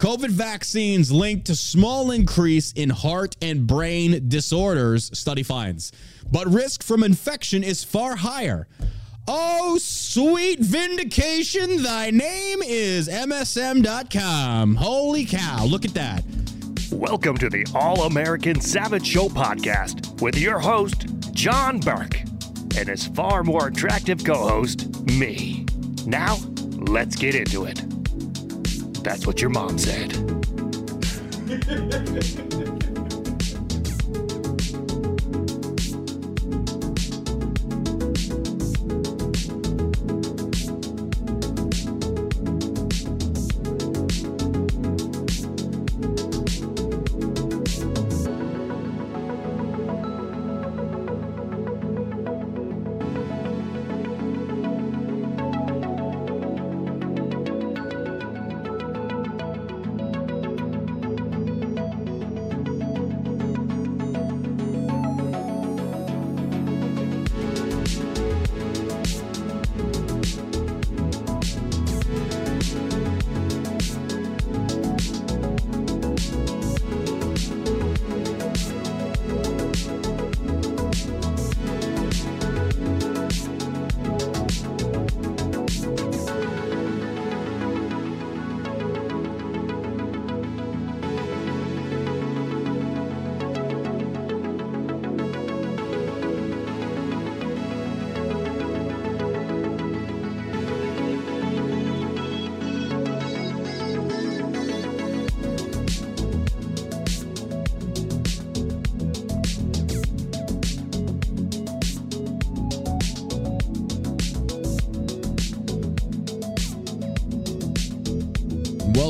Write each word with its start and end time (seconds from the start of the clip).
COVID 0.00 0.30
vaccines 0.30 1.12
linked 1.12 1.44
to 1.48 1.54
small 1.54 2.10
increase 2.10 2.72
in 2.72 2.88
heart 2.88 3.36
and 3.42 3.66
brain 3.66 4.30
disorders, 4.30 5.10
study 5.12 5.42
finds. 5.42 5.92
But 6.32 6.46
risk 6.46 6.82
from 6.82 7.04
infection 7.04 7.62
is 7.62 7.84
far 7.84 8.16
higher. 8.16 8.66
Oh, 9.28 9.76
sweet 9.78 10.60
vindication. 10.60 11.82
Thy 11.82 12.08
name 12.08 12.62
is 12.62 13.08
MSN.com. 13.10 14.76
Holy 14.76 15.26
cow. 15.26 15.66
Look 15.66 15.84
at 15.84 15.92
that. 15.92 16.24
Welcome 16.90 17.36
to 17.36 17.50
the 17.50 17.66
All 17.74 18.04
American 18.04 18.58
Savage 18.58 19.06
Show 19.06 19.28
podcast 19.28 20.22
with 20.22 20.38
your 20.38 20.58
host, 20.58 21.08
John 21.34 21.78
Burk, 21.78 22.18
and 22.78 22.88
his 22.88 23.06
far 23.08 23.44
more 23.44 23.66
attractive 23.66 24.24
co 24.24 24.48
host, 24.48 25.06
me. 25.10 25.66
Now, 26.06 26.38
let's 26.78 27.16
get 27.16 27.34
into 27.34 27.64
it. 27.64 27.99
That's 29.02 29.26
what 29.26 29.40
your 29.40 29.50
mom 29.50 29.78
said. 29.78 30.12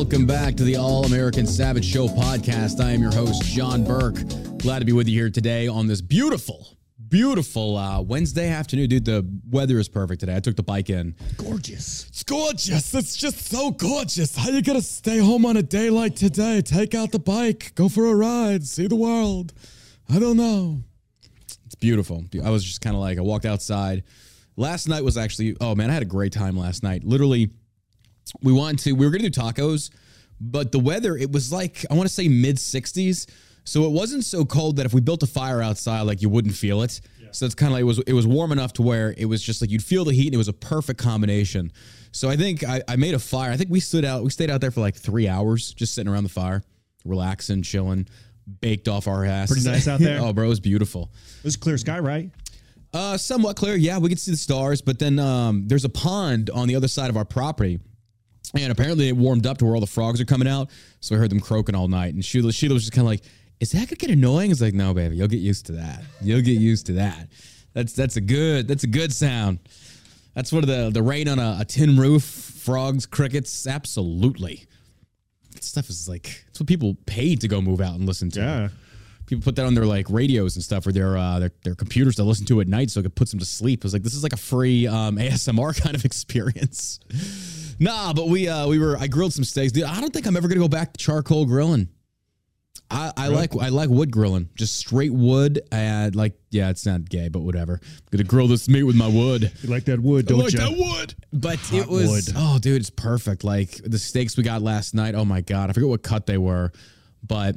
Welcome 0.01 0.25
back 0.25 0.57
to 0.57 0.65
the 0.65 0.77
All 0.77 1.05
American 1.05 1.47
Savage 1.47 1.85
Show 1.85 2.09
podcast. 2.09 2.83
I 2.83 2.93
am 2.93 3.03
your 3.03 3.13
host, 3.13 3.43
John 3.43 3.85
Burk. 3.85 4.15
Glad 4.57 4.79
to 4.79 4.87
be 4.87 4.93
with 4.93 5.07
you 5.07 5.21
here 5.21 5.29
today 5.29 5.69
on 5.69 5.89
this 5.89 6.01
beautiful, 6.01 6.79
beautiful 7.11 7.77
uh, 7.77 8.01
Wednesday 8.01 8.49
afternoon. 8.49 8.89
Dude, 8.89 9.05
the 9.05 9.31
weather 9.51 9.79
is 9.79 9.91
perfect 9.91 10.21
today. 10.21 10.35
I 10.35 10.41
took 10.41 10.57
the 10.57 10.63
bike 10.63 10.89
in. 10.89 11.15
Gorgeous. 11.37 12.07
It's 12.09 12.23
gorgeous. 12.23 12.95
It's 12.95 13.15
just 13.15 13.51
so 13.51 13.73
gorgeous. 13.73 14.35
How 14.35 14.49
you 14.49 14.63
gonna 14.63 14.81
stay 14.81 15.19
home 15.19 15.45
on 15.45 15.59
a 15.59 15.63
day 15.63 15.91
like 15.91 16.17
today? 16.17 16.63
Take 16.63 16.95
out 16.95 17.13
the 17.13 17.19
bike, 17.19 17.75
go 17.75 17.91
for 17.91 18.07
a 18.07 18.15
ride, 18.15 18.65
see 18.65 18.87
the 18.87 18.97
world. 18.97 19.53
I 20.09 20.19
don't 20.19 20.39
know. 20.39 20.79
It's 21.67 21.75
beautiful. 21.75 22.25
I 22.43 22.49
was 22.49 22.65
just 22.65 22.81
kind 22.81 22.97
of 22.97 23.03
like, 23.03 23.19
I 23.19 23.21
walked 23.21 23.45
outside. 23.45 24.05
Last 24.57 24.89
night 24.89 25.05
was 25.05 25.19
actually, 25.19 25.59
oh 25.61 25.75
man, 25.75 25.91
I 25.91 25.93
had 25.93 26.03
a 26.03 26.07
great 26.07 26.33
time 26.33 26.57
last 26.57 26.83
night. 26.83 27.05
Literally, 27.05 27.51
we 28.43 28.53
wanted 28.53 28.81
to, 28.81 28.93
we 28.93 29.07
were 29.07 29.13
gonna 29.13 29.29
do 29.29 29.41
tacos, 29.41 29.91
but 30.41 30.73
the 30.73 30.79
weather, 30.79 31.17
it 31.17 31.31
was 31.31 31.53
like, 31.53 31.85
I 31.91 31.95
wanna 31.95 32.09
say 32.09 32.29
mid 32.29 32.57
60s. 32.57 33.29
So 33.65 33.85
it 33.85 33.93
wasn't 33.93 34.25
so 34.25 34.45
cold 34.45 34.77
that 34.77 34.87
if 34.87 34.95
we 34.95 35.01
built 35.01 35.23
a 35.23 35.27
fire 35.27 35.63
outside, 35.63 36.03
like 36.03 36.23
you 36.23 36.29
wouldn't 36.29 36.55
feel 36.55 36.83
it. 36.83 37.01
So 37.33 37.47
it's 37.47 37.55
kind 37.55 37.71
of 37.71 37.75
like 37.75 37.83
it 37.83 37.85
was 37.85 37.99
it 38.01 38.13
was 38.13 38.27
warm 38.27 38.53
enough 38.53 38.73
to 38.75 38.83
where 38.83 39.15
it 39.17 39.27
was 39.27 39.43
just 39.43 39.61
like 39.61 39.71
you'd 39.71 39.85
feel 39.85 40.05
the 40.05 40.13
heat 40.13 40.27
and 40.27 40.35
it 40.35 40.39
was 40.39 40.49
a 40.49 40.53
perfect 40.53 41.01
combination. 41.01 41.73
So 42.13 42.29
I 42.29 42.37
think 42.37 42.65
I, 42.65 42.83
I 42.89 42.97
made 42.97 43.15
a 43.15 43.19
fire. 43.19 43.53
I 43.53 43.57
think 43.57 43.71
we 43.71 43.81
stood 43.81 44.05
out, 44.05 44.25
we 44.25 44.31
stayed 44.31 44.51
out 44.51 44.61
there 44.61 44.71
for 44.71 44.81
like 44.81 44.97
three 44.97 45.29
hours, 45.29 45.73
just 45.75 45.95
sitting 45.95 46.13
around 46.13 46.25
the 46.25 46.31
fire, 46.31 46.63
relaxing, 47.05 47.63
chilling, 47.63 48.09
baked 48.61 48.89
off 48.89 49.07
our 49.07 49.25
ass. 49.25 49.53
Pretty 49.53 49.69
nice 49.69 49.87
out 49.87 50.01
there? 50.01 50.21
oh, 50.23 50.33
bro, 50.33 50.47
it 50.47 50.49
was 50.49 50.61
beautiful. 50.61 51.13
It 51.39 51.45
was 51.45 51.57
clear 51.57 51.79
sky, 51.79 52.01
right? 52.01 52.31
Uh, 52.93 53.17
somewhat 53.17 53.57
clear. 53.57 53.77
Yeah, 53.77 53.99
we 53.99 54.09
could 54.09 54.19
see 54.19 54.33
the 54.33 54.37
stars, 54.37 54.83
but 54.83 54.99
then 54.99 55.21
um, 55.21 55.69
there's 55.69 55.85
a 55.85 55.89
pond 55.89 56.51
on 56.51 56.67
the 56.67 56.75
other 56.75 56.89
side 56.89 57.11
of 57.11 57.17
our 57.17 57.25
property. 57.25 57.79
And 58.55 58.73
apparently 58.73 59.09
it 59.09 59.17
warmed 59.17 59.47
up 59.47 59.59
to 59.59 59.65
where 59.65 59.75
all 59.75 59.81
the 59.81 59.87
frogs 59.87 60.21
are 60.21 60.25
coming 60.25 60.49
out. 60.49 60.71
So 61.01 61.15
I 61.15 61.19
heard 61.19 61.31
them 61.31 61.41
croaking 61.41 61.75
all 61.75 61.89
night. 61.89 62.15
And 62.15 62.25
Sheila, 62.25 62.53
Sheila 62.53 62.75
was 62.75 62.83
just 62.83 62.93
kind 62.93 63.07
of 63.07 63.11
like, 63.11 63.23
is 63.61 63.73
that 63.73 63.89
gonna 63.89 63.97
get 63.97 64.11
annoying? 64.11 64.51
It's 64.51 64.61
like, 64.61 64.75
no, 64.75 64.93
baby, 64.95 65.17
you'll 65.17 65.29
get 65.29 65.41
used 65.41 65.67
to 65.67 65.73
that. 65.73 66.03
You'll 66.21 66.41
get 66.41 66.59
used 66.59 66.87
to 66.87 66.95
that. 66.95 67.29
That's 67.75 67.93
that's 67.93 68.17
a 68.17 68.21
good 68.21 68.67
that's 68.67 68.85
a 68.85 68.89
good 68.89 69.13
sound. 69.13 69.61
That's 70.35 70.53
what 70.53 70.67
the 70.67 70.91
the 70.91 71.03
rain 71.03 71.29
on 71.29 71.39
a, 71.39 71.59
a 71.61 71.65
tin 71.65 71.97
roof, 71.97 72.25
frogs, 72.25 73.07
crickets, 73.07 73.67
absolutely. 73.67 74.67
That 75.53 75.63
stuff 75.63 75.91
is 75.91 76.09
like 76.09 76.45
it's 76.49 76.59
what 76.59 76.67
people 76.67 76.97
paid 77.07 77.43
to 77.43 77.49
go 77.49 77.61
move 77.61 77.81
out 77.81 77.95
and 77.95 78.07
listen 78.07 78.31
to. 78.31 78.41
Yeah. 78.41 78.69
People 79.27 79.45
put 79.45 79.55
that 79.57 79.67
on 79.67 79.75
their 79.75 79.87
like 79.87 80.11
radios 80.11 80.57
and 80.57 80.65
stuff 80.65 80.87
or 80.87 80.93
their 80.93 81.17
uh, 81.17 81.39
their, 81.39 81.53
their 81.63 81.75
computers 81.75 82.17
to 82.17 82.25
listen 82.25 82.47
to 82.47 82.61
at 82.61 82.67
night 82.67 82.91
so 82.91 83.01
it 83.01 83.15
puts 83.15 83.31
them 83.31 83.39
to 83.39 83.47
sleep. 83.47 83.81
It 83.81 83.85
was 83.85 83.93
like 83.93 84.03
this 84.03 84.15
is 84.15 84.23
like 84.23 84.33
a 84.33 84.39
free 84.39 84.87
um, 84.89 85.17
ASMR 85.17 85.81
kind 85.83 85.95
of 85.95 86.05
experience. 86.05 86.99
Nah, 87.81 88.13
but 88.13 88.29
we 88.29 88.49
uh, 88.49 88.69
we 88.69 88.79
were 88.79 88.97
I 88.97 89.09
grilled 89.09 89.33
some 89.33 89.45
steaks. 89.45 89.73
Dude, 89.73 89.85
I 89.85 90.01
don't 90.01 90.13
think 90.13 90.27
I'm 90.27 90.37
ever 90.37 90.47
gonna 90.47 90.61
go 90.61 90.69
back 90.69 90.93
to 90.93 90.99
charcoal 90.99 91.47
grilling. 91.47 91.89
I, 92.93 93.13
I 93.17 93.29
like 93.29 93.55
I 93.57 93.69
like 93.69 93.89
wood 93.89 94.11
grilling, 94.11 94.49
just 94.57 94.77
straight 94.77 95.13
wood 95.13 95.61
and 95.71 96.15
like 96.17 96.35
yeah, 96.51 96.71
it's 96.71 96.85
not 96.85 97.09
gay, 97.09 97.29
but 97.29 97.41
whatever. 97.41 97.75
I'm 97.83 97.91
gonna 98.11 98.25
grill 98.25 98.49
this 98.49 98.69
meat 98.69 98.83
with 98.83 98.97
my 98.97 99.07
wood. 99.07 99.53
You 99.63 99.69
like 99.69 99.85
that 99.85 100.01
wood, 100.01 100.27
don't 100.27 100.41
I 100.41 100.45
like 100.45 100.53
you? 100.55 100.59
that 100.59 100.77
wood. 100.77 101.15
But 101.33 101.59
Hot 101.59 101.79
it 101.83 101.89
was 101.89 102.09
wood. 102.09 102.35
oh, 102.37 102.59
dude, 102.59 102.81
it's 102.81 102.91
perfect. 102.91 103.45
Like 103.45 103.81
the 103.85 103.99
steaks 103.99 104.37
we 104.37 104.43
got 104.43 104.63
last 104.63 104.95
night. 104.95 105.15
Oh 105.15 105.25
my 105.25 105.41
god, 105.41 105.71
I 105.71 105.73
forget 105.73 105.89
what 105.89 106.03
cut 106.03 106.27
they 106.27 106.39
were, 106.39 106.73
but 107.27 107.55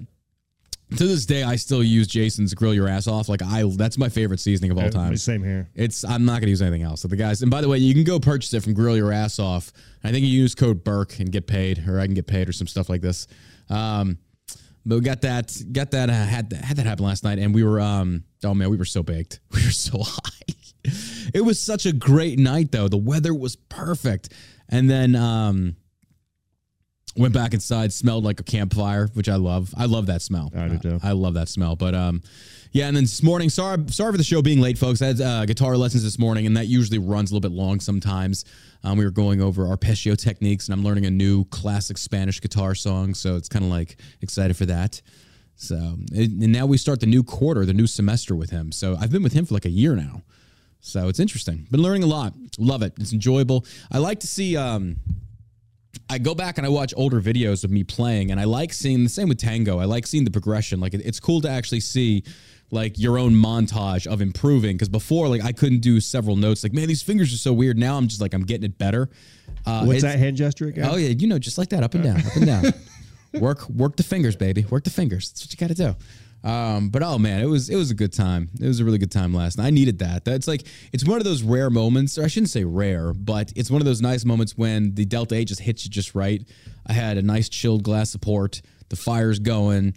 to 0.91 1.07
this 1.07 1.25
day, 1.25 1.44
I 1.44 1.55
still 1.55 1.83
use 1.83 2.07
Jason's 2.07 2.53
grill 2.53 2.73
your 2.73 2.88
ass 2.88 3.07
off. 3.07 3.27
Like 3.29 3.41
I, 3.41 3.63
that's 3.75 3.97
my 3.97 4.09
favorite 4.09 4.39
seasoning 4.39 4.71
of 4.71 4.77
all 4.77 4.89
time. 4.89 5.16
Same 5.17 5.44
here. 5.44 5.69
It's 5.75 6.03
I'm 6.03 6.25
not 6.25 6.39
gonna 6.39 6.49
use 6.49 6.61
anything 6.61 6.83
else. 6.83 7.01
So 7.01 7.07
the 7.07 7.16
guys, 7.16 7.41
and 7.41 7.49
by 7.49 7.61
the 7.61 7.69
way, 7.69 7.77
you 7.77 7.94
can 7.94 8.03
go 8.03 8.19
purchase 8.19 8.53
it 8.53 8.63
from 8.63 8.73
Grill 8.73 8.95
Your 8.95 9.11
Ass 9.11 9.39
Off. 9.39 9.71
I 10.03 10.11
think 10.11 10.25
you 10.25 10.31
use 10.31 10.53
code 10.55 10.83
Burk 10.83 11.19
and 11.19 11.31
get 11.31 11.47
paid, 11.47 11.88
or 11.88 11.99
I 11.99 12.05
can 12.05 12.13
get 12.13 12.27
paid, 12.27 12.47
or 12.47 12.51
some 12.51 12.67
stuff 12.67 12.89
like 12.89 13.01
this. 13.01 13.27
Um, 13.69 14.19
but 14.85 14.95
we 14.95 15.01
got 15.01 15.21
that, 15.21 15.55
got 15.71 15.91
that, 15.91 16.09
uh, 16.09 16.13
had 16.13 16.49
that, 16.49 16.63
had 16.63 16.77
that 16.77 16.85
happen 16.85 17.05
last 17.05 17.23
night, 17.23 17.39
and 17.39 17.55
we 17.55 17.63
were, 17.63 17.79
um, 17.79 18.25
oh 18.44 18.53
man, 18.53 18.69
we 18.69 18.77
were 18.77 18.85
so 18.85 19.01
baked, 19.01 19.39
we 19.51 19.63
were 19.63 19.71
so 19.71 20.00
high. 20.01 20.53
it 21.33 21.44
was 21.44 21.59
such 21.59 21.85
a 21.85 21.94
great 21.94 22.38
night, 22.38 22.71
though. 22.71 22.89
The 22.89 22.97
weather 22.97 23.33
was 23.33 23.55
perfect, 23.55 24.29
and 24.69 24.89
then 24.89 25.15
um, 25.15 25.77
went 27.16 27.34
back 27.34 27.53
inside, 27.53 27.94
smelled 27.94 28.24
like 28.24 28.40
a 28.40 28.44
campfire, 28.44 29.07
which 29.13 29.30
I 29.30 29.36
love. 29.36 29.74
I 29.77 29.86
love 29.86 30.07
that 30.07 30.21
smell. 30.21 30.51
I 30.56 30.68
do 30.68 30.77
too. 30.77 31.00
I 31.04 31.12
love 31.12 31.36
that 31.36 31.50
smell. 31.50 31.75
But 31.75 31.94
um, 31.94 32.21
yeah, 32.71 32.88
and 32.88 32.95
then 32.95 33.04
this 33.04 33.21
morning, 33.21 33.50
sorry, 33.50 33.83
sorry 33.89 34.12
for 34.12 34.18
the 34.18 34.24
show 34.24 34.42
being 34.42 34.60
late, 34.60 34.77
folks. 34.77 35.01
I 35.01 35.07
had 35.07 35.21
uh, 35.21 35.45
guitar 35.45 35.77
lessons 35.77 36.04
this 36.04 36.18
morning, 36.18 36.48
and 36.48 36.57
that 36.57 36.68
usually 36.68 36.98
runs 36.98 37.31
a 37.31 37.36
little 37.36 37.48
bit 37.48 37.56
long 37.56 37.80
sometimes. 37.80 38.45
Um, 38.83 38.98
we 38.98 39.06
were 39.06 39.12
going 39.12 39.42
over 39.42 39.68
arpeggio 39.68 40.15
techniques, 40.15 40.68
and 40.68 40.74
I'm 40.74 40.83
learning 40.83 41.06
a 41.06 41.12
new 41.12 41.45
classic 41.45 41.98
Spanish 41.98 42.42
guitar 42.42 42.74
song, 42.75 43.13
so 43.13 43.36
it's 43.36 43.48
kind 43.48 43.63
of 43.63 43.69
like 43.69 43.98
excited 44.21 44.57
for 44.57 44.65
that. 44.65 45.01
So, 45.56 45.75
and 45.75 46.42
and 46.42 46.51
now 46.51 46.65
we 46.65 46.77
start 46.77 47.00
the 47.00 47.06
new 47.06 47.24
quarter, 47.24 47.63
the 47.63 47.74
new 47.74 47.88
semester 47.88 48.36
with 48.36 48.50
him. 48.50 48.71
So 48.71 48.98
I've 49.00 49.12
been 49.12 49.24
with 49.24 49.33
him 49.33 49.45
for 49.45 49.54
like 49.54 49.65
a 49.65 49.69
year 49.69 49.95
now. 49.95 50.24
So 50.80 51.07
it's 51.07 51.19
interesting. 51.19 51.68
Been 51.71 51.81
learning 51.81 52.04
a 52.04 52.07
lot. 52.07 52.33
Love 52.57 52.81
it. 52.81 52.94
It's 53.00 53.13
enjoyable. 53.13 53.65
I 53.92 54.00
like 54.00 54.19
to 54.21 54.27
see. 54.27 54.57
Um, 54.57 54.98
I 56.10 56.18
go 56.18 56.34
back 56.36 56.57
and 56.57 56.66
I 56.66 56.69
watch 56.69 56.94
older 56.98 57.22
videos 57.22 57.63
of 57.63 57.72
me 57.72 57.84
playing, 57.84 58.31
and 58.31 58.40
I 58.40 58.44
like 58.45 58.74
seeing 58.74 59.04
the 59.04 59.10
same 59.10 59.30
with 59.30 59.38
tango. 59.38 59.80
I 59.80 59.86
like 59.86 60.07
seeing 60.07 60.25
the 60.25 60.31
progression. 60.31 60.80
Like 60.80 60.94
it- 60.94 61.01
it's 61.06 61.19
cool 61.19 61.42
to 61.42 61.50
actually 61.50 61.80
see 61.81 62.24
like 62.72 62.98
your 62.98 63.19
own 63.19 63.34
montage 63.34 64.07
of 64.07 64.22
improving. 64.22 64.75
Because 64.75 64.90
before, 64.90 65.28
like 65.28 65.44
I 65.44 65.51
couldn't 65.51 65.80
do 65.81 66.00
several 66.00 66.36
notes. 66.36 66.63
Like 66.63 66.74
man, 66.74 66.88
these 66.88 67.04
fingers 67.04 67.34
are 67.34 67.38
so 67.38 67.54
weird. 67.54 67.78
Now 67.78 67.98
I'm 67.98 68.07
just 68.07 68.22
like 68.22 68.34
I'm 68.34 68.44
getting 68.44 68.66
it 68.66 68.78
better. 68.78 69.10
Uh, 69.66 69.86
What's 69.86 70.01
that 70.01 70.18
hand 70.19 70.36
gesture 70.38 70.68
again? 70.68 70.88
Oh 70.92 70.95
yeah, 70.95 71.10
you 71.10 71.28
know, 71.28 71.38
just 71.40 71.57
like 71.57 71.69
that, 71.69 71.84
up 71.84 71.94
and 71.94 72.04
down, 72.04 72.18
up 72.25 72.36
and 72.36 72.46
down. 72.46 72.63
work 73.42 73.69
work 73.69 73.96
the 73.96 74.04
fingers, 74.04 74.36
baby. 74.36 74.66
Work 74.66 74.84
the 74.84 74.89
fingers. 74.89 75.30
That's 75.30 75.46
what 75.46 75.51
you 75.54 75.57
got 75.57 75.75
to 75.75 75.75
do. 75.75 75.96
Um, 76.44 76.90
but 76.90 77.01
oh 77.04 77.18
man, 77.18 77.42
it 77.42 77.45
was 77.45 77.69
it 77.69 77.75
was 77.75 77.90
a 77.90 77.94
good 77.95 78.12
time. 78.12 78.50
It 78.60 78.68
was 78.68 78.80
a 78.81 78.86
really 78.86 78.98
good 78.98 79.12
time 79.12 79.34
last 79.34 79.57
night. 79.57 79.68
I 79.68 79.69
needed 79.69 80.00
that. 80.00 80.25
That's 80.25 80.48
like 80.48 80.63
it's 80.92 81.06
one 81.06 81.19
of 81.19 81.24
those 81.24 81.42
rare 81.42 81.69
moments, 81.69 82.18
or 82.18 82.24
I 82.24 82.28
shouldn't 82.28 82.50
say 82.50 82.66
rare, 82.66 83.13
but 83.13 83.54
it's 83.56 83.72
one 83.72 83.81
of 83.81 83.86
those 83.86 84.01
nice 84.01 84.25
moments 84.25 84.57
when 84.57 84.94
the 84.95 85.06
Delta 85.06 85.36
Eight 85.36 85.45
just 85.48 85.62
hits 85.62 85.86
you 85.86 85.92
just 85.92 86.16
right. 86.16 86.42
I 86.86 86.94
had 86.94 87.18
a 87.18 87.22
nice 87.22 87.48
chilled 87.48 87.84
glass 87.84 88.13
of 88.13 88.19
port. 88.22 88.62
The 88.90 88.98
fire's 88.98 89.40
going, 89.40 89.95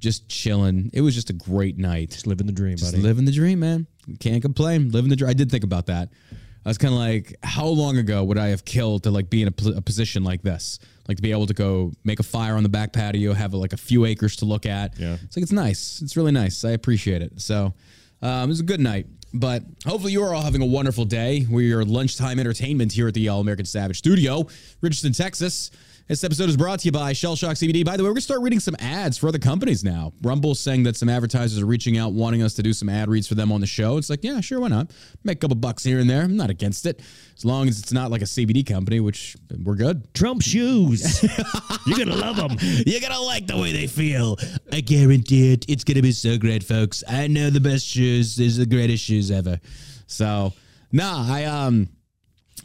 just 0.00 0.28
chilling. 0.28 0.90
It 0.92 1.00
was 1.00 1.14
just 1.14 1.30
a 1.30 1.32
great 1.32 1.78
night. 1.78 2.10
Just 2.10 2.26
living 2.26 2.46
the 2.46 2.52
dream, 2.52 2.76
Just 2.76 2.90
buddy. 2.92 3.02
living 3.02 3.24
the 3.24 3.32
dream, 3.32 3.60
man. 3.60 3.86
Can't 4.18 4.42
complain. 4.42 4.90
Living 4.90 5.10
the 5.10 5.16
dream. 5.16 5.30
I 5.30 5.34
did 5.34 5.50
think 5.50 5.62
about 5.64 5.86
that. 5.86 6.10
I 6.66 6.68
was 6.68 6.76
kind 6.76 6.92
of 6.92 6.98
like, 6.98 7.36
how 7.42 7.66
long 7.66 7.98
ago 7.98 8.24
would 8.24 8.36
I 8.38 8.48
have 8.48 8.64
killed 8.64 9.04
to 9.04 9.10
like 9.10 9.30
be 9.30 9.42
in 9.42 9.48
a, 9.48 9.52
pos- 9.52 9.76
a 9.76 9.80
position 9.82 10.24
like 10.24 10.42
this? 10.42 10.78
Like 11.08 11.16
to 11.18 11.22
be 11.22 11.32
able 11.32 11.46
to 11.46 11.54
go 11.54 11.92
make 12.04 12.20
a 12.20 12.22
fire 12.22 12.56
on 12.56 12.62
the 12.62 12.68
back 12.68 12.92
patio, 12.92 13.32
have 13.34 13.52
like 13.54 13.72
a 13.72 13.76
few 13.76 14.04
acres 14.06 14.36
to 14.36 14.44
look 14.44 14.64
at. 14.66 14.98
Yeah. 14.98 15.18
It's 15.22 15.36
like 15.36 15.42
it's 15.42 15.52
nice. 15.52 16.00
It's 16.02 16.16
really 16.16 16.32
nice. 16.32 16.64
I 16.64 16.70
appreciate 16.70 17.20
it. 17.22 17.40
So 17.40 17.74
um, 18.22 18.44
it 18.44 18.48
was 18.48 18.60
a 18.60 18.64
good 18.64 18.80
night. 18.80 19.06
But 19.36 19.64
hopefully 19.84 20.12
you 20.12 20.22
are 20.22 20.32
all 20.32 20.42
having 20.42 20.62
a 20.62 20.66
wonderful 20.66 21.04
day. 21.04 21.44
We're 21.50 21.66
your 21.66 21.84
lunchtime 21.84 22.38
entertainment 22.38 22.92
here 22.92 23.08
at 23.08 23.14
the 23.14 23.28
All 23.28 23.40
American 23.40 23.66
Savage 23.66 23.98
Studio, 23.98 24.46
Richardson, 24.80 25.12
Texas. 25.12 25.72
This 26.06 26.22
episode 26.22 26.50
is 26.50 26.56
brought 26.58 26.80
to 26.80 26.84
you 26.84 26.92
by 26.92 27.14
Shell 27.14 27.34
Shock 27.34 27.52
CBD. 27.52 27.82
By 27.82 27.96
the 27.96 28.02
way, 28.02 28.10
we're 28.10 28.12
going 28.12 28.16
to 28.16 28.20
start 28.20 28.42
reading 28.42 28.60
some 28.60 28.76
ads 28.78 29.16
for 29.16 29.28
other 29.28 29.38
companies 29.38 29.82
now. 29.82 30.12
Rumble's 30.20 30.60
saying 30.60 30.82
that 30.82 30.96
some 30.96 31.08
advertisers 31.08 31.58
are 31.58 31.64
reaching 31.64 31.96
out, 31.96 32.12
wanting 32.12 32.42
us 32.42 32.52
to 32.54 32.62
do 32.62 32.74
some 32.74 32.90
ad 32.90 33.08
reads 33.08 33.26
for 33.26 33.36
them 33.36 33.50
on 33.50 33.62
the 33.62 33.66
show. 33.66 33.96
It's 33.96 34.10
like, 34.10 34.22
yeah, 34.22 34.42
sure, 34.42 34.60
why 34.60 34.68
not? 34.68 34.90
Make 35.24 35.38
a 35.38 35.40
couple 35.40 35.56
bucks 35.56 35.82
here 35.82 36.00
and 36.00 36.10
there. 36.10 36.20
I'm 36.20 36.36
not 36.36 36.50
against 36.50 36.84
it. 36.84 37.00
As 37.34 37.46
long 37.46 37.68
as 37.68 37.78
it's 37.78 37.90
not 37.90 38.10
like 38.10 38.20
a 38.20 38.26
CBD 38.26 38.66
company, 38.66 39.00
which 39.00 39.34
we're 39.62 39.76
good. 39.76 40.12
Trump 40.12 40.42
shoes. 40.42 41.22
You're 41.86 41.96
gonna 41.96 42.16
love 42.16 42.36
them. 42.36 42.58
You're 42.60 43.00
gonna 43.00 43.20
like 43.20 43.46
the 43.46 43.56
way 43.56 43.72
they 43.72 43.86
feel. 43.86 44.36
I 44.70 44.82
guarantee 44.82 45.54
it. 45.54 45.64
It's 45.70 45.84
gonna 45.84 46.02
be 46.02 46.12
so 46.12 46.36
great, 46.36 46.62
folks. 46.62 47.02
I 47.08 47.28
know 47.28 47.48
the 47.48 47.60
best 47.60 47.86
shoes. 47.86 48.36
These 48.36 48.58
are 48.58 48.66
the 48.66 48.76
greatest 48.76 49.02
shoes 49.02 49.30
ever. 49.30 49.58
So, 50.06 50.52
nah, 50.92 51.24
I 51.26 51.44
um, 51.44 51.88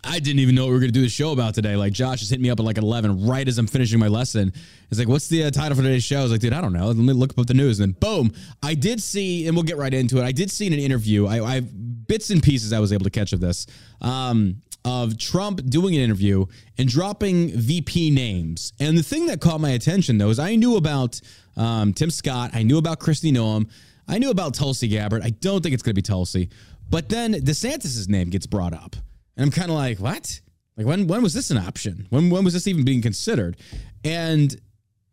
I 0.03 0.19
didn't 0.19 0.39
even 0.39 0.55
know 0.55 0.63
what 0.63 0.69
we 0.69 0.73
were 0.75 0.79
gonna 0.79 0.91
do 0.91 1.01
the 1.01 1.09
show 1.09 1.31
about 1.31 1.53
today. 1.53 1.75
Like 1.75 1.93
Josh 1.93 2.19
just 2.19 2.31
hit 2.31 2.39
me 2.39 2.49
up 2.49 2.59
at 2.59 2.65
like 2.65 2.77
eleven, 2.77 3.27
right 3.27 3.47
as 3.47 3.57
I'm 3.57 3.67
finishing 3.67 3.99
my 3.99 4.07
lesson. 4.07 4.53
He's 4.89 4.99
like, 4.99 5.07
"What's 5.07 5.27
the 5.27 5.45
uh, 5.45 5.51
title 5.51 5.75
for 5.75 5.83
today's 5.83 6.03
show?" 6.03 6.19
I 6.19 6.23
was 6.23 6.31
like, 6.31 6.41
"Dude, 6.41 6.53
I 6.53 6.61
don't 6.61 6.73
know. 6.73 6.87
Let 6.87 6.97
me 6.97 7.13
look 7.13 7.37
up 7.37 7.47
the 7.47 7.53
news." 7.53 7.79
And 7.79 7.93
then 7.93 7.99
boom, 7.99 8.31
I 8.63 8.73
did 8.73 9.01
see, 9.01 9.47
and 9.47 9.55
we'll 9.55 9.63
get 9.63 9.77
right 9.77 9.93
into 9.93 10.17
it. 10.17 10.23
I 10.23 10.31
did 10.31 10.49
see 10.51 10.67
in 10.67 10.73
an 10.73 10.79
interview. 10.79 11.27
I, 11.27 11.57
I 11.57 11.59
bits 11.59 12.29
and 12.29 12.41
pieces 12.41 12.73
I 12.73 12.79
was 12.79 12.93
able 12.93 13.03
to 13.03 13.09
catch 13.09 13.33
of 13.33 13.39
this. 13.39 13.67
Um, 14.01 14.61
of 14.85 15.17
Trump 15.17 15.63
doing 15.65 15.95
an 15.95 16.01
interview 16.01 16.45
and 16.77 16.87
dropping 16.87 17.49
VP 17.49 18.11
names. 18.11 18.73
And 18.79 18.97
the 18.97 19.03
thing 19.03 19.25
that 19.27 19.41
caught 19.41 19.59
my 19.59 19.71
attention 19.71 20.17
though 20.17 20.29
is 20.29 20.39
I 20.39 20.55
knew 20.55 20.77
about 20.77 21.19
um, 21.57 21.93
Tim 21.93 22.09
Scott, 22.09 22.51
I 22.53 22.63
knew 22.63 22.77
about 22.77 22.99
Kristi 22.99 23.31
Noem, 23.31 23.69
I 24.07 24.17
knew 24.17 24.31
about 24.31 24.53
Tulsi 24.53 24.87
Gabbard. 24.87 25.21
I 25.21 25.29
don't 25.29 25.61
think 25.61 25.73
it's 25.73 25.83
going 25.83 25.91
to 25.91 25.95
be 25.95 26.01
Tulsi, 26.01 26.49
but 26.89 27.09
then 27.09 27.33
DeSantis's 27.33 28.07
name 28.09 28.29
gets 28.29 28.47
brought 28.47 28.73
up, 28.73 28.95
and 29.39 29.45
I'm 29.45 29.51
kind 29.51 29.69
of 29.71 29.75
like, 29.77 29.99
what? 29.99 30.41
Like 30.75 30.85
when 30.85 31.07
when 31.07 31.21
was 31.23 31.33
this 31.33 31.49
an 31.49 31.57
option? 31.57 32.05
When 32.09 32.29
when 32.29 32.43
was 32.43 32.53
this 32.53 32.67
even 32.67 32.83
being 32.85 33.01
considered? 33.01 33.57
And 34.03 34.53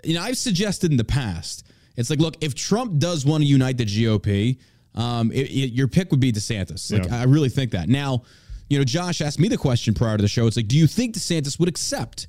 you 0.04 0.14
know, 0.14 0.22
I've 0.22 0.36
suggested 0.36 0.90
in 0.90 0.96
the 0.96 1.04
past, 1.04 1.64
it's 1.96 2.10
like, 2.10 2.18
look, 2.20 2.36
if 2.40 2.54
Trump 2.54 2.98
does 2.98 3.24
want 3.24 3.42
to 3.42 3.46
unite 3.48 3.78
the 3.78 3.84
GOP, 3.86 4.58
um, 4.94 5.32
it, 5.32 5.48
it- 5.50 5.72
your 5.72 5.88
pick 5.88 6.10
would 6.10 6.20
be 6.20 6.32
DeSantis. 6.32 6.92
Like, 6.92 7.06
Yeah. 7.06 7.20
I 7.20 7.24
really 7.24 7.48
think 7.48 7.70
that. 7.72 7.88
Now, 7.88 8.22
you 8.68 8.78
know, 8.78 8.84
Josh 8.84 9.20
asked 9.20 9.38
me 9.40 9.48
the 9.48 9.56
question 9.56 9.94
prior 9.94 10.16
to 10.16 10.22
the 10.22 10.28
show. 10.28 10.46
It's 10.46 10.56
like, 10.56 10.68
do 10.68 10.76
you 10.76 10.86
think 10.86 11.14
DeSantis 11.14 11.58
would 11.58 11.68
accept? 11.68 12.26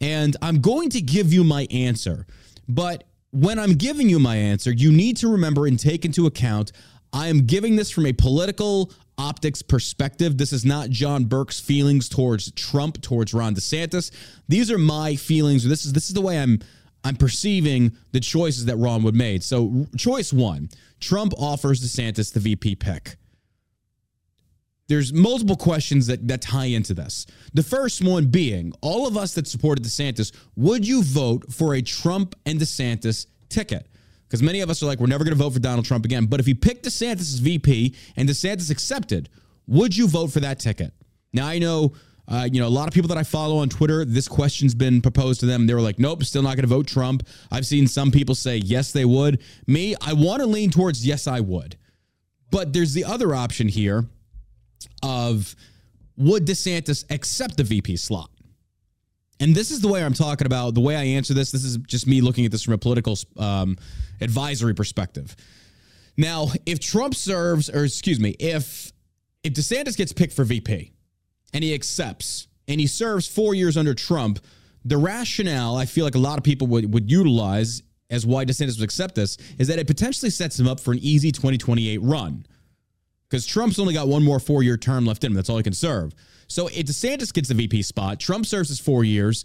And 0.00 0.36
I'm 0.42 0.60
going 0.60 0.90
to 0.90 1.00
give 1.00 1.32
you 1.32 1.44
my 1.44 1.66
answer. 1.70 2.26
But 2.68 3.04
when 3.30 3.58
I'm 3.58 3.72
giving 3.72 4.08
you 4.08 4.18
my 4.18 4.36
answer, 4.36 4.70
you 4.72 4.92
need 4.92 5.16
to 5.18 5.28
remember 5.28 5.66
and 5.66 5.78
take 5.78 6.04
into 6.04 6.26
account 6.26 6.72
I 7.12 7.28
am 7.28 7.46
giving 7.46 7.76
this 7.76 7.90
from 7.90 8.06
a 8.06 8.12
political 8.12 8.92
optics 9.16 9.62
perspective. 9.62 10.38
This 10.38 10.52
is 10.52 10.64
not 10.64 10.90
John 10.90 11.24
Burk's 11.24 11.58
feelings 11.58 12.08
towards 12.08 12.50
Trump, 12.52 13.00
towards 13.02 13.34
Ron 13.34 13.54
DeSantis. 13.54 14.10
These 14.48 14.70
are 14.70 14.78
my 14.78 15.16
feelings. 15.16 15.66
This 15.66 15.84
is 15.84 15.92
this 15.92 16.08
is 16.08 16.14
the 16.14 16.20
way 16.20 16.38
I'm 16.38 16.60
I'm 17.04 17.16
perceiving 17.16 17.96
the 18.12 18.20
choices 18.20 18.66
that 18.66 18.76
Ron 18.76 19.02
would 19.02 19.14
made. 19.14 19.42
So 19.42 19.86
choice 19.96 20.32
one, 20.32 20.68
Trump 21.00 21.32
offers 21.38 21.80
DeSantis 21.80 22.32
the 22.32 22.40
VP 22.40 22.76
pick 22.76 23.16
there's 24.88 25.12
multiple 25.12 25.56
questions 25.56 26.06
that, 26.06 26.26
that 26.28 26.42
tie 26.42 26.64
into 26.64 26.94
this. 26.94 27.26
The 27.54 27.62
first 27.62 28.02
one 28.02 28.26
being 28.26 28.72
all 28.80 29.06
of 29.06 29.16
us 29.16 29.34
that 29.34 29.46
supported 29.46 29.84
DeSantis, 29.84 30.32
would 30.56 30.86
you 30.86 31.02
vote 31.02 31.52
for 31.52 31.74
a 31.74 31.82
Trump 31.82 32.34
and 32.46 32.58
DeSantis 32.58 33.26
ticket? 33.48 33.86
Because 34.28 34.42
many 34.42 34.60
of 34.60 34.68
us 34.68 34.82
are 34.82 34.86
like, 34.86 35.00
we're 35.00 35.06
never 35.06 35.24
going 35.24 35.36
to 35.36 35.42
vote 35.42 35.54
for 35.54 35.58
Donald 35.58 35.86
Trump 35.86 36.04
again. 36.04 36.26
But 36.26 36.38
if 36.38 36.46
you 36.46 36.54
pick 36.54 36.82
DeSantis 36.82 37.20
as 37.20 37.38
VP 37.38 37.94
and 38.16 38.28
DeSantis 38.28 38.70
accepted, 38.70 39.30
would 39.66 39.96
you 39.96 40.06
vote 40.06 40.28
for 40.28 40.40
that 40.40 40.58
ticket? 40.58 40.92
Now, 41.32 41.46
I 41.46 41.58
know. 41.58 41.94
Uh, 42.30 42.46
you 42.52 42.60
know, 42.60 42.66
a 42.66 42.68
lot 42.68 42.86
of 42.86 42.92
people 42.92 43.08
that 43.08 43.16
I 43.16 43.22
follow 43.22 43.56
on 43.56 43.70
Twitter, 43.70 44.04
this 44.04 44.28
question's 44.28 44.74
been 44.74 45.00
proposed 45.00 45.40
to 45.40 45.46
them. 45.46 45.66
They 45.66 45.72
were 45.72 45.80
like, 45.80 45.98
nope, 45.98 46.22
still 46.24 46.42
not 46.42 46.56
going 46.56 46.64
to 46.64 46.66
vote 46.66 46.86
Trump. 46.86 47.26
I've 47.50 47.64
seen 47.64 47.86
some 47.86 48.10
people 48.10 48.34
say, 48.34 48.58
yes, 48.58 48.92
they 48.92 49.06
would. 49.06 49.40
Me, 49.66 49.94
I 50.02 50.12
want 50.12 50.40
to 50.42 50.46
lean 50.46 50.70
towards, 50.70 51.06
yes, 51.06 51.26
I 51.26 51.40
would. 51.40 51.78
But 52.50 52.74
there's 52.74 52.92
the 52.92 53.04
other 53.04 53.34
option 53.34 53.66
here 53.66 54.04
of 55.02 55.56
would 56.18 56.46
DeSantis 56.46 57.04
accept 57.10 57.56
the 57.56 57.64
VP 57.64 57.96
slot? 57.96 58.30
And 59.40 59.54
this 59.54 59.70
is 59.70 59.80
the 59.80 59.88
way 59.88 60.04
I'm 60.04 60.14
talking 60.14 60.46
about. 60.46 60.74
The 60.74 60.80
way 60.80 60.96
I 60.96 61.04
answer 61.04 61.32
this, 61.32 61.52
this 61.52 61.64
is 61.64 61.76
just 61.78 62.06
me 62.06 62.20
looking 62.20 62.44
at 62.44 62.50
this 62.50 62.62
from 62.62 62.74
a 62.74 62.78
political 62.78 63.16
um, 63.36 63.76
advisory 64.20 64.74
perspective. 64.74 65.36
Now, 66.16 66.48
if 66.66 66.80
Trump 66.80 67.14
serves, 67.14 67.70
or 67.70 67.84
excuse 67.84 68.18
me, 68.18 68.30
if 68.40 68.92
if 69.44 69.54
DeSantis 69.54 69.96
gets 69.96 70.12
picked 70.12 70.32
for 70.32 70.44
VP 70.44 70.92
and 71.54 71.62
he 71.62 71.72
accepts 71.72 72.48
and 72.66 72.80
he 72.80 72.88
serves 72.88 73.28
four 73.28 73.54
years 73.54 73.76
under 73.76 73.94
Trump, 73.94 74.40
the 74.84 74.96
rationale 74.96 75.76
I 75.76 75.86
feel 75.86 76.04
like 76.04 76.16
a 76.16 76.20
lot 76.20 76.38
of 76.38 76.44
people 76.44 76.66
would, 76.68 76.92
would 76.92 77.10
utilize 77.10 77.82
as 78.10 78.26
why 78.26 78.44
DeSantis 78.44 78.78
would 78.78 78.84
accept 78.84 79.14
this 79.14 79.36
is 79.58 79.68
that 79.68 79.78
it 79.78 79.86
potentially 79.86 80.30
sets 80.30 80.58
him 80.58 80.66
up 80.66 80.80
for 80.80 80.92
an 80.92 80.98
easy 81.00 81.30
2028 81.30 81.98
run 82.02 82.44
because 83.28 83.46
Trump's 83.46 83.78
only 83.78 83.94
got 83.94 84.08
one 84.08 84.24
more 84.24 84.40
four 84.40 84.62
year 84.62 84.76
term 84.76 85.04
left 85.04 85.24
in 85.24 85.32
him. 85.32 85.36
That's 85.36 85.50
all 85.50 85.56
he 85.56 85.62
can 85.62 85.72
serve. 85.72 86.14
So 86.46 86.68
if 86.68 86.86
DeSantis 86.86 87.32
gets 87.32 87.48
the 87.48 87.54
VP 87.54 87.82
spot, 87.82 88.18
Trump 88.20 88.46
serves 88.46 88.68
his 88.68 88.80
four 88.80 89.04
years, 89.04 89.44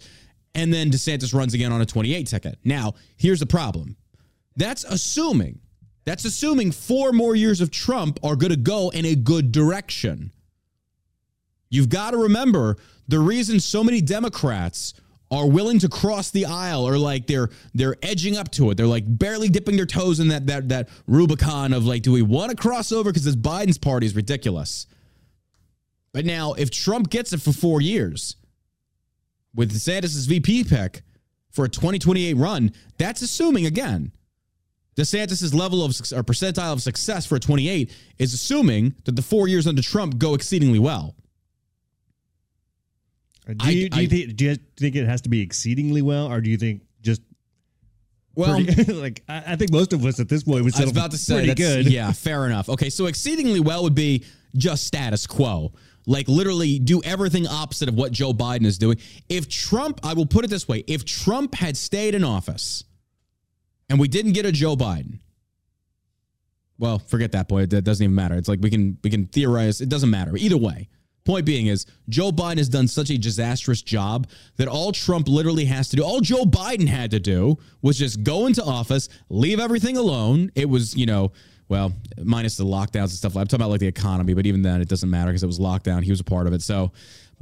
and 0.54 0.72
then 0.72 0.90
DeSantis 0.90 1.34
runs 1.34 1.54
again 1.54 1.72
on 1.72 1.80
a 1.80 1.86
28 1.86 2.26
ticket. 2.26 2.58
Now, 2.64 2.94
here's 3.16 3.40
the 3.40 3.46
problem. 3.46 3.96
That's 4.56 4.84
assuming. 4.84 5.60
That's 6.04 6.24
assuming 6.24 6.72
four 6.72 7.12
more 7.12 7.34
years 7.34 7.60
of 7.60 7.70
Trump 7.70 8.18
are 8.22 8.36
going 8.36 8.52
to 8.52 8.58
go 8.58 8.90
in 8.90 9.04
a 9.04 9.14
good 9.14 9.52
direction. 9.52 10.32
You've 11.70 11.88
got 11.88 12.12
to 12.12 12.18
remember 12.18 12.76
the 13.08 13.18
reason 13.18 13.58
so 13.58 13.82
many 13.82 14.00
Democrats 14.00 14.94
are 15.34 15.46
willing 15.46 15.78
to 15.80 15.88
cross 15.88 16.30
the 16.30 16.46
aisle 16.46 16.86
or 16.86 16.96
like 16.96 17.26
they're 17.26 17.50
they're 17.74 17.96
edging 18.02 18.36
up 18.36 18.50
to 18.52 18.70
it. 18.70 18.76
They're 18.76 18.86
like 18.86 19.04
barely 19.06 19.48
dipping 19.48 19.76
their 19.76 19.86
toes 19.86 20.20
in 20.20 20.28
that 20.28 20.46
that 20.46 20.68
that 20.68 20.88
Rubicon 21.06 21.72
of 21.72 21.84
like, 21.84 22.02
do 22.02 22.12
we 22.12 22.22
want 22.22 22.50
to 22.50 22.56
cross 22.56 22.92
over 22.92 23.10
because 23.10 23.24
this 23.24 23.36
Biden's 23.36 23.78
party 23.78 24.06
is 24.06 24.14
ridiculous. 24.14 24.86
But 26.12 26.24
now, 26.24 26.52
if 26.52 26.70
Trump 26.70 27.10
gets 27.10 27.32
it 27.32 27.40
for 27.40 27.52
four 27.52 27.80
years 27.80 28.36
with 29.54 29.72
DeSantis' 29.72 30.28
VP 30.28 30.64
pick 30.64 31.02
for 31.50 31.64
a 31.64 31.68
2028 31.68 32.34
run, 32.34 32.72
that's 32.98 33.20
assuming 33.20 33.66
again 33.66 34.12
DeSantis' 34.96 35.52
level 35.52 35.84
of 35.84 35.90
or 35.90 36.22
percentile 36.22 36.72
of 36.72 36.82
success 36.82 37.26
for 37.26 37.36
a 37.36 37.40
28 37.40 37.92
is 38.18 38.32
assuming 38.32 38.94
that 39.04 39.16
the 39.16 39.22
four 39.22 39.48
years 39.48 39.66
under 39.66 39.82
Trump 39.82 40.18
go 40.18 40.34
exceedingly 40.34 40.78
well. 40.78 41.16
Uh, 43.48 43.52
do 43.52 43.56
I- 43.66 43.70
you, 43.70 43.88
do, 43.88 44.00
you 44.00 44.06
I- 44.06 44.08
think, 44.08 44.36
do 44.36 44.44
you 44.46 44.56
think 44.76 44.96
it 44.96 45.06
has 45.06 45.20
to 45.22 45.28
be 45.28 45.40
exceedingly 45.40 46.02
well, 46.02 46.30
or 46.32 46.40
do 46.40 46.50
you 46.50 46.56
think 46.56 46.82
just 47.02 47.20
Well, 48.34 48.62
pretty, 48.64 48.92
like 48.92 49.22
I, 49.28 49.42
I 49.48 49.56
think 49.56 49.72
most 49.72 49.92
of 49.92 50.04
us 50.04 50.18
at 50.20 50.28
this 50.28 50.42
point 50.44 50.64
would 50.64 50.74
I 50.74 50.78
was 50.80 50.88
settle 50.88 50.90
about 50.92 51.10
to 51.10 51.18
say 51.18 51.44
pretty 51.46 51.54
good. 51.54 51.86
Yeah, 51.92 52.10
fair 52.12 52.46
enough. 52.46 52.68
Okay, 52.68 52.90
so 52.90 53.06
exceedingly 53.06 53.60
well 53.60 53.82
would 53.82 53.94
be 53.94 54.24
just 54.56 54.86
status 54.86 55.26
quo. 55.26 55.72
Like 56.06 56.28
literally 56.28 56.78
do 56.78 57.02
everything 57.02 57.46
opposite 57.46 57.88
of 57.88 57.94
what 57.94 58.12
Joe 58.12 58.32
Biden 58.34 58.66
is 58.66 58.76
doing. 58.76 58.98
If 59.30 59.48
Trump, 59.48 60.00
I 60.04 60.12
will 60.12 60.26
put 60.26 60.44
it 60.44 60.48
this 60.48 60.68
way, 60.68 60.84
if 60.86 61.04
Trump 61.06 61.54
had 61.54 61.76
stayed 61.78 62.14
in 62.14 62.22
office 62.24 62.84
and 63.88 63.98
we 63.98 64.06
didn't 64.08 64.32
get 64.32 64.44
a 64.44 64.52
Joe 64.52 64.76
Biden, 64.76 65.20
well, 66.78 66.98
forget 66.98 67.32
that 67.32 67.48
point. 67.48 67.70
That 67.70 67.82
doesn't 67.82 68.02
even 68.04 68.14
matter. 68.14 68.34
It's 68.34 68.48
like 68.48 68.60
we 68.60 68.68
can 68.70 68.98
we 69.02 69.08
can 69.10 69.26
theorize. 69.26 69.80
It 69.80 69.88
doesn't 69.88 70.10
matter. 70.10 70.36
Either 70.36 70.56
way. 70.56 70.88
Point 71.24 71.46
being 71.46 71.68
is 71.68 71.86
Joe 72.10 72.30
Biden 72.30 72.58
has 72.58 72.68
done 72.68 72.86
such 72.86 73.08
a 73.08 73.16
disastrous 73.16 73.80
job 73.80 74.26
that 74.56 74.68
all 74.68 74.92
Trump 74.92 75.26
literally 75.26 75.64
has 75.64 75.88
to 75.88 75.96
do, 75.96 76.04
all 76.04 76.20
Joe 76.20 76.44
Biden 76.44 76.86
had 76.86 77.10
to 77.12 77.20
do 77.20 77.56
was 77.80 77.98
just 77.98 78.22
go 78.22 78.46
into 78.46 78.62
office, 78.62 79.08
leave 79.30 79.58
everything 79.58 79.96
alone. 79.96 80.50
It 80.54 80.68
was, 80.68 80.94
you 80.94 81.06
know, 81.06 81.32
well, 81.68 81.94
minus 82.22 82.58
the 82.58 82.64
lockdowns 82.64 83.04
and 83.04 83.12
stuff. 83.12 83.36
I'm 83.36 83.46
talking 83.46 83.62
about 83.62 83.70
like 83.70 83.80
the 83.80 83.86
economy, 83.86 84.34
but 84.34 84.44
even 84.44 84.60
then 84.60 84.82
it 84.82 84.88
doesn't 84.88 85.08
matter 85.08 85.30
because 85.30 85.42
it 85.42 85.46
was 85.46 85.58
lockdown. 85.58 86.02
He 86.02 86.10
was 86.10 86.20
a 86.20 86.24
part 86.24 86.46
of 86.46 86.52
it. 86.52 86.60
So, 86.60 86.92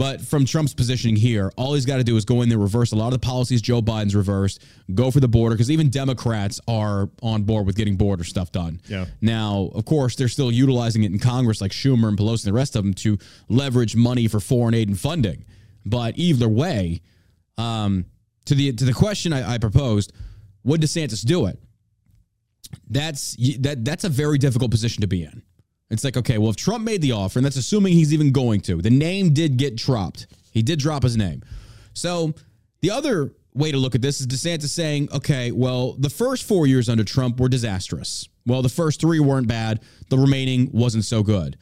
But 0.03 0.21
from 0.21 0.45
Trump's 0.45 0.75
positioning 0.75 1.15
here, 1.15 1.53
all 1.57 1.75
he's 1.75 1.87
got 1.87 1.99
to 1.99 2.03
do 2.03 2.17
is 2.17 2.25
go 2.25 2.43
in 2.43 2.49
there, 2.49 2.59
reverse 2.59 2.91
a 2.91 2.97
lot 2.97 3.07
of 3.07 3.13
the 3.13 3.19
policies 3.21 3.63
Joe 3.63 3.81
Biden's 3.81 4.17
reversed, 4.17 4.61
go 4.93 5.13
for 5.13 5.21
the 5.21 5.29
border, 5.29 5.55
because 5.55 5.71
even 5.71 5.91
Democrats 5.91 6.61
are 6.67 7.09
on 7.23 7.45
board 7.45 7.67
with 7.67 7.77
getting 7.77 7.95
border 7.95 8.25
stuff 8.25 8.51
done. 8.51 8.81
Yeah. 8.89 9.07
Now, 9.21 9.71
of 9.77 9.85
course, 9.85 10.17
they're 10.17 10.27
still 10.27 10.51
utilizing 10.51 11.05
it 11.05 11.13
in 11.13 11.21
Congress, 11.21 11.61
like 11.61 11.71
Schumer 11.71 12.09
and 12.09 12.19
Pelosi 12.19 12.47
and 12.47 12.53
the 12.53 12.53
rest 12.53 12.75
of 12.75 12.83
them, 12.83 12.95
to 12.95 13.17
leverage 13.49 13.95
money 13.95 14.27
for 14.27 14.41
foreign 14.41 14.75
aid 14.75 14.89
and 14.89 14.99
funding. 14.99 15.45
But 15.87 16.19
either 16.19 16.49
way, 16.49 17.01
um, 17.57 18.07
to 18.47 18.57
the 18.57 18.73
to 18.73 18.85
the 18.85 18.93
question 18.93 19.33
I, 19.33 19.53
I 19.53 19.59
proposed, 19.59 20.13
would 20.65 20.81
DeSantis 20.81 21.25
do 21.25 21.47
it? 21.47 21.61
That's 22.91 23.37
that 23.61 23.85
that's 23.85 24.03
a 24.03 24.09
very 24.09 24.39
difficult 24.39 24.73
position 24.73 25.03
to 25.03 25.07
be 25.07 25.23
in. 25.23 25.45
It's 25.93 26.05
like, 26.05 26.17
okay, 26.17 26.39
well, 26.39 26.51
if 26.51 26.57
Trump 26.57 26.85
made 26.85 27.03
the 27.03 27.13
offer, 27.13 27.39
and 27.39 27.45
that's 27.45 27.57
assuming 27.57 27.93
he's 27.93 28.13
even 28.13 28.33
going 28.33 28.61
to, 28.63 28.81
the 28.81 28.91
name 28.91 29.33
did 29.35 29.57
get 29.57 29.77
dropped. 29.77 30.27
He 30.51 30.63
did 30.63 30.79
drop 30.79 31.03
his 31.03 31.17
name. 31.17 31.43
So 31.95 32.35
the 32.81 32.91
other 32.91 33.35
way 33.55 33.71
to 33.71 33.79
look 33.79 33.95
at 33.95 34.03
this 34.03 34.21
is 34.21 34.27
DeSantis 34.27 34.69
saying, 34.69 35.09
okay, 35.13 35.53
well, 35.53 35.93
the 35.93 36.11
first 36.11 36.45
four 36.45 36.67
years 36.67 36.89
under 36.89 37.05
Trump 37.05 37.39
were 37.39 37.49
disastrous. 37.49 38.29
Well, 38.47 38.63
the 38.63 38.69
first 38.69 39.01
three 39.01 39.21
weren't 39.21 39.47
bad. 39.47 39.81
The 40.09 40.19
remaining 40.19 40.71
wasn't 40.73 41.05
so 41.05 41.23
good. 41.23 41.59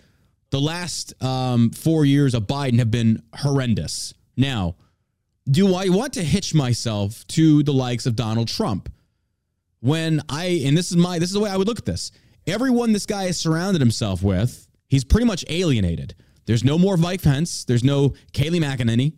The 0.51 0.61
last 0.61 1.21
um, 1.23 1.71
four 1.71 2.05
years 2.05 2.35
of 2.35 2.47
Biden 2.47 2.79
have 2.79 2.91
been 2.91 3.23
horrendous. 3.35 4.15
Now, 4.37 4.77
do 5.51 5.75
I 5.75 5.89
want 5.89 6.13
to 6.15 6.23
hitch 6.23 6.55
myself 6.55 7.27
to 7.29 7.63
the 7.63 7.73
likes 7.73 8.07
of 8.07 8.15
Donald 8.17 8.49
Trump? 8.49 8.93
When 9.81 10.21
I, 10.29 10.63
and 10.65 10.77
this 10.77 10.91
is 10.91 10.97
my, 10.97 11.19
this 11.19 11.31
is 11.31 11.35
the 11.35 11.41
way 11.41 11.51
I 11.51 11.57
would 11.57 11.67
look 11.67 11.79
at 11.79 11.87
this. 11.87 12.13
Everyone 12.51 12.93
this 12.93 13.07
guy 13.07 13.25
has 13.25 13.39
surrounded 13.39 13.81
himself 13.81 14.23
with, 14.23 14.67
he's 14.89 15.05
pretty 15.05 15.27
much 15.27 15.45
alienated. 15.49 16.15
There's 16.47 16.65
no 16.65 16.79
more 16.79 16.97
Mike 16.97 17.23
Pence. 17.23 17.65
There's 17.65 17.85
no 17.85 18.15
Kayleigh 18.33 18.61
McEnany. 18.61 19.13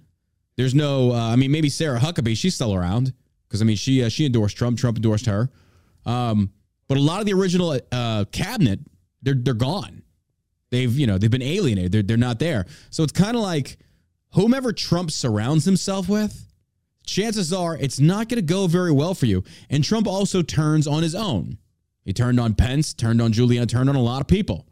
There's 0.56 0.74
no, 0.74 1.12
uh, 1.12 1.32
I 1.32 1.36
mean, 1.36 1.50
maybe 1.50 1.70
Sarah 1.70 1.98
Huckabee. 1.98 2.36
She's 2.36 2.54
still 2.54 2.74
around 2.74 3.14
because 3.48 3.62
I 3.62 3.64
mean, 3.64 3.76
she 3.76 4.04
uh, 4.04 4.10
she 4.10 4.26
endorsed 4.26 4.56
Trump. 4.56 4.78
Trump 4.78 4.98
endorsed 4.98 5.26
her. 5.26 5.50
Um, 6.04 6.50
but 6.88 6.98
a 6.98 7.00
lot 7.00 7.20
of 7.20 7.26
the 7.26 7.32
original 7.32 7.78
uh, 7.90 8.26
cabinet, 8.32 8.80
they're 9.22 9.34
they're 9.34 9.54
gone. 9.54 10.02
They've 10.70 10.92
you 10.94 11.06
know 11.06 11.16
they've 11.16 11.30
been 11.30 11.40
alienated. 11.40 11.92
They're 11.92 12.02
they're 12.02 12.16
not 12.18 12.38
there. 12.38 12.66
So 12.90 13.02
it's 13.02 13.12
kind 13.12 13.34
of 13.34 13.42
like 13.42 13.78
whomever 14.34 14.74
Trump 14.74 15.10
surrounds 15.10 15.64
himself 15.64 16.08
with, 16.08 16.46
chances 17.06 17.52
are 17.52 17.76
it's 17.76 17.98
not 17.98 18.28
going 18.28 18.36
to 18.36 18.42
go 18.42 18.66
very 18.66 18.92
well 18.92 19.14
for 19.14 19.26
you. 19.26 19.42
And 19.70 19.82
Trump 19.82 20.06
also 20.06 20.42
turns 20.42 20.86
on 20.86 21.02
his 21.02 21.14
own. 21.14 21.56
He 22.04 22.12
turned 22.12 22.40
on 22.40 22.54
Pence, 22.54 22.94
turned 22.94 23.22
on 23.22 23.32
Julian, 23.32 23.66
turned 23.68 23.88
on 23.88 23.96
a 23.96 24.02
lot 24.02 24.20
of 24.20 24.26
people. 24.26 24.66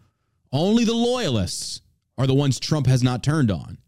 Only 0.52 0.84
the 0.84 0.94
loyalists 0.94 1.80
are 2.18 2.26
the 2.26 2.34
ones 2.34 2.58
Trump 2.58 2.86
has 2.86 3.02
not 3.02 3.22
turned 3.22 3.50
on. 3.50 3.78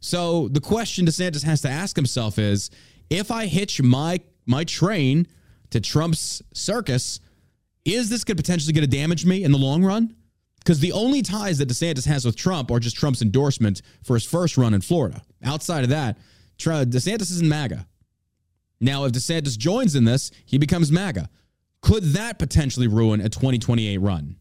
So 0.00 0.48
the 0.48 0.60
question 0.60 1.06
DeSantis 1.06 1.44
has 1.44 1.60
to 1.62 1.68
ask 1.68 1.96
himself 1.96 2.38
is 2.38 2.70
if 3.10 3.30
I 3.30 3.46
hitch 3.46 3.82
my 3.82 4.20
my 4.46 4.64
train 4.64 5.26
to 5.70 5.80
Trump's 5.80 6.42
circus, 6.54 7.20
is 7.84 8.08
this 8.08 8.24
to 8.24 8.34
potentially 8.34 8.72
going 8.72 8.88
to 8.88 8.96
damage 8.96 9.26
me 9.26 9.44
in 9.44 9.52
the 9.52 9.58
long 9.58 9.84
run? 9.84 10.14
Because 10.58 10.80
the 10.80 10.92
only 10.92 11.22
ties 11.22 11.58
that 11.58 11.68
DeSantis 11.68 12.06
has 12.06 12.24
with 12.24 12.36
Trump 12.36 12.70
are 12.70 12.80
just 12.80 12.96
Trump's 12.96 13.22
endorsement 13.22 13.82
for 14.02 14.14
his 14.14 14.24
first 14.24 14.56
run 14.56 14.72
in 14.74 14.80
Florida. 14.80 15.22
Outside 15.44 15.84
of 15.84 15.90
that, 15.90 16.18
DeSantis 16.58 17.30
isn't 17.30 17.48
MAGA. 17.48 17.86
Now, 18.80 19.04
if 19.04 19.12
DeSantis 19.12 19.58
joins 19.58 19.94
in 19.94 20.04
this, 20.04 20.30
he 20.46 20.58
becomes 20.58 20.90
MAGA. 20.90 21.28
Could 21.80 22.02
that 22.14 22.38
potentially 22.38 22.88
ruin 22.88 23.20
a 23.20 23.28
2028 23.28 23.98
run? 23.98 24.36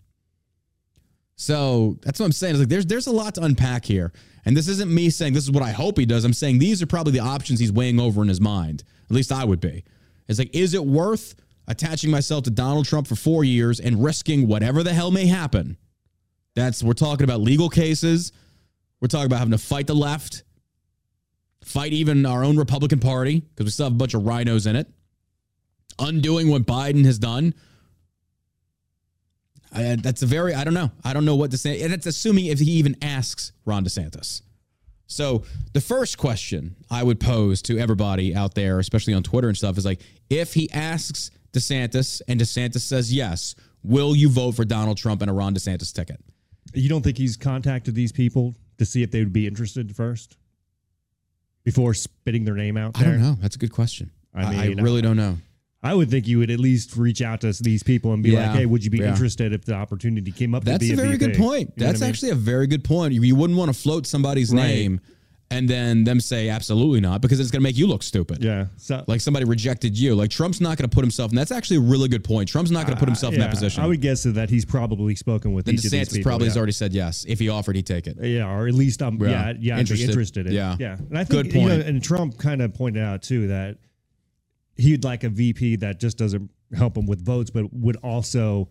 So 1.35 1.99
that's 2.01 2.19
what 2.19 2.25
I'm 2.25 2.31
saying. 2.31 2.55
Is 2.55 2.59
like 2.61 2.69
there's 2.69 2.85
there's 2.85 3.07
a 3.07 3.11
lot 3.11 3.35
to 3.35 3.43
unpack 3.43 3.85
here. 3.85 4.11
And 4.45 4.57
this 4.57 4.67
isn't 4.67 4.93
me 4.93 5.09
saying 5.09 5.33
this 5.33 5.43
is 5.43 5.51
what 5.51 5.63
I 5.63 5.71
hope 5.71 5.97
he 5.97 6.05
does. 6.05 6.25
I'm 6.25 6.33
saying 6.33 6.59
these 6.59 6.81
are 6.81 6.87
probably 6.87 7.13
the 7.13 7.19
options 7.19 7.59
he's 7.59 7.71
weighing 7.71 7.99
over 7.99 8.21
in 8.21 8.27
his 8.27 8.41
mind. 8.41 8.83
At 9.09 9.15
least 9.15 9.31
I 9.31 9.43
would 9.43 9.59
be. 9.59 9.83
It's 10.27 10.39
like, 10.39 10.55
is 10.55 10.73
it 10.73 10.85
worth 10.85 11.35
attaching 11.67 12.09
myself 12.09 12.43
to 12.45 12.49
Donald 12.49 12.85
Trump 12.85 13.07
for 13.07 13.15
four 13.15 13.43
years 13.43 13.79
and 13.79 14.03
risking 14.03 14.47
whatever 14.47 14.83
the 14.83 14.93
hell 14.93 15.11
may 15.11 15.27
happen? 15.27 15.77
That's 16.55 16.81
we're 16.81 16.93
talking 16.93 17.23
about 17.23 17.41
legal 17.41 17.69
cases. 17.69 18.31
We're 18.99 19.09
talking 19.09 19.27
about 19.27 19.39
having 19.39 19.51
to 19.51 19.59
fight 19.59 19.85
the 19.85 19.95
left, 19.95 20.43
fight 21.63 21.93
even 21.93 22.25
our 22.25 22.43
own 22.43 22.57
Republican 22.57 22.99
Party, 22.99 23.41
because 23.41 23.65
we 23.65 23.69
still 23.69 23.85
have 23.85 23.93
a 23.93 23.97
bunch 23.97 24.15
of 24.15 24.25
rhinos 24.25 24.65
in 24.65 24.75
it 24.75 24.87
undoing 25.99 26.49
what 26.49 26.63
Biden 26.63 27.05
has 27.05 27.19
done. 27.19 27.53
I, 29.73 29.97
that's 30.01 30.23
a 30.23 30.25
very, 30.25 30.53
I 30.53 30.63
don't 30.63 30.73
know. 30.73 30.91
I 31.03 31.13
don't 31.13 31.25
know 31.25 31.35
what 31.35 31.51
to 31.51 31.57
say. 31.57 31.81
And 31.81 31.93
it's 31.93 32.05
assuming 32.05 32.45
if 32.45 32.59
he 32.59 32.71
even 32.71 32.95
asks 33.01 33.51
Ron 33.65 33.83
DeSantis. 33.83 34.41
So 35.07 35.43
the 35.73 35.81
first 35.81 36.17
question 36.17 36.75
I 36.89 37.03
would 37.03 37.19
pose 37.19 37.61
to 37.63 37.77
everybody 37.77 38.35
out 38.35 38.55
there, 38.55 38.79
especially 38.79 39.13
on 39.13 39.23
Twitter 39.23 39.47
and 39.47 39.57
stuff, 39.57 39.77
is 39.77 39.85
like, 39.85 40.01
if 40.29 40.53
he 40.53 40.69
asks 40.71 41.31
DeSantis 41.53 42.21
and 42.27 42.39
DeSantis 42.39 42.81
says 42.81 43.13
yes, 43.13 43.55
will 43.83 44.15
you 44.15 44.29
vote 44.29 44.55
for 44.55 44.65
Donald 44.65 44.97
Trump 44.97 45.21
and 45.21 45.31
a 45.31 45.33
Ron 45.33 45.53
DeSantis 45.53 45.93
ticket? 45.93 46.19
You 46.73 46.89
don't 46.89 47.01
think 47.01 47.17
he's 47.17 47.37
contacted 47.37 47.95
these 47.95 48.11
people 48.11 48.53
to 48.77 48.85
see 48.85 49.01
if 49.01 49.11
they 49.11 49.19
would 49.19 49.33
be 49.33 49.47
interested 49.47 49.95
first 49.95 50.37
before 51.63 51.93
spitting 51.93 52.43
their 52.43 52.55
name 52.55 52.75
out? 52.77 52.93
There? 52.95 53.07
I 53.07 53.11
don't 53.11 53.21
know. 53.21 53.37
That's 53.39 53.55
a 53.55 53.59
good 53.59 53.71
question. 53.71 54.11
I, 54.33 54.49
mean, 54.49 54.79
I 54.79 54.81
really 54.81 55.01
don't 55.01 55.17
know. 55.17 55.37
I 55.83 55.93
would 55.93 56.09
think 56.09 56.27
you 56.27 56.39
would 56.39 56.49
at 56.49 56.59
least 56.59 56.97
reach 56.97 57.21
out 57.21 57.41
to 57.41 57.53
these 57.61 57.83
people 57.83 58.11
and 58.13 58.23
be 58.23 58.31
Yeah, 58.31 58.47
like, 58.47 58.59
"Hey, 58.59 58.65
would 58.65 58.83
you 58.83 58.89
be 58.89 58.97
yeah. 58.99 59.09
interested 59.09 59.53
if 59.53 59.63
the 59.65 59.73
opportunity 59.75 60.31
came 60.31 60.55
up?" 60.55 60.63
That's 60.63 60.79
to 60.79 60.87
be 60.87 60.93
a 60.93 61.05
very 61.05 61.17
good 61.17 61.35
point. 61.35 61.73
You 61.77 61.85
That's 61.85 62.01
I 62.01 62.05
mean? 62.05 62.09
actually 62.09 62.31
a 62.31 62.35
very 62.35 62.65
good 62.67 62.83
point. 62.83 63.13
You, 63.13 63.21
you 63.21 63.35
wouldn't 63.35 63.57
want 63.59 63.73
to 63.73 63.79
float 63.79 64.07
somebody's 64.07 64.51
Right. 64.51 64.63
name 64.67 65.01
and 65.49 65.69
then 65.69 66.03
them 66.03 66.19
say 66.19 66.49
absolutely 66.49 66.99
not 66.99 67.21
because 67.21 67.39
it's 67.39 67.51
going 67.51 67.61
to 67.61 67.63
make 67.63 67.77
you 67.77 67.87
look 67.87 68.03
stupid. 68.03 68.43
yeah. 68.43 68.65
So 68.75 69.01
Like 69.07 69.21
somebody 69.21 69.45
rejected 69.45 69.97
you. 69.97 70.13
Like 70.15 70.29
Trump's 70.29 70.59
not 70.59 70.77
going 70.77 70.89
to 70.89 70.93
put 70.93 71.03
himself, 71.03 71.29
and 71.31 71.37
that's 71.37 71.51
actually 71.51 71.77
a 71.77 71.81
really 71.81 72.09
good 72.09 72.23
point. 72.23 72.49
Trump's 72.49 72.71
not 72.71 72.85
going 72.85 72.95
to 72.97 72.99
put 72.99 73.07
uh, 73.07 73.11
himself 73.11 73.33
in 73.33 73.39
yeah, 73.39 73.45
that 73.45 73.53
position. 73.53 73.81
I 73.83 73.87
would 73.87 74.01
guess 74.01 74.23
that 74.23 74.49
he's 74.49 74.65
probably 74.65 75.15
spoken 75.15 75.53
with 75.53 75.65
then 75.65 75.75
each 75.75 75.85
of 75.85 75.91
these 75.91 76.01
DeSantis 76.09 76.13
people. 76.15 76.29
probably 76.31 76.47
yeah. 76.47 76.51
has 76.51 76.57
already 76.57 76.71
said 76.73 76.91
yes. 76.91 77.23
If 77.29 77.39
he 77.39 77.47
offered, 77.49 77.75
he'd 77.77 77.85
take 77.85 78.07
it. 78.07 78.17
Yeah, 78.21 78.49
or 78.51 78.67
at 78.67 78.73
least 78.73 79.01
I'm 79.01 79.21
Yeah. 79.21 79.29
yeah, 79.51 79.53
yeah, 79.59 79.79
Interested. 79.79 80.09
interested. 80.09 80.47
in, 80.47 80.53
Yeah. 80.53 80.75
yeah. 80.79 80.97
And 80.97 81.17
I 81.17 81.23
think 81.23 81.43
Good 81.49 81.53
you 81.55 81.61
know, 81.61 81.67
point. 81.75 81.83
and 81.83 82.03
Trump 82.03 82.37
kind 82.39 82.61
of 82.63 82.73
pointed 82.73 83.03
out 83.03 83.21
too 83.21 83.47
that 83.47 83.77
he'd 84.77 85.03
like 85.03 85.23
a 85.23 85.29
VP 85.29 85.77
that 85.77 85.99
just 85.99 86.17
doesn't 86.17 86.49
help 86.75 86.97
him 86.97 87.05
with 87.05 87.23
votes, 87.23 87.49
but 87.49 87.71
would 87.73 87.97
also 87.97 88.69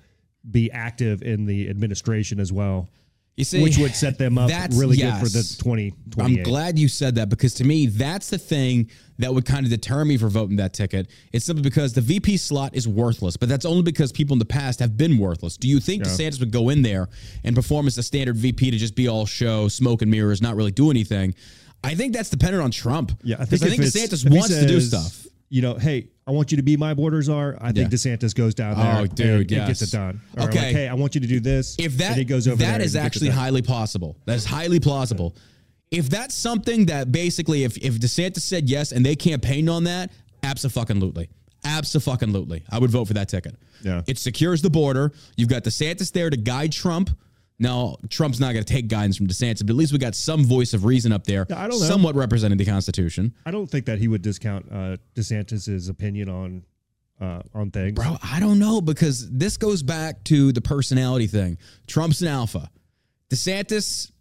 be 0.50 0.70
active 0.70 1.22
in 1.22 1.46
the 1.46 1.68
administration 1.68 2.38
as 2.38 2.52
well, 2.52 2.88
You 3.36 3.44
see, 3.44 3.62
which 3.62 3.78
would 3.78 3.94
set 3.94 4.16
them 4.16 4.38
up 4.38 4.50
really 4.75 4.96
good 4.96 5.14
for 5.14 5.28
the 5.28 5.38
yes. 5.38 5.56
2028. 5.56 6.38
I'm 6.38 6.42
glad 6.42 6.78
you 6.78 6.88
said 6.88 7.16
that 7.16 7.28
because 7.28 7.54
to 7.54 7.64
me, 7.64 7.86
that's 7.86 8.30
the 8.30 8.38
thing 8.38 8.90
that 9.18 9.34
would 9.34 9.44
kind 9.44 9.66
of 9.66 9.70
deter 9.70 10.04
me 10.04 10.16
for 10.16 10.28
voting 10.28 10.56
that 10.56 10.72
ticket. 10.72 11.08
It's 11.32 11.44
simply 11.44 11.62
because 11.62 11.92
the 11.94 12.00
VP 12.00 12.36
slot 12.36 12.76
is 12.76 12.86
worthless, 12.86 13.36
but 13.36 13.48
that's 13.48 13.64
only 13.64 13.82
because 13.82 14.12
people 14.12 14.34
in 14.34 14.38
the 14.38 14.44
past 14.44 14.78
have 14.80 14.96
been 14.96 15.18
worthless. 15.18 15.56
Do 15.56 15.68
you 15.68 15.80
think 15.80 16.04
DeSantis 16.04 16.38
would 16.40 16.52
go 16.52 16.68
in 16.68 16.82
there 16.82 17.08
and 17.44 17.56
perform 17.56 17.86
as 17.86 17.98
a 17.98 18.02
standard 18.02 18.36
VP 18.36 18.70
to 18.70 18.76
just 18.78 18.94
be 18.94 19.08
all 19.08 19.26
show, 19.26 19.68
smoke 19.68 20.02
and 20.02 20.10
mirrors, 20.10 20.40
not 20.40 20.54
really 20.54 20.70
do 20.70 20.90
anything? 20.90 21.34
I 21.82 21.94
think 21.94 22.14
that's 22.14 22.30
dependent 22.30 22.62
on 22.62 22.70
Trump. 22.70 23.12
Yeah, 23.22 23.36
I 23.38 23.44
think, 23.44 23.62
I 23.62 23.68
think 23.68 23.82
DeSantis 23.82 24.30
wants 24.30 24.48
to 24.48 24.66
do 24.66 24.80
stuff. 24.80 25.26
You 25.49 25.62
know, 25.62 25.75
hey, 25.75 26.09
I 26.26 26.33
want 26.33 26.50
you 26.50 26.57
to 26.57 26.62
be 26.62 26.76
my 26.76 26.93
border 26.95 27.23
czar. 27.23 27.57
I 27.61 27.71
think. 27.73 27.91
DeSantis 27.93 28.35
goes 28.35 28.55
down 28.55 28.76
there. 28.76 28.97
Oh, 29.03 29.07
dude, 29.07 29.43
and 29.43 29.50
yes. 29.50 29.69
gets 29.69 29.83
it 29.83 29.93
done. 29.97 30.21
Or 30.37 30.45
Okay. 30.49 30.59
like, 30.59 30.75
hey, 30.75 30.88
I 30.88 30.95
want 30.95 31.15
you 31.15 31.21
to 31.21 31.26
do 31.26 31.38
this. 31.38 31.76
If 31.79 31.93
and 31.93 32.00
that 32.00 32.25
goes 32.25 32.49
over 32.49 32.57
that 32.57 32.79
there 32.79 32.87
is 32.87 32.97
and 32.97 33.07
actually 33.07 33.31
highly 33.31 33.62
possible. 33.62 34.17
That 34.25 34.37
is 34.37 34.45
highly 34.45 34.81
plausible. 34.81 35.37
If 35.93 36.11
that's 36.11 36.35
something 36.35 36.87
that 36.87 37.12
basically, 37.12 37.62
if 37.62 37.76
if 37.76 38.00
DeSantis 38.00 38.41
said 38.41 38.69
yes 38.69 38.91
and 38.91 39.07
they 39.07 39.15
campaigned 39.15 39.71
on 39.71 39.85
that, 39.85 40.11
absolutely, 40.43 41.31
absolutely, 41.65 42.65
I 42.71 42.79
would 42.81 42.91
vote 42.91 43.07
for 43.07 43.15
that 43.15 43.29
ticket. 43.29 43.55
Yeah. 43.83 44.03
it 44.09 44.19
secures 44.19 44.62
the 44.62 44.71
border. 44.71 45.12
You've 45.37 45.49
got 45.49 45.62
DeSantis 45.62 46.11
there 46.11 46.29
to 46.31 46.37
guide 46.37 46.73
Trump. 46.73 47.11
Now, 47.58 47.96
Trump's 48.10 48.38
not 48.38 48.52
going 48.52 48.64
to 48.64 48.72
take 48.72 48.88
guidance 48.88 49.16
from 49.16 49.26
DeSantis, 49.26 49.60
but 49.60 49.70
at 49.70 49.76
least 49.76 49.92
we 49.92 49.98
got 49.98 50.14
some 50.14 50.44
voice 50.44 50.75
of 50.75 50.84
reason 50.84 51.10
up 51.10 51.25
there, 51.25 51.46
I 51.50 51.66
don't 51.68 51.80
know. 51.80 51.86
somewhat 51.86 52.14
representing 52.14 52.58
the 52.58 52.66
Constitution. 52.66 53.34
I 53.46 53.50
don't 53.50 53.66
think 53.66 53.86
that 53.86 53.98
he 53.98 54.08
would 54.08 54.20
discount 54.20 54.66
uh, 54.70 54.96
DeSantis's 55.14 55.88
opinion 55.88 56.28
on 56.28 56.64
uh, 57.18 57.40
on 57.54 57.70
things. 57.70 57.94
Bro, 57.94 58.18
I 58.22 58.40
don't 58.40 58.58
know 58.58 58.82
because 58.82 59.30
this 59.30 59.56
goes 59.56 59.82
back 59.82 60.22
to 60.25 60.52
the 60.52 60.60
personality 60.60 61.26
thing. 61.26 61.56
Trump's 61.86 62.20
an 62.20 62.28
alpha. 62.28 62.68
DeSantis, 63.30 64.12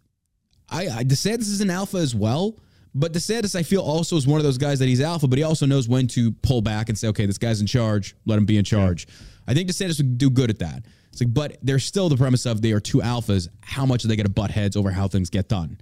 I, 0.70 0.88
I 0.88 1.04
DeSantis 1.04 1.40
is 1.40 1.60
an 1.60 1.68
alpha 1.68 1.98
as 1.98 2.14
well. 2.14 2.58
But 2.94 3.12
DeSantis, 3.12 3.54
I 3.54 3.62
feel, 3.62 3.82
also 3.82 4.16
is 4.16 4.26
one 4.26 4.40
of 4.40 4.44
those 4.44 4.56
guys 4.56 4.78
that 4.78 4.88
he's 4.88 5.02
alpha, 5.02 5.28
but 5.28 5.36
he 5.36 5.42
also 5.42 5.66
knows 5.66 5.86
when 5.86 6.06
to 6.08 6.32
pull 6.32 6.62
back 6.62 6.88
and 6.88 6.96
say, 6.96 7.08
okay, 7.08 7.26
this 7.26 7.36
guy's 7.36 7.60
in 7.60 7.66
charge. 7.66 8.16
Let 8.24 8.38
him 8.38 8.46
be 8.46 8.56
in 8.56 8.64
charge. 8.64 9.06
I 9.46 9.52
think 9.52 9.68
DeSantis 9.68 9.98
would 9.98 10.16
do 10.16 10.30
good 10.30 10.48
at 10.48 10.60
that. 10.60 10.86
It's 11.16 11.22
like, 11.22 11.32
but 11.32 11.56
there's 11.62 11.82
still 11.82 12.10
the 12.10 12.16
premise 12.16 12.44
of 12.44 12.60
they 12.60 12.72
are 12.72 12.80
two 12.80 12.98
alphas. 12.98 13.48
How 13.62 13.86
much 13.86 14.04
are 14.04 14.08
they 14.08 14.16
going 14.16 14.26
to 14.26 14.32
butt 14.32 14.50
heads 14.50 14.76
over 14.76 14.90
how 14.90 15.08
things 15.08 15.30
get 15.30 15.48
done? 15.48 15.80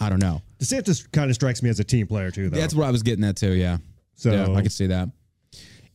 I 0.00 0.08
don't 0.08 0.20
know. 0.20 0.40
DeSantis 0.60 1.10
kind 1.10 1.30
of 1.30 1.34
strikes 1.34 1.64
me 1.64 1.68
as 1.70 1.80
a 1.80 1.84
team 1.84 2.06
player 2.06 2.30
too, 2.30 2.48
though. 2.48 2.60
That's 2.60 2.72
what 2.72 2.86
I 2.86 2.92
was 2.92 3.02
getting 3.02 3.24
at 3.24 3.36
too. 3.36 3.52
Yeah. 3.52 3.78
So- 4.14 4.32
yeah, 4.32 4.56
I 4.56 4.62
could 4.62 4.70
see 4.70 4.86
that. 4.86 5.08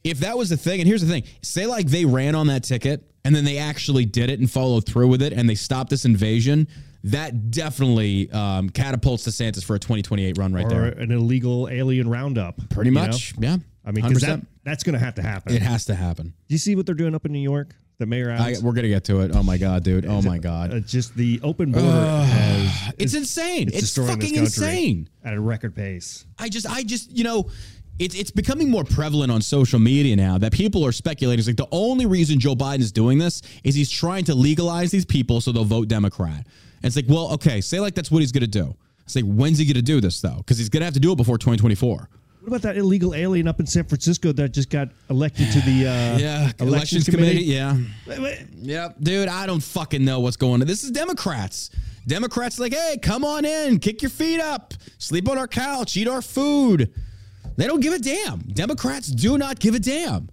If 0.03 0.19
that 0.19 0.37
was 0.37 0.49
the 0.49 0.57
thing, 0.57 0.81
and 0.81 0.87
here's 0.87 1.01
the 1.01 1.07
thing: 1.07 1.23
say 1.41 1.65
like 1.65 1.87
they 1.87 2.05
ran 2.05 2.35
on 2.35 2.47
that 2.47 2.63
ticket 2.63 3.09
and 3.23 3.33
then 3.35 3.45
they 3.45 3.57
actually 3.57 4.05
did 4.05 4.29
it 4.29 4.39
and 4.39 4.49
followed 4.49 4.85
through 4.85 5.07
with 5.07 5.21
it, 5.21 5.33
and 5.33 5.49
they 5.49 5.55
stopped 5.55 5.89
this 5.89 6.05
invasion. 6.05 6.67
that 7.03 7.51
definitely 7.51 8.29
um, 8.31 8.69
catapults 8.69 9.25
DeSantis 9.25 9.63
for 9.63 9.75
a 9.75 9.79
2028 9.79 10.37
run 10.37 10.53
right 10.53 10.65
or 10.65 10.69
there. 10.69 10.85
an 10.87 11.11
illegal 11.11 11.69
alien 11.69 12.09
roundup. 12.09 12.57
Pretty 12.69 12.89
you 12.89 12.95
know? 12.95 13.07
much, 13.07 13.33
yeah. 13.37 13.57
I 13.85 13.91
mean, 13.91 14.03
100%. 14.03 14.19
that, 14.21 14.45
that's 14.63 14.83
going 14.83 14.93
to 14.93 14.99
have 14.99 15.15
to 15.15 15.21
happen. 15.21 15.53
it 15.53 15.61
has 15.61 15.85
to 15.85 15.95
happen. 15.95 16.33
Do 16.47 16.53
you 16.53 16.57
see 16.57 16.75
what 16.75 16.85
they're 16.85 16.95
doing 16.95 17.15
up 17.15 17.25
in 17.25 17.31
New 17.31 17.39
York? 17.39 17.75
The 17.99 18.05
mayor 18.05 18.31
I, 18.31 18.55
we're 18.61 18.73
gonna 18.73 18.89
get 18.89 19.05
to 19.05 19.21
it. 19.21 19.31
Oh 19.33 19.41
my 19.41 19.57
god, 19.57 19.83
dude. 19.83 20.05
Oh 20.05 20.21
my 20.21 20.37
god. 20.37 20.71
Uh, 20.71 20.79
just 20.81 21.15
the 21.15 21.39
open 21.41 21.71
border 21.71 21.87
has 21.87 22.93
It's 22.99 23.15
insane. 23.15 23.69
It's, 23.73 23.95
this 23.95 24.07
fucking 24.07 24.35
insane. 24.35 25.09
at 25.23 25.33
a 25.33 25.41
record 25.41 25.75
pace. 25.75 26.25
I 26.37 26.47
just, 26.47 26.67
I 26.67 26.83
just, 26.83 27.11
you 27.11 27.23
know, 27.23 27.49
it's 27.97 28.13
it's 28.13 28.29
becoming 28.29 28.69
more 28.69 28.83
prevalent 28.83 29.31
on 29.31 29.41
social 29.41 29.79
media 29.79 30.15
now 30.15 30.37
that 30.37 30.51
people 30.51 30.85
are 30.85 30.91
speculating. 30.91 31.39
It's 31.39 31.47
like 31.47 31.57
the 31.57 31.67
only 31.71 32.05
reason 32.05 32.39
Joe 32.39 32.53
Biden 32.53 32.81
is 32.81 32.91
doing 32.91 33.17
this 33.17 33.41
is 33.63 33.73
he's 33.73 33.89
trying 33.89 34.25
to 34.25 34.35
legalize 34.35 34.91
these 34.91 35.05
people 35.05 35.41
so 35.41 35.51
they'll 35.51 35.65
vote 35.65 35.87
Democrat. 35.87 36.45
And 36.45 36.85
it's 36.85 36.95
like, 36.95 37.05
well, 37.07 37.33
okay, 37.33 37.61
say 37.61 37.79
like 37.79 37.95
that's 37.95 38.11
what 38.11 38.19
he's 38.19 38.31
gonna 38.31 38.45
do. 38.45 38.75
It's 39.05 39.15
like, 39.15 39.25
when's 39.25 39.57
he 39.57 39.65
gonna 39.65 39.81
do 39.81 39.99
this 40.01 40.21
though? 40.21 40.37
Because 40.37 40.59
he's 40.59 40.69
gonna 40.69 40.85
have 40.85 40.93
to 40.93 40.99
do 40.99 41.11
it 41.13 41.15
before 41.15 41.39
2024. 41.39 42.09
What 42.47 42.59
about 42.61 42.73
that 42.73 42.77
illegal 42.77 43.13
alien 43.13 43.45
up 43.45 43.59
in 43.59 43.65
San 43.65 43.83
Francisco 43.83 44.31
that 44.31 44.53
just 44.53 44.69
got 44.69 44.87
elected 45.09 45.51
to 45.51 45.59
the 45.59 45.85
uh, 45.85 46.17
Yeah, 46.17 46.49
elections, 46.61 47.03
committee. 47.09 47.43
Yeah, 47.43 47.77
Yep, 48.07 48.95
dude, 49.01 49.27
I 49.27 49.45
don't 49.45 49.61
fucking 49.61 50.05
know 50.05 50.21
what's 50.21 50.37
going 50.37 50.61
on. 50.61 50.67
This 50.67 50.85
is 50.85 50.91
Democrats. 50.91 51.71
Democrats 52.07 52.57
like, 52.57 52.73
hey, 52.73 52.99
come 53.01 53.25
on 53.25 53.43
in, 53.43 53.79
kick 53.79 54.01
your 54.01 54.09
feet 54.09 54.39
up, 54.39 54.73
sleep 54.97 55.27
on 55.27 55.37
our 55.37 55.49
couch, 55.49 55.97
eat 55.97 56.07
our 56.07 56.21
food. 56.21 56.93
They 57.57 57.67
don't 57.67 57.81
give 57.81 57.91
a 57.91 57.99
damn. 57.99 58.39
Democrats 58.39 59.07
do 59.07 59.37
not 59.37 59.59
give 59.59 59.75
a 59.75 59.79
damn. 59.79 60.29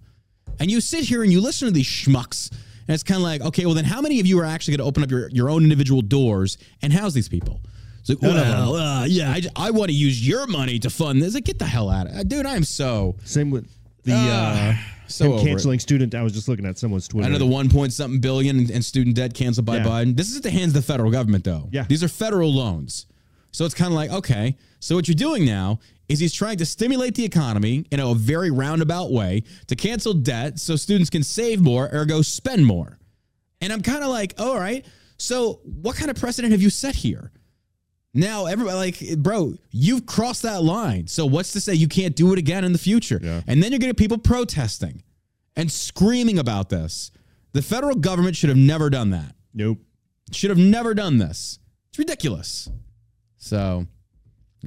And 0.57 0.71
you 0.71 0.79
sit 0.79 1.03
here 1.03 1.21
and 1.21 1.33
you 1.33 1.41
listen 1.41 1.67
to 1.67 1.73
these 1.73 1.85
schmucks, 1.85 2.49
and 2.49 2.93
it's 2.93 3.03
kind 3.03 3.17
of 3.17 3.23
like, 3.23 3.41
okay, 3.41 3.65
well, 3.65 3.75
then 3.75 3.83
how 3.83 3.99
many 3.99 4.21
of 4.21 4.25
you 4.25 4.39
are 4.39 4.45
actually 4.45 4.77
going 4.77 4.85
to 4.85 4.87
open 4.87 5.03
up 5.03 5.11
your, 5.11 5.27
your 5.31 5.49
own 5.49 5.63
individual 5.63 6.01
doors 6.01 6.57
and 6.81 6.93
house 6.93 7.11
these 7.11 7.27
people? 7.27 7.59
It's 8.07 8.21
like, 8.21 8.21
well, 8.21 8.75
uh, 8.75 9.05
yeah, 9.05 9.31
I, 9.31 9.41
I 9.55 9.71
want 9.71 9.89
to 9.89 9.95
use 9.95 10.25
your 10.27 10.45
money 10.47 10.77
to 10.79 10.89
fund 10.89 11.21
this. 11.21 11.33
Like, 11.33 11.45
get 11.45 11.57
the 11.59 11.65
hell 11.65 11.89
out 11.89 12.07
of 12.07 12.15
it. 12.15 12.27
Dude, 12.27 12.45
I 12.45 12.55
am 12.55 12.63
so. 12.63 13.15
Same 13.25 13.49
with 13.49 13.67
the 14.03 14.13
uh, 14.13 14.17
Ah, 14.17 14.91
so 15.07 15.25
him 15.25 15.31
over 15.31 15.41
it. 15.41 15.45
canceling 15.49 15.79
student. 15.79 16.13
I 16.13 16.21
was 16.21 16.33
just 16.33 16.47
looking 16.47 16.65
at 16.67 16.77
someone's 16.77 17.07
Twitter. 17.07 17.27
Another 17.27 17.45
one 17.47 17.69
point 17.69 17.93
something 17.93 18.19
billion 18.19 18.59
in- 18.59 18.69
in 18.71 18.81
student 18.83 19.15
debt 19.15 19.33
canceled 19.33 19.65
by 19.65 19.77
Yeah. 19.77 19.85
Biden. 19.85 20.15
This 20.15 20.29
is 20.29 20.37
at 20.37 20.43
the 20.43 20.51
hands 20.51 20.69
of 20.69 20.73
the 20.75 20.81
federal 20.83 21.09
government, 21.09 21.43
though. 21.43 21.67
Yeah. 21.71 21.85
These 21.89 22.03
are 22.03 22.07
federal 22.07 22.53
loans. 22.53 23.07
So 23.51 23.65
it's 23.65 23.73
kind 23.73 23.87
of 23.91 23.95
like, 23.95 24.11
okay, 24.11 24.55
so 24.79 24.95
what 24.95 25.07
you're 25.07 25.15
doing 25.15 25.45
now 25.45 25.79
is 26.07 26.19
he's 26.19 26.33
trying 26.33 26.57
to 26.57 26.65
stimulate 26.65 27.15
the 27.15 27.23
economy 27.25 27.85
in 27.91 27.99
a 27.99 28.13
very 28.13 28.51
roundabout 28.51 29.11
way 29.11 29.41
to 29.67 29.75
cancel 29.75 30.13
debt 30.13 30.59
so 30.59 30.75
students 30.75 31.09
can 31.09 31.23
save 31.23 31.61
more, 31.61 31.89
ergo 31.91 32.21
spend 32.21 32.65
more. 32.65 32.99
And 33.61 33.73
I'm 33.73 33.81
kind 33.81 34.03
of 34.03 34.09
like, 34.09 34.35
all 34.37 34.59
right, 34.59 34.85
so 35.17 35.61
what 35.63 35.95
kind 35.95 36.11
of 36.11 36.17
precedent 36.17 36.51
have 36.51 36.61
you 36.61 36.69
set 36.69 36.95
here? 36.95 37.31
Now 38.17 38.45
everybody 38.45 38.77
like, 38.77 39.17
bro, 39.17 39.55
you've 39.71 40.05
crossed 40.05 40.43
that 40.43 40.63
line. 40.63 41.05
So 41.07 41.25
what's 41.25 41.51
to 41.51 41.59
say 41.59 41.73
you 41.73 41.89
can't 41.89 42.15
do 42.15 42.31
it 42.31 42.39
again 42.39 42.63
in 42.63 42.71
the 42.71 42.77
future? 42.79 43.19
Yeah. 43.21 43.41
And 43.45 43.61
then 43.61 43.71
you're 43.71 43.79
gonna 43.79 43.93
people 43.93 44.17
protesting 44.17 45.03
and 45.57 45.69
screaming 45.69 46.39
about 46.39 46.69
this. 46.69 47.11
The 47.51 47.61
federal 47.61 47.95
government 47.95 48.37
should 48.37 48.49
have 48.49 48.57
never 48.57 48.89
done 48.89 49.09
that. 49.11 49.35
Nope. 49.53 49.79
Should 50.31 50.49
have 50.49 50.57
never 50.57 50.93
done 50.93 51.17
this. 51.17 51.59
It's 51.89 51.99
ridiculous. 51.99 52.69
So, 53.37 53.85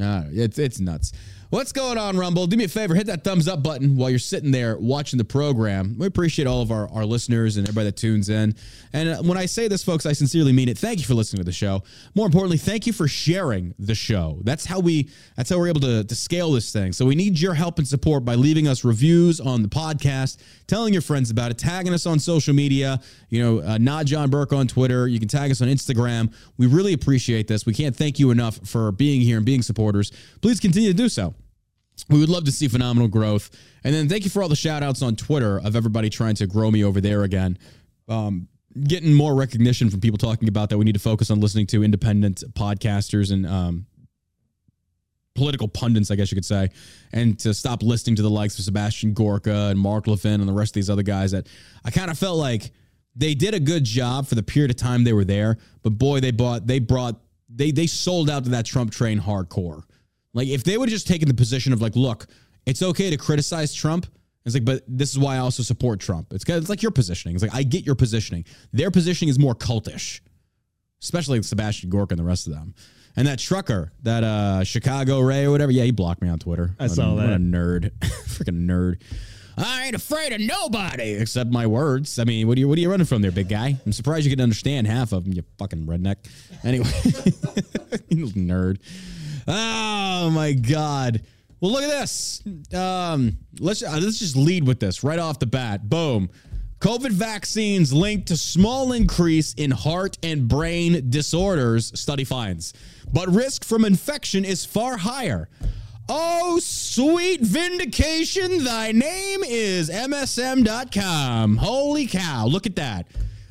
uh, 0.00 0.25
it's 0.31 0.59
it's 0.59 0.78
nuts. 0.78 1.12
What's 1.50 1.73
going 1.73 1.97
on, 1.97 2.19
Rumble? 2.19 2.47
Do 2.47 2.59
me 2.59 2.64
a 2.64 2.69
favor, 2.69 2.95
hit 2.95 3.07
that 3.07 3.25
thumbs 3.25 3.49
up 3.49 3.62
button 3.62 3.97
while 3.97 4.11
you're 4.11 4.19
sitting 4.19 4.50
there 4.50 4.76
watching 4.76 5.17
the 5.17 5.25
program. 5.25 5.97
We 5.97 6.07
appreciate 6.07 6.47
all 6.47 6.61
of 6.61 6.71
our, 6.71 6.90
our 6.90 7.07
listeners 7.07 7.57
and 7.57 7.67
everybody 7.67 7.87
that 7.87 7.97
tunes 7.97 8.28
in. 8.28 8.55
And 8.93 9.09
uh, 9.09 9.23
when 9.23 9.38
I 9.38 9.47
say 9.47 9.67
this, 9.67 9.83
folks, 9.83 10.05
I 10.05 10.12
sincerely 10.12 10.52
mean 10.52 10.69
it. 10.69 10.76
Thank 10.76 10.99
you 10.99 11.07
for 11.07 11.14
listening 11.14 11.40
to 11.40 11.45
the 11.45 11.52
show. 11.52 11.85
More 12.14 12.26
importantly, 12.26 12.59
thank 12.59 12.87
you 12.87 12.93
for 12.93 13.09
sharing 13.09 13.75
the 13.78 13.95
show. 13.95 14.40
That's 14.45 14.67
how 14.67 14.81
we 14.81 15.09
that's 15.38 15.49
how 15.49 15.57
we're 15.57 15.69
able 15.69 15.81
to, 15.81 16.05
to 16.05 16.14
scale 16.14 16.52
this 16.52 16.71
thing. 16.71 16.93
So 16.93 17.07
we 17.07 17.14
need 17.14 17.40
your 17.40 17.55
help 17.55 17.78
and 17.78 17.88
support 17.88 18.26
by 18.26 18.35
leaving 18.35 18.69
us 18.69 18.85
reviews 18.85 19.40
on 19.40 19.62
the 19.62 19.71
podcast, 19.71 20.37
telling 20.67 20.93
your 20.93 21.00
friends 21.00 21.31
about 21.31 21.50
it, 21.50 21.57
tagging 21.57 21.95
us 21.95 22.05
on 22.05 22.19
social 22.19 22.52
media. 22.52 23.00
You 23.31 23.43
know, 23.43 23.67
uh, 23.67 23.78
not 23.78 24.05
John 24.05 24.29
Burk 24.29 24.53
on 24.53 24.66
Twitter. 24.66 25.09
You 25.09 25.18
can 25.18 25.29
tag 25.29 25.51
us 25.51 25.62
on 25.62 25.68
Instagram. 25.68 26.31
We 26.59 26.66
really 26.66 26.92
appreciate 26.92 27.49
this. 27.49 27.64
We 27.64 27.73
can't 27.73 27.96
thank 27.96 28.18
you 28.18 28.33
enough 28.33 28.61
for 28.68 28.92
being 28.92 29.23
here 29.23 29.38
and 29.38 29.46
being 29.46 29.62
supporters. 29.62 30.12
Please 30.42 30.61
continue 30.61 30.90
to 30.90 30.94
do 30.94 31.09
so. 31.09 31.35
We 32.09 32.19
would 32.21 32.29
love 32.29 32.45
to 32.45 32.53
see 32.53 32.69
phenomenal 32.69 33.09
growth. 33.09 33.51
And 33.85 33.95
then 33.95 34.09
thank 34.09 34.25
you 34.25 34.31
for 34.31 34.43
all 34.43 34.49
the 34.49 34.57
shout 34.57 34.83
outs 34.83 35.03
on 35.03 35.17
Twitter 35.17 35.59
of 35.59 35.77
everybody 35.77 36.11
trying 36.11 36.35
to 36.37 36.47
grow 36.47 36.71
me 36.71 36.85
over 36.85 37.01
there 37.01 37.23
again. 37.23 37.59
Um, 38.09 38.49
getting 38.85 39.13
more 39.13 39.35
recognition 39.35 39.91
from 39.91 40.01
people 40.01 40.19
talking 40.19 40.49
about 40.49 40.71
that 40.71 40.79
we 40.79 40.85
need 40.85 40.95
to 40.95 41.01
focus 41.01 41.31
on 41.31 41.41
listening 41.41 41.67
to 41.69 41.83
independent 41.83 42.45
podcasters 42.55 43.33
and 43.33 43.47
um, 43.47 43.87
political 45.35 45.69
pundits, 45.69 46.11
I 46.11 46.17
guess 46.17 46.31
you 46.31 46.37
could 46.37 46.45
say, 46.45 46.69
and 47.13 47.39
to 47.41 47.55
stop 47.55 47.83
listening 47.83 48.17
to 48.17 48.23
the 48.23 48.31
likes 48.31 48.59
of 48.59 48.65
Sebastian 48.65 49.15
Gorka 49.15 49.69
and 49.71 49.79
Mark 49.79 50.07
Levin 50.07 50.41
and 50.41 50.49
the 50.49 50.53
rest 50.53 50.71
of 50.71 50.75
these 50.75 50.91
other 50.91 51.03
guys 51.03 51.31
that 51.31 51.47
I 51.85 51.91
kind 51.91 52.11
of 52.11 52.19
felt 52.19 52.39
like 52.39 52.73
they 53.17 53.35
did 53.35 53.55
a 53.55 53.61
good 53.61 53.85
job 53.85 54.27
for 54.27 54.35
the 54.35 54.43
period 54.43 54.71
of 54.71 54.77
time 54.77 55.05
they 55.05 55.13
were 55.13 55.25
there, 55.25 55.59
but 55.83 55.91
boy, 55.91 56.21
they 56.21 56.31
bought 56.31 56.67
they 56.67 56.79
brought 56.79 57.17
they 57.49 57.71
they 57.71 57.87
sold 57.87 58.29
out 58.29 58.45
to 58.45 58.51
that 58.51 58.67
Trump 58.67 58.91
train 58.91 59.21
hardcore. 59.21 59.83
Like 60.38 60.48
if 60.48 60.62
they 60.64 60.79
would 60.79 60.88
have 60.88 60.94
just 60.94 61.07
taken 61.09 61.27
the 61.29 61.35
position 61.35 61.72
of 61.72 61.83
like, 61.83 61.96
look, 61.96 62.27
it's 62.64 62.81
okay 62.83 63.11
to 63.11 63.16
criticize 63.16 63.74
Trump. 63.74 64.07
It's 64.46 64.55
like, 64.55 64.64
but 64.64 64.83
this 64.87 65.11
is 65.11 65.18
why 65.18 65.35
I 65.35 65.38
also 65.38 65.62
support 65.64 65.98
Trump. 66.01 66.33
It's 66.33 66.44
it's 66.48 66.68
like 66.68 66.81
your 66.81 66.92
positioning. 66.92 67.35
It's 67.35 67.42
like 67.42 67.55
I 67.55 67.64
get 67.64 67.85
your 67.85 67.96
positioning. 67.96 68.44
Their 68.72 68.90
positioning 68.90 69.29
is 69.31 69.38
more 69.38 69.55
cultish, 69.55 70.20
especially 71.03 71.42
Sebastian 71.42 71.90
Gorka 71.90 72.12
and 72.14 72.18
the 72.20 72.24
rest 72.24 72.46
of 72.46 72.53
them. 72.55 72.74
And 73.16 73.27
that 73.27 73.40
trucker, 73.40 73.92
that 74.05 74.22
uh 74.22 74.62
Chicago 74.64 75.20
Ray 75.20 75.44
or 75.44 75.51
whatever, 75.51 75.72
yeah, 75.72 75.83
he 75.85 75.90
blocked 75.90 76.22
me 76.22 76.29
on 76.29 76.38
Twitter. 76.38 76.70
I 76.79 76.85
What 76.85 76.92
a- 76.92 76.94
saw 76.94 77.14
What 77.16 77.27
a 77.31 77.37
nerd, 77.37 77.90
freaking 78.01 78.66
nerd. 78.66 79.03
I 79.61 79.87
ain't 79.87 79.96
afraid 79.96 80.33
of 80.33 80.40
nobody 80.40 81.14
except 81.14 81.51
my 81.51 81.66
words. 81.66 82.20
I 82.20 82.24
mean, 82.24 82.46
what 82.46 82.57
are 82.57 82.61
you 82.61 82.68
what 82.68 82.79
are 82.79 82.81
you 82.81 82.88
running 82.90 83.07
from 83.07 83.22
there, 83.22 83.33
big 83.33 83.48
guy? 83.48 83.77
I'm 83.85 83.92
surprised 83.92 84.24
you 84.24 84.31
can 84.31 84.40
understand 84.40 84.87
half 84.87 85.12
of 85.12 85.24
them, 85.24 85.33
you 85.33 85.42
fucking 85.59 85.85
redneck. 85.87 86.16
Anyway, 86.62 86.85
nerd. 88.12 88.79
Oh 89.49 90.31
my 90.31 90.53
god. 90.53 91.23
Well, 91.61 91.73
look 91.73 91.83
at 91.83 91.91
this. 91.91 92.43
Um, 92.75 93.39
let's 93.59 93.83
uh, 93.83 93.99
let's 94.01 94.19
just 94.19 94.37
lead 94.37 94.67
with 94.67 94.79
this 94.79 95.03
right 95.03 95.19
off 95.19 95.39
the 95.39 95.47
bat. 95.47 95.89
Boom. 95.89 96.31
COVID 96.81 97.11
vaccines 97.11 97.93
linked 97.93 98.29
to 98.29 98.37
small 98.37 98.93
increase 98.93 99.55
in 99.55 99.73
heart 99.73 100.17
and 100.23 100.47
brain 100.47 101.11
disorders, 101.11 101.99
study 101.99 102.23
finds. 102.23 102.73
But 103.13 103.29
risk 103.29 103.65
from 103.65 103.85
infection 103.85 104.45
is 104.45 104.65
far 104.65 104.97
higher. 104.99 105.49
Oh, 106.09 106.61
sweet 106.63 107.41
vindication. 107.41 108.63
Thy 108.63 108.93
name 108.93 109.43
is 109.43 109.91
MSN.com. 109.91 111.57
Holy 111.57 112.07
cow. 112.07 112.47
Look 112.47 112.67
at 112.67 112.77
that. 112.77 113.09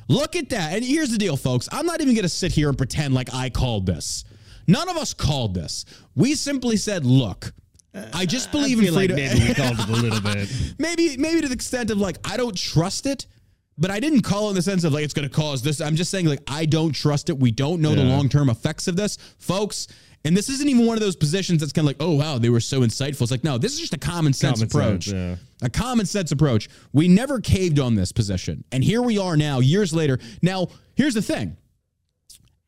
Look 0.08 0.34
at 0.34 0.48
that. 0.48 0.72
And 0.72 0.84
here's 0.84 1.10
the 1.10 1.18
deal, 1.18 1.36
folks. 1.36 1.68
I'm 1.70 1.84
not 1.84 2.00
even 2.00 2.14
going 2.14 2.22
to 2.22 2.30
sit 2.30 2.52
here 2.52 2.70
and 2.70 2.78
pretend 2.78 3.12
like 3.12 3.32
I 3.34 3.50
called 3.50 3.84
this. 3.84 4.24
None 4.68 4.88
of 4.88 4.96
us 4.96 5.12
called 5.14 5.54
this. 5.54 5.84
We 6.14 6.34
simply 6.34 6.76
said, 6.76 7.04
look, 7.04 7.52
I 8.12 8.26
just 8.26 8.52
believe 8.52 8.78
I 8.78 8.80
in 8.80 8.84
feel 8.86 8.94
like 8.94 9.10
freedom. 9.10 9.16
maybe 9.16 9.48
we 9.48 9.54
called 9.54 9.80
it 9.80 9.88
a 9.88 9.92
little 9.92 10.20
bit. 10.20 10.48
maybe 10.78 11.16
maybe 11.16 11.40
to 11.40 11.48
the 11.48 11.54
extent 11.54 11.90
of 11.90 11.98
like 11.98 12.18
I 12.24 12.36
don't 12.36 12.56
trust 12.56 13.06
it, 13.06 13.26
but 13.78 13.90
I 13.90 13.98
didn't 13.98 14.20
call 14.22 14.46
it 14.46 14.50
in 14.50 14.56
the 14.56 14.62
sense 14.62 14.84
of 14.84 14.92
like 14.92 15.04
it's 15.04 15.14
going 15.14 15.28
to 15.28 15.34
cause 15.34 15.62
this. 15.62 15.80
I'm 15.80 15.96
just 15.96 16.10
saying 16.10 16.26
like 16.26 16.40
I 16.46 16.66
don't 16.66 16.92
trust 16.92 17.30
it. 17.30 17.38
We 17.38 17.50
don't 17.50 17.80
know 17.80 17.94
the 17.94 18.04
long 18.04 18.28
term 18.28 18.50
effects 18.50 18.86
of 18.88 18.94
this, 18.96 19.16
folks. 19.38 19.88
And 20.24 20.36
this 20.36 20.48
isn't 20.48 20.68
even 20.68 20.84
one 20.84 20.96
of 20.96 21.00
those 21.00 21.14
positions 21.16 21.60
that's 21.60 21.72
kind 21.72 21.84
of 21.84 21.86
like, 21.86 21.96
oh 22.00 22.14
wow, 22.14 22.38
they 22.38 22.50
were 22.50 22.60
so 22.60 22.80
insightful. 22.80 23.22
It's 23.22 23.30
like 23.30 23.44
no, 23.44 23.56
this 23.56 23.72
is 23.72 23.80
just 23.80 23.94
a 23.94 23.98
common 23.98 24.32
sense 24.32 24.58
Common 24.58 24.68
approach. 24.68 25.06
sense, 25.06 25.40
yeah. 25.62 25.66
A 25.66 25.70
common 25.70 26.06
sense 26.06 26.30
approach. 26.30 26.68
We 26.92 27.08
never 27.08 27.40
caved 27.40 27.78
on 27.78 27.94
this 27.94 28.12
position, 28.12 28.64
and 28.70 28.84
here 28.84 29.00
we 29.00 29.16
are 29.18 29.36
now, 29.36 29.60
years 29.60 29.92
later. 29.94 30.18
Now, 30.42 30.68
here's 30.94 31.14
the 31.14 31.22
thing. 31.22 31.56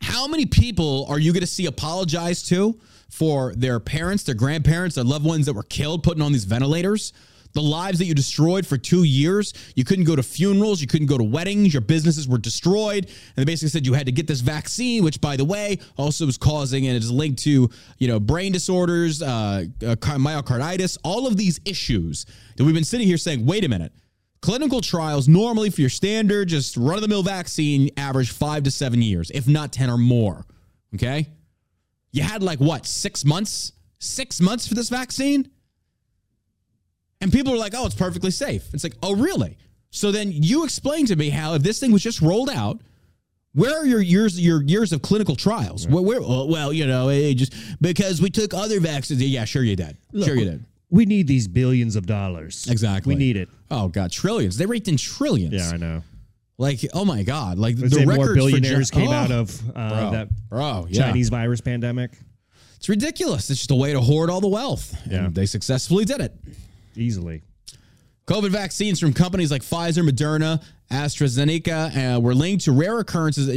How 0.01 0.27
many 0.27 0.45
people 0.45 1.05
are 1.09 1.19
you 1.19 1.31
going 1.31 1.41
to 1.41 1.47
see 1.47 1.67
apologize 1.67 2.43
to 2.43 2.79
for 3.09 3.53
their 3.55 3.79
parents, 3.79 4.23
their 4.23 4.35
grandparents, 4.35 4.95
their 4.95 5.03
loved 5.03 5.25
ones 5.25 5.45
that 5.45 5.53
were 5.53 5.63
killed 5.63 6.03
putting 6.03 6.23
on 6.23 6.31
these 6.31 6.45
ventilators? 6.45 7.13
The 7.53 7.61
lives 7.61 7.99
that 7.99 8.05
you 8.05 8.15
destroyed 8.15 8.65
for 8.65 8.77
two 8.77 9.03
years. 9.03 9.53
You 9.75 9.83
couldn't 9.83 10.05
go 10.05 10.15
to 10.15 10.23
funerals. 10.23 10.79
You 10.79 10.87
couldn't 10.87 11.07
go 11.07 11.17
to 11.17 11.23
weddings. 11.23 11.73
Your 11.73 11.81
businesses 11.81 12.27
were 12.27 12.37
destroyed. 12.37 13.05
And 13.05 13.35
they 13.35 13.43
basically 13.43 13.69
said 13.69 13.85
you 13.85 13.93
had 13.93 14.05
to 14.05 14.11
get 14.11 14.25
this 14.25 14.39
vaccine, 14.39 15.03
which, 15.03 15.19
by 15.19 15.35
the 15.35 15.43
way, 15.43 15.79
also 15.97 16.25
is 16.27 16.37
causing 16.37 16.87
and 16.87 16.95
is 16.95 17.11
linked 17.11 17.43
to, 17.43 17.69
you 17.97 18.07
know, 18.07 18.21
brain 18.21 18.53
disorders, 18.53 19.21
uh, 19.21 19.65
uh, 19.85 19.95
myocarditis, 19.95 20.97
all 21.03 21.27
of 21.27 21.35
these 21.35 21.59
issues 21.65 22.25
that 22.55 22.63
we've 22.63 22.73
been 22.73 22.85
sitting 22.85 23.05
here 23.05 23.17
saying, 23.17 23.45
wait 23.45 23.65
a 23.65 23.69
minute. 23.69 23.91
Clinical 24.41 24.81
trials 24.81 25.27
normally 25.27 25.69
for 25.69 25.81
your 25.81 25.89
standard, 25.89 26.47
just 26.47 26.75
run 26.75 26.95
of 26.95 27.01
the 27.01 27.07
mill 27.07 27.21
vaccine, 27.23 27.89
average 27.95 28.31
five 28.31 28.63
to 28.63 28.71
seven 28.71 29.01
years, 29.01 29.29
if 29.31 29.47
not 29.47 29.71
10 29.71 29.89
or 29.89 29.97
more. 29.97 30.45
Okay. 30.95 31.27
You 32.11 32.23
had 32.23 32.41
like 32.41 32.59
what, 32.59 32.85
six 32.85 33.23
months? 33.23 33.73
Six 33.99 34.41
months 34.41 34.67
for 34.67 34.73
this 34.73 34.89
vaccine? 34.89 35.49
And 37.21 37.31
people 37.31 37.51
were 37.53 37.59
like, 37.59 37.73
oh, 37.75 37.85
it's 37.85 37.93
perfectly 37.93 38.31
safe. 38.31 38.63
It's 38.73 38.83
like, 38.83 38.95
oh, 39.03 39.15
really? 39.15 39.57
So 39.91 40.11
then 40.11 40.31
you 40.31 40.63
explain 40.63 41.05
to 41.05 41.15
me 41.15 41.29
how 41.29 41.53
if 41.53 41.61
this 41.61 41.79
thing 41.79 41.91
was 41.91 42.01
just 42.01 42.19
rolled 42.19 42.49
out, 42.49 42.81
Where 43.53 43.77
are 43.77 43.85
your 43.85 44.01
years 44.01 44.39
your 44.39 44.63
years 44.63 44.91
of 44.93 45.01
clinical 45.01 45.35
trials? 45.35 45.87
Where, 45.87 46.01
where, 46.01 46.21
well, 46.21 46.47
well, 46.47 46.73
you 46.73 46.87
know, 46.87 47.09
it 47.09 47.35
just 47.35 47.53
because 47.81 48.21
we 48.21 48.29
took 48.29 48.53
other 48.53 48.79
vaccines. 48.79 49.21
Yeah, 49.21 49.45
sure 49.45 49.63
you 49.63 49.75
did. 49.75 49.97
sure 50.25 50.35
you 50.35 50.45
did. 50.45 50.65
We 50.91 51.05
need 51.05 51.25
these 51.25 51.47
billions 51.47 51.95
of 51.95 52.05
dollars. 52.05 52.67
Exactly. 52.69 53.15
We 53.15 53.19
need 53.19 53.37
it. 53.37 53.49
Oh 53.71 53.87
god, 53.87 54.11
trillions. 54.11 54.57
They 54.57 54.65
raked 54.65 54.87
in 54.87 54.97
trillions. 54.97 55.53
Yeah, 55.53 55.71
I 55.73 55.77
know. 55.77 56.03
Like, 56.57 56.85
oh 56.93 57.05
my 57.05 57.23
god, 57.23 57.57
like 57.57 57.77
Let's 57.79 57.95
the 57.95 58.05
more 58.05 58.35
billionaires 58.35 58.91
came 58.91 59.07
Oh, 59.09 59.13
out 59.13 59.31
of 59.31 59.59
uh, 59.75 59.89
bro, 59.89 60.11
that 60.11 60.27
bro, 60.49 60.85
yeah. 60.89 61.07
Chinese 61.07 61.29
virus 61.29 61.61
pandemic. 61.61 62.11
It's 62.75 62.89
ridiculous. 62.89 63.49
It's 63.49 63.59
just 63.59 63.71
a 63.71 63.75
way 63.75 63.93
to 63.93 64.01
hoard 64.01 64.29
all 64.29 64.41
the 64.41 64.47
wealth. 64.47 64.95
Yeah. 65.09 65.25
And 65.25 65.35
they 65.35 65.45
successfully 65.45 66.03
did 66.05 66.19
it. 66.19 66.35
Easily. 66.95 67.41
COVID 68.27 68.49
vaccines 68.49 68.99
from 68.99 69.13
companies 69.13 69.51
like 69.51 69.61
Pfizer, 69.61 70.07
Moderna, 70.07 70.63
AstraZeneca 70.91 72.17
uh, 72.17 72.19
were 72.19 72.35
linked 72.35 72.65
to 72.65 72.71
rare 72.71 72.99
occurrences. 72.99 73.49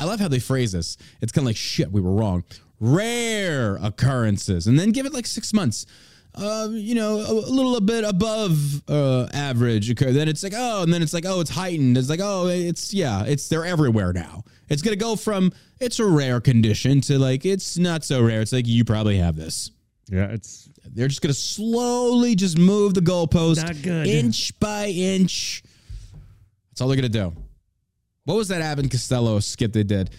I 0.00 0.04
love 0.04 0.20
how 0.20 0.28
they 0.28 0.38
phrase 0.38 0.72
this. 0.72 0.96
It's 1.20 1.32
kind 1.32 1.44
of 1.44 1.46
like 1.46 1.56
shit. 1.56 1.90
We 1.92 2.00
were 2.00 2.12
wrong. 2.12 2.44
Rare 2.80 3.76
occurrences, 3.76 4.66
and 4.66 4.78
then 4.78 4.90
give 4.90 5.04
it 5.06 5.12
like 5.12 5.26
six 5.26 5.52
months. 5.52 5.86
Uh, 6.34 6.68
you 6.70 6.94
know, 6.94 7.18
a, 7.18 7.32
a 7.32 7.50
little 7.52 7.80
bit 7.80 8.04
above 8.04 8.88
uh, 8.88 9.26
average 9.32 9.90
occur. 9.90 10.12
Then 10.12 10.28
it's 10.28 10.42
like, 10.42 10.52
oh, 10.56 10.82
and 10.82 10.92
then 10.94 11.02
it's 11.02 11.12
like, 11.12 11.24
oh, 11.26 11.40
it's 11.40 11.50
heightened. 11.50 11.98
It's 11.98 12.08
like, 12.08 12.20
oh, 12.22 12.46
it's 12.46 12.94
yeah, 12.94 13.24
it's 13.24 13.48
they're 13.48 13.64
everywhere 13.64 14.12
now. 14.12 14.44
It's 14.68 14.82
gonna 14.82 14.96
go 14.96 15.16
from 15.16 15.52
it's 15.80 15.98
a 15.98 16.06
rare 16.06 16.40
condition 16.40 17.00
to 17.02 17.18
like 17.18 17.44
it's 17.44 17.78
not 17.78 18.04
so 18.04 18.22
rare. 18.22 18.40
It's 18.40 18.52
like 18.52 18.66
you 18.68 18.84
probably 18.84 19.18
have 19.18 19.34
this. 19.34 19.72
Yeah, 20.10 20.26
it's 20.26 20.68
They're 20.92 21.06
just 21.06 21.22
going 21.22 21.32
to 21.32 21.38
slowly 21.38 22.34
just 22.34 22.58
move 22.58 22.94
the 22.94 23.00
goalpost 23.00 23.86
inch 24.06 24.58
by 24.58 24.86
inch. 24.88 25.62
That's 26.70 26.80
all 26.80 26.88
they're 26.88 27.00
to 27.00 27.08
do. 27.08 27.32
What 28.24 28.34
was 28.34 28.48
that 28.48 28.60
Abbott 28.60 28.86
and 28.86 28.90
Costello 28.90 29.38
skit 29.38 29.72
they 29.72 29.84
did? 29.84 30.10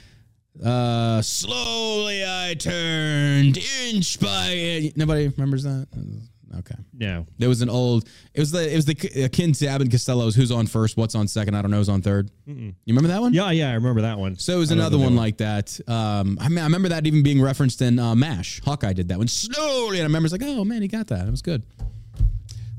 Uh, 0.63 1.21
slowly 1.21 2.23
I 2.25 2.55
turned 2.55 3.57
inch 3.89 4.19
by 4.19 4.51
inch. 4.51 4.93
Nobody 4.97 5.27
remembers 5.29 5.63
that? 5.63 5.87
Okay. 6.59 6.75
no. 6.93 7.25
There 7.37 7.47
was 7.47 7.61
an 7.61 7.69
old. 7.69 8.07
It 8.33 8.41
was 8.41 8.51
the. 8.51 8.69
It 8.71 8.75
was 8.75 8.85
the 8.85 9.23
akin 9.23 9.53
to 9.53 9.67
Abbott 9.67 9.83
and 9.83 9.91
Costello's. 9.91 10.35
Who's 10.35 10.51
on 10.51 10.67
first? 10.67 10.97
What's 10.97 11.15
on 11.15 11.27
second? 11.29 11.55
I 11.55 11.61
don't 11.61 11.71
know. 11.71 11.77
Who's 11.77 11.87
on 11.87 12.01
3rd 12.01 12.29
You 12.45 12.73
remember 12.87 13.07
that 13.07 13.21
one? 13.21 13.33
Yeah, 13.33 13.51
yeah, 13.51 13.69
I 13.69 13.75
remember 13.75 14.01
that 14.01 14.19
one. 14.19 14.37
So 14.37 14.55
it 14.55 14.59
was 14.59 14.71
I 14.71 14.75
another 14.75 14.97
one 14.97 15.15
like 15.15 15.37
that. 15.37 15.79
Um, 15.87 16.37
I 16.41 16.49
mean, 16.49 16.59
I 16.59 16.63
remember 16.63 16.89
that 16.89 17.07
even 17.07 17.23
being 17.23 17.41
referenced 17.41 17.81
in 17.81 17.97
uh, 17.99 18.13
Mash. 18.15 18.59
Hawkeye 18.65 18.91
did 18.93 19.07
that 19.07 19.17
one 19.17 19.29
slowly, 19.29 19.99
and 19.99 20.03
I 20.03 20.07
remember 20.07 20.25
it's 20.25 20.33
like, 20.33 20.43
oh 20.43 20.65
man, 20.65 20.81
he 20.81 20.89
got 20.89 21.07
that. 21.07 21.25
It 21.25 21.31
was 21.31 21.41
good. 21.41 21.63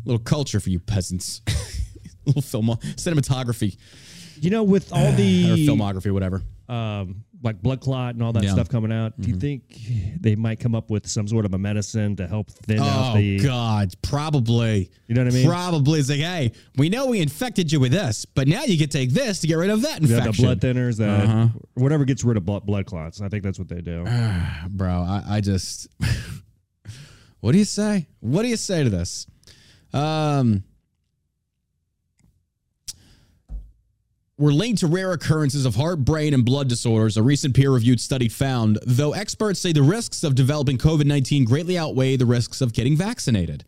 little 0.05 0.19
culture 0.23 0.61
for 0.61 0.69
you 0.69 0.79
peasants. 0.79 1.41
little 2.27 2.43
film 2.43 2.67
cinematography 2.97 3.77
You 4.41 4.51
know, 4.51 4.63
with 4.63 4.93
all 4.93 5.07
or 5.13 5.17
the 5.17 5.67
filmography, 5.67 6.13
whatever. 6.13 6.43
um, 6.69 7.25
like 7.43 7.61
blood 7.61 7.81
clot 7.81 8.15
and 8.15 8.23
all 8.23 8.33
that 8.33 8.43
Yeah. 8.43 8.51
Mm-hmm. 8.51 8.57
stuff 8.59 8.69
coming 8.69 8.93
out, 8.93 9.21
do 9.21 9.29
you 9.29 9.37
think 9.37 9.77
they 10.21 10.37
might 10.37 10.61
come 10.61 10.75
up 10.77 10.91
with 10.91 11.09
some 11.09 11.27
sort 11.27 11.45
of 11.45 11.55
a 11.55 11.59
medicine 11.59 12.15
to 12.17 12.27
help 12.29 12.51
thin 12.51 12.79
out 12.79 13.15
the? 13.17 13.41
Oh? 13.41 13.43
God, 13.43 13.93
probably. 14.03 14.91
You 15.09 15.15
know 15.17 15.25
what 15.25 15.33
I 15.33 15.35
mean? 15.37 15.47
Probably. 15.49 15.99
It's 16.01 16.09
like, 16.09 16.21
hey, 16.21 16.53
we 16.77 16.89
know 16.89 17.07
we 17.07 17.21
infected 17.21 17.73
you 17.73 17.81
with 17.81 17.91
this, 17.93 18.25
but 18.25 18.47
now 18.47 18.63
you 18.63 18.79
can 18.79 18.89
take 18.89 19.11
this 19.11 19.41
to 19.41 19.47
get 19.49 19.55
rid 19.57 19.71
of 19.71 19.83
that 19.83 20.01
Yeah, 20.03 20.19
infection. 20.19 20.45
the 20.45 20.55
blood 20.57 20.61
thinners 20.61 20.99
that 20.99 21.25
Uh-huh. 21.25 21.49
whatever 21.75 22.05
gets 22.05 22.23
rid 22.25 22.37
of 22.37 22.45
blood, 22.45 22.65
blood 22.65 22.87
clots. 22.87 23.21
I 23.21 23.29
think 23.29 23.43
that's 23.43 23.59
what 23.59 23.69
they 23.69 23.81
do. 23.81 24.05
bro 24.71 24.91
I, 25.03 25.23
I 25.29 25.41
just 25.41 25.89
what 27.41 27.53
do 27.53 27.59
you 27.59 27.65
say 27.65 28.07
what 28.21 28.43
do 28.43 28.49
you 28.49 28.57
say 28.57 28.85
to 28.85 28.91
this 28.91 29.27
um 29.93 30.63
were 34.43 34.53
linked 34.53 34.81
to 34.81 34.89
rare 34.89 35.13
occurrences 35.13 35.65
of 35.65 35.77
heart, 35.77 36.05
brain, 36.05 36.35
and 36.35 36.45
blood 36.45 36.69
disorders, 36.69 37.17
a 37.17 37.23
recent 37.23 37.55
peer 37.55 37.71
reviewed 37.71 38.01
study 38.01 38.29
found, 38.29 38.77
though 38.85 39.13
experts 39.13 39.61
say 39.61 39.73
the 39.73 39.85
risks 39.85 40.25
of 40.25 40.35
developing 40.35 40.77
COVID 40.77 41.07
19 41.07 41.45
greatly 41.45 41.79
outweigh 41.79 42.17
the 42.17 42.27
risks 42.27 42.61
of 42.61 42.73
getting 42.73 42.97
vaccinated. 42.97 43.63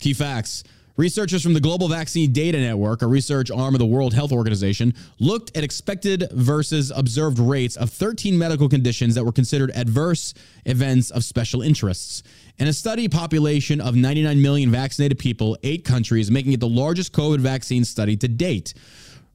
Key 0.00 0.14
facts. 0.14 0.64
Researchers 0.96 1.42
from 1.42 1.52
the 1.52 1.60
Global 1.60 1.88
Vaccine 1.88 2.32
Data 2.32 2.58
Network, 2.58 3.02
a 3.02 3.06
research 3.06 3.50
arm 3.50 3.74
of 3.74 3.80
the 3.80 3.86
World 3.86 4.14
Health 4.14 4.32
Organization, 4.32 4.94
looked 5.18 5.54
at 5.56 5.62
expected 5.62 6.28
versus 6.32 6.90
observed 6.94 7.38
rates 7.38 7.76
of 7.76 7.90
13 7.90 8.38
medical 8.38 8.68
conditions 8.68 9.16
that 9.16 9.24
were 9.24 9.32
considered 9.32 9.72
adverse 9.74 10.32
events 10.64 11.10
of 11.10 11.22
special 11.22 11.60
interests. 11.60 12.22
In 12.58 12.68
a 12.68 12.72
study 12.72 13.08
population 13.08 13.80
of 13.80 13.94
99 13.94 14.40
million 14.40 14.70
vaccinated 14.70 15.18
people, 15.18 15.58
eight 15.64 15.84
countries, 15.84 16.30
making 16.30 16.52
it 16.52 16.60
the 16.60 16.68
largest 16.68 17.12
COVID 17.12 17.40
vaccine 17.40 17.84
study 17.84 18.16
to 18.16 18.28
date. 18.28 18.72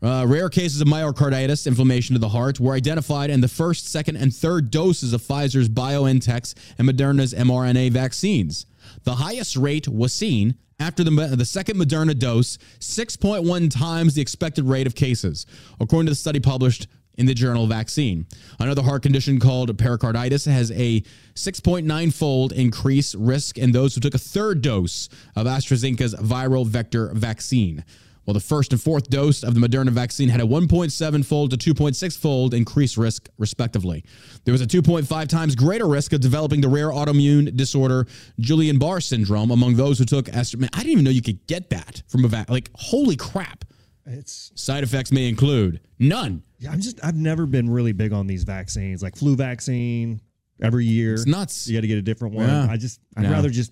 Uh, 0.01 0.25
rare 0.27 0.49
cases 0.49 0.79
of 0.79 0.87
myocarditis, 0.87 1.67
inflammation 1.67 2.15
of 2.15 2.21
the 2.21 2.29
heart, 2.29 2.59
were 2.59 2.73
identified 2.73 3.29
in 3.29 3.41
the 3.41 3.47
first, 3.47 3.87
second, 3.87 4.15
and 4.15 4.33
third 4.33 4.71
doses 4.71 5.11
of 5.11 5.21
Pfizer's 5.21 5.67
BioNTech's 5.67 6.55
and 6.77 6.87
Moderna's 6.87 7.33
mRNA 7.33 7.91
vaccines. 7.91 8.65
The 9.03 9.15
highest 9.15 9.57
rate 9.57 9.87
was 9.87 10.13
seen 10.13 10.55
after 10.79 11.03
the, 11.03 11.11
the 11.11 11.45
second 11.45 11.77
Moderna 11.77 12.17
dose, 12.17 12.57
6.1 12.79 13.69
times 13.69 14.15
the 14.15 14.21
expected 14.21 14.63
rate 14.63 14.87
of 14.87 14.95
cases, 14.95 15.45
according 15.79 16.05
to 16.05 16.11
the 16.11 16.15
study 16.15 16.39
published 16.39 16.87
in 17.19 17.25
the 17.25 17.33
journal 17.33 17.67
Vaccine. 17.67 18.25
Another 18.59 18.81
heart 18.81 19.03
condition 19.03 19.41
called 19.41 19.77
pericarditis 19.77 20.45
has 20.45 20.71
a 20.71 21.01
6.9 21.33 22.13
fold 22.13 22.53
increased 22.53 23.13
risk 23.15 23.57
in 23.57 23.73
those 23.73 23.93
who 23.93 23.99
took 23.99 24.13
a 24.13 24.19
third 24.19 24.61
dose 24.61 25.09
of 25.35 25.45
AstraZeneca's 25.45 26.15
viral 26.15 26.65
vector 26.65 27.11
vaccine. 27.13 27.83
While 28.29 28.35
the 28.35 28.39
first 28.41 28.73
and 28.73 28.79
fourth 28.79 29.09
dose 29.09 29.41
of 29.41 29.55
the 29.55 29.59
Moderna 29.59 29.89
vaccine 29.89 30.29
had 30.29 30.39
a 30.39 30.43
1.7 30.43 31.25
fold 31.25 31.49
to 31.59 31.73
2.6 31.73 32.15
fold 32.15 32.53
increased 32.53 32.95
risk, 32.95 33.27
respectively. 33.39 34.05
There 34.45 34.51
was 34.51 34.61
a 34.61 34.67
2.5 34.67 35.27
times 35.27 35.55
greater 35.55 35.87
risk 35.87 36.13
of 36.13 36.21
developing 36.21 36.61
the 36.61 36.67
rare 36.69 36.89
autoimmune 36.91 37.55
disorder 37.57 38.05
Guillain-Barré 38.39 39.01
syndrome 39.01 39.49
among 39.49 39.77
those 39.77 39.97
who 39.97 40.05
took 40.05 40.29
Astra. 40.29 40.59
Man, 40.59 40.69
I 40.73 40.77
didn't 40.81 40.91
even 40.91 41.05
know 41.05 41.09
you 41.09 41.23
could 41.23 41.47
get 41.47 41.71
that 41.71 42.03
from 42.07 42.23
a 42.23 42.27
vac. 42.27 42.51
Like, 42.51 42.69
holy 42.75 43.15
crap. 43.15 43.65
It's 44.05 44.51
Side 44.53 44.83
effects 44.83 45.11
may 45.11 45.27
include 45.27 45.79
none. 45.97 46.43
yeah, 46.59 46.69
I'm 46.71 46.81
just 46.81 47.03
I've 47.03 47.15
never 47.15 47.47
been 47.47 47.67
really 47.67 47.93
big 47.93 48.13
on 48.13 48.27
these 48.27 48.43
vaccines, 48.43 49.01
like 49.01 49.15
flu 49.15 49.35
vaccine 49.35 50.21
every 50.61 50.85
year. 50.85 51.15
It's 51.15 51.25
nuts. 51.25 51.67
You 51.67 51.77
got 51.77 51.81
to 51.81 51.87
get 51.87 51.97
a 51.97 52.03
different 52.03 52.35
one. 52.35 52.45
Yeah. 52.47 52.67
I 52.69 52.77
just 52.77 52.99
I'd 53.17 53.23
No. 53.23 53.31
rather 53.31 53.49
just 53.49 53.71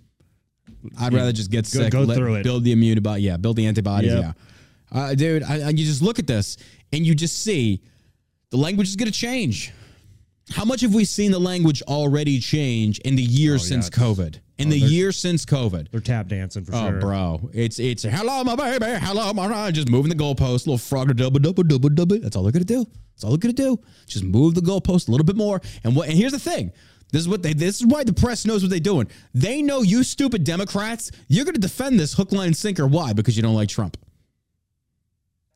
I'd 0.99 1.13
rather 1.13 1.31
just 1.31 1.51
get 1.51 1.65
Go- 1.65 1.81
sick, 1.81 1.91
go 1.91 2.01
let- 2.03 2.17
through 2.17 2.35
it. 2.35 2.43
build 2.43 2.63
the 2.63 2.71
immune 2.71 3.01
body, 3.01 3.23
yeah, 3.23 3.37
build 3.37 3.55
the 3.57 3.65
antibodies, 3.65 4.11
Yep. 4.13 4.21
yeah. 4.23 4.33
Uh, 4.99 5.13
dude, 5.15 5.43
I, 5.43 5.61
I, 5.63 5.69
you 5.69 5.85
just 5.85 6.01
look 6.01 6.17
at 6.19 6.27
this 6.27 6.57
and 6.93 7.05
you 7.05 7.13
just 7.13 7.41
see 7.41 7.81
the 8.51 8.57
language 8.57 8.87
is 8.87 8.95
going 8.95 9.11
to 9.11 9.17
change. 9.17 9.73
How 10.51 10.63
much 10.63 10.79
have 10.81 10.93
we 10.93 11.03
seen 11.03 11.31
the 11.31 11.39
language 11.39 11.81
already 11.83 12.39
change 12.39 12.99
in 12.99 13.17
the 13.17 13.21
year 13.23 13.55
Oh, 13.55 13.57
since 13.57 13.89
yeah, 13.91 14.01
COVID? 14.03 14.39
In 14.59 14.69
the 14.69 14.79
year 14.79 15.11
since 15.11 15.45
COVID. 15.45 15.91
they're 15.91 15.99
tap 15.99 16.29
dancing 16.29 16.63
for 16.63 16.73
Oh, 16.73 16.87
sure. 16.87 16.97
Oh, 16.97 17.01
bro, 17.01 17.49
it's 17.53 17.79
it's 17.79 18.03
hello 18.03 18.43
my 18.45 18.55
baby, 18.55 18.85
hello 18.99 19.33
my 19.33 19.69
just 19.71 19.89
moving 19.89 20.09
the 20.09 20.15
goalpost, 20.15 20.65
little 20.65 20.77
frog 20.77 21.13
double 21.17 21.39
double 21.39 21.63
double 21.63 21.89
double. 21.89 22.17
That's 22.19 22.35
all 22.37 22.43
they're 22.43 22.51
gonna 22.53 22.63
do. 22.65 22.85
That's 23.13 23.23
all 23.25 23.31
they're 23.31 23.37
gonna 23.39 23.53
do. 23.53 23.77
Just 24.07 24.23
move 24.23 24.55
the 24.55 24.61
goalpost 24.61 25.09
a 25.09 25.11
little 25.11 25.25
bit 25.25 25.35
more. 25.35 25.61
And 25.83 25.95
what? 25.95 26.07
And 26.07 26.17
here's 26.17 26.31
the 26.31 26.39
thing. 26.39 26.71
This 27.11 27.21
is 27.21 27.29
what 27.29 27.41
they. 27.41 27.53
This 27.53 27.79
is 27.79 27.87
why 27.87 28.03
the 28.03 28.13
press 28.13 28.45
knows 28.45 28.63
what 28.63 28.69
they're 28.69 28.79
doing. 28.79 29.07
They 29.33 29.61
know 29.61 29.81
you 29.81 30.03
stupid 30.03 30.43
Democrats. 30.43 31.11
You're 31.27 31.45
gonna 31.45 31.57
defend 31.57 31.99
this 31.99 32.13
hook, 32.13 32.31
line, 32.31 32.53
sinker. 32.53 32.85
Why? 32.85 33.13
Because 33.13 33.37
you 33.37 33.43
don't 33.43 33.55
like 33.55 33.69
Trump. 33.69 33.97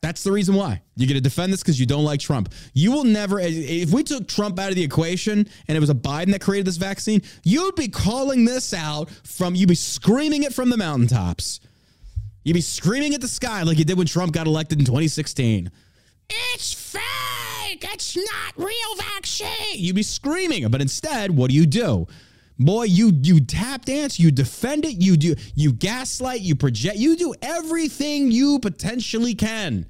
That's 0.02 0.24
the 0.24 0.32
reason 0.32 0.56
why. 0.56 0.82
You're 0.96 1.06
going 1.06 1.14
to 1.14 1.20
defend 1.20 1.52
this 1.52 1.62
because 1.62 1.78
you 1.78 1.86
don't 1.86 2.02
like 2.04 2.18
Trump. 2.18 2.52
You 2.74 2.90
will 2.90 3.04
never, 3.04 3.38
if 3.38 3.92
we 3.92 4.02
took 4.02 4.26
Trump 4.26 4.58
out 4.58 4.70
of 4.70 4.74
the 4.74 4.82
equation 4.82 5.48
and 5.68 5.76
it 5.76 5.80
was 5.80 5.90
a 5.90 5.94
Biden 5.94 6.32
that 6.32 6.40
created 6.40 6.66
this 6.66 6.76
vaccine, 6.76 7.22
you'd 7.44 7.76
be 7.76 7.86
calling 7.86 8.44
this 8.44 8.74
out 8.74 9.08
from, 9.10 9.54
you'd 9.54 9.68
be 9.68 9.76
screaming 9.76 10.42
it 10.42 10.52
from 10.52 10.70
the 10.70 10.76
mountaintops. 10.76 11.60
You'd 12.42 12.54
be 12.54 12.60
screaming 12.60 13.14
at 13.14 13.20
the 13.20 13.28
sky 13.28 13.62
like 13.62 13.78
you 13.78 13.84
did 13.84 13.96
when 13.96 14.08
Trump 14.08 14.32
got 14.32 14.48
elected 14.48 14.80
in 14.80 14.84
2016. 14.84 15.70
It's 16.28 16.74
fake. 17.80 17.94
It's 17.94 18.16
not 18.16 18.56
real 18.56 18.96
vaccine. 18.96 19.74
You'd 19.74 19.96
be 19.96 20.02
screaming, 20.02 20.68
but 20.68 20.80
instead, 20.80 21.30
what 21.30 21.50
do 21.50 21.56
you 21.56 21.66
do? 21.66 22.06
Boy, 22.58 22.84
you 22.84 23.12
you 23.22 23.40
tap 23.40 23.86
dance, 23.86 24.20
you 24.20 24.30
defend 24.30 24.84
it, 24.84 25.02
you 25.02 25.16
do 25.16 25.34
you 25.54 25.72
gaslight, 25.72 26.42
you 26.42 26.54
project, 26.54 26.96
you 26.96 27.16
do 27.16 27.34
everything 27.42 28.30
you 28.30 28.58
potentially 28.58 29.34
can. 29.34 29.86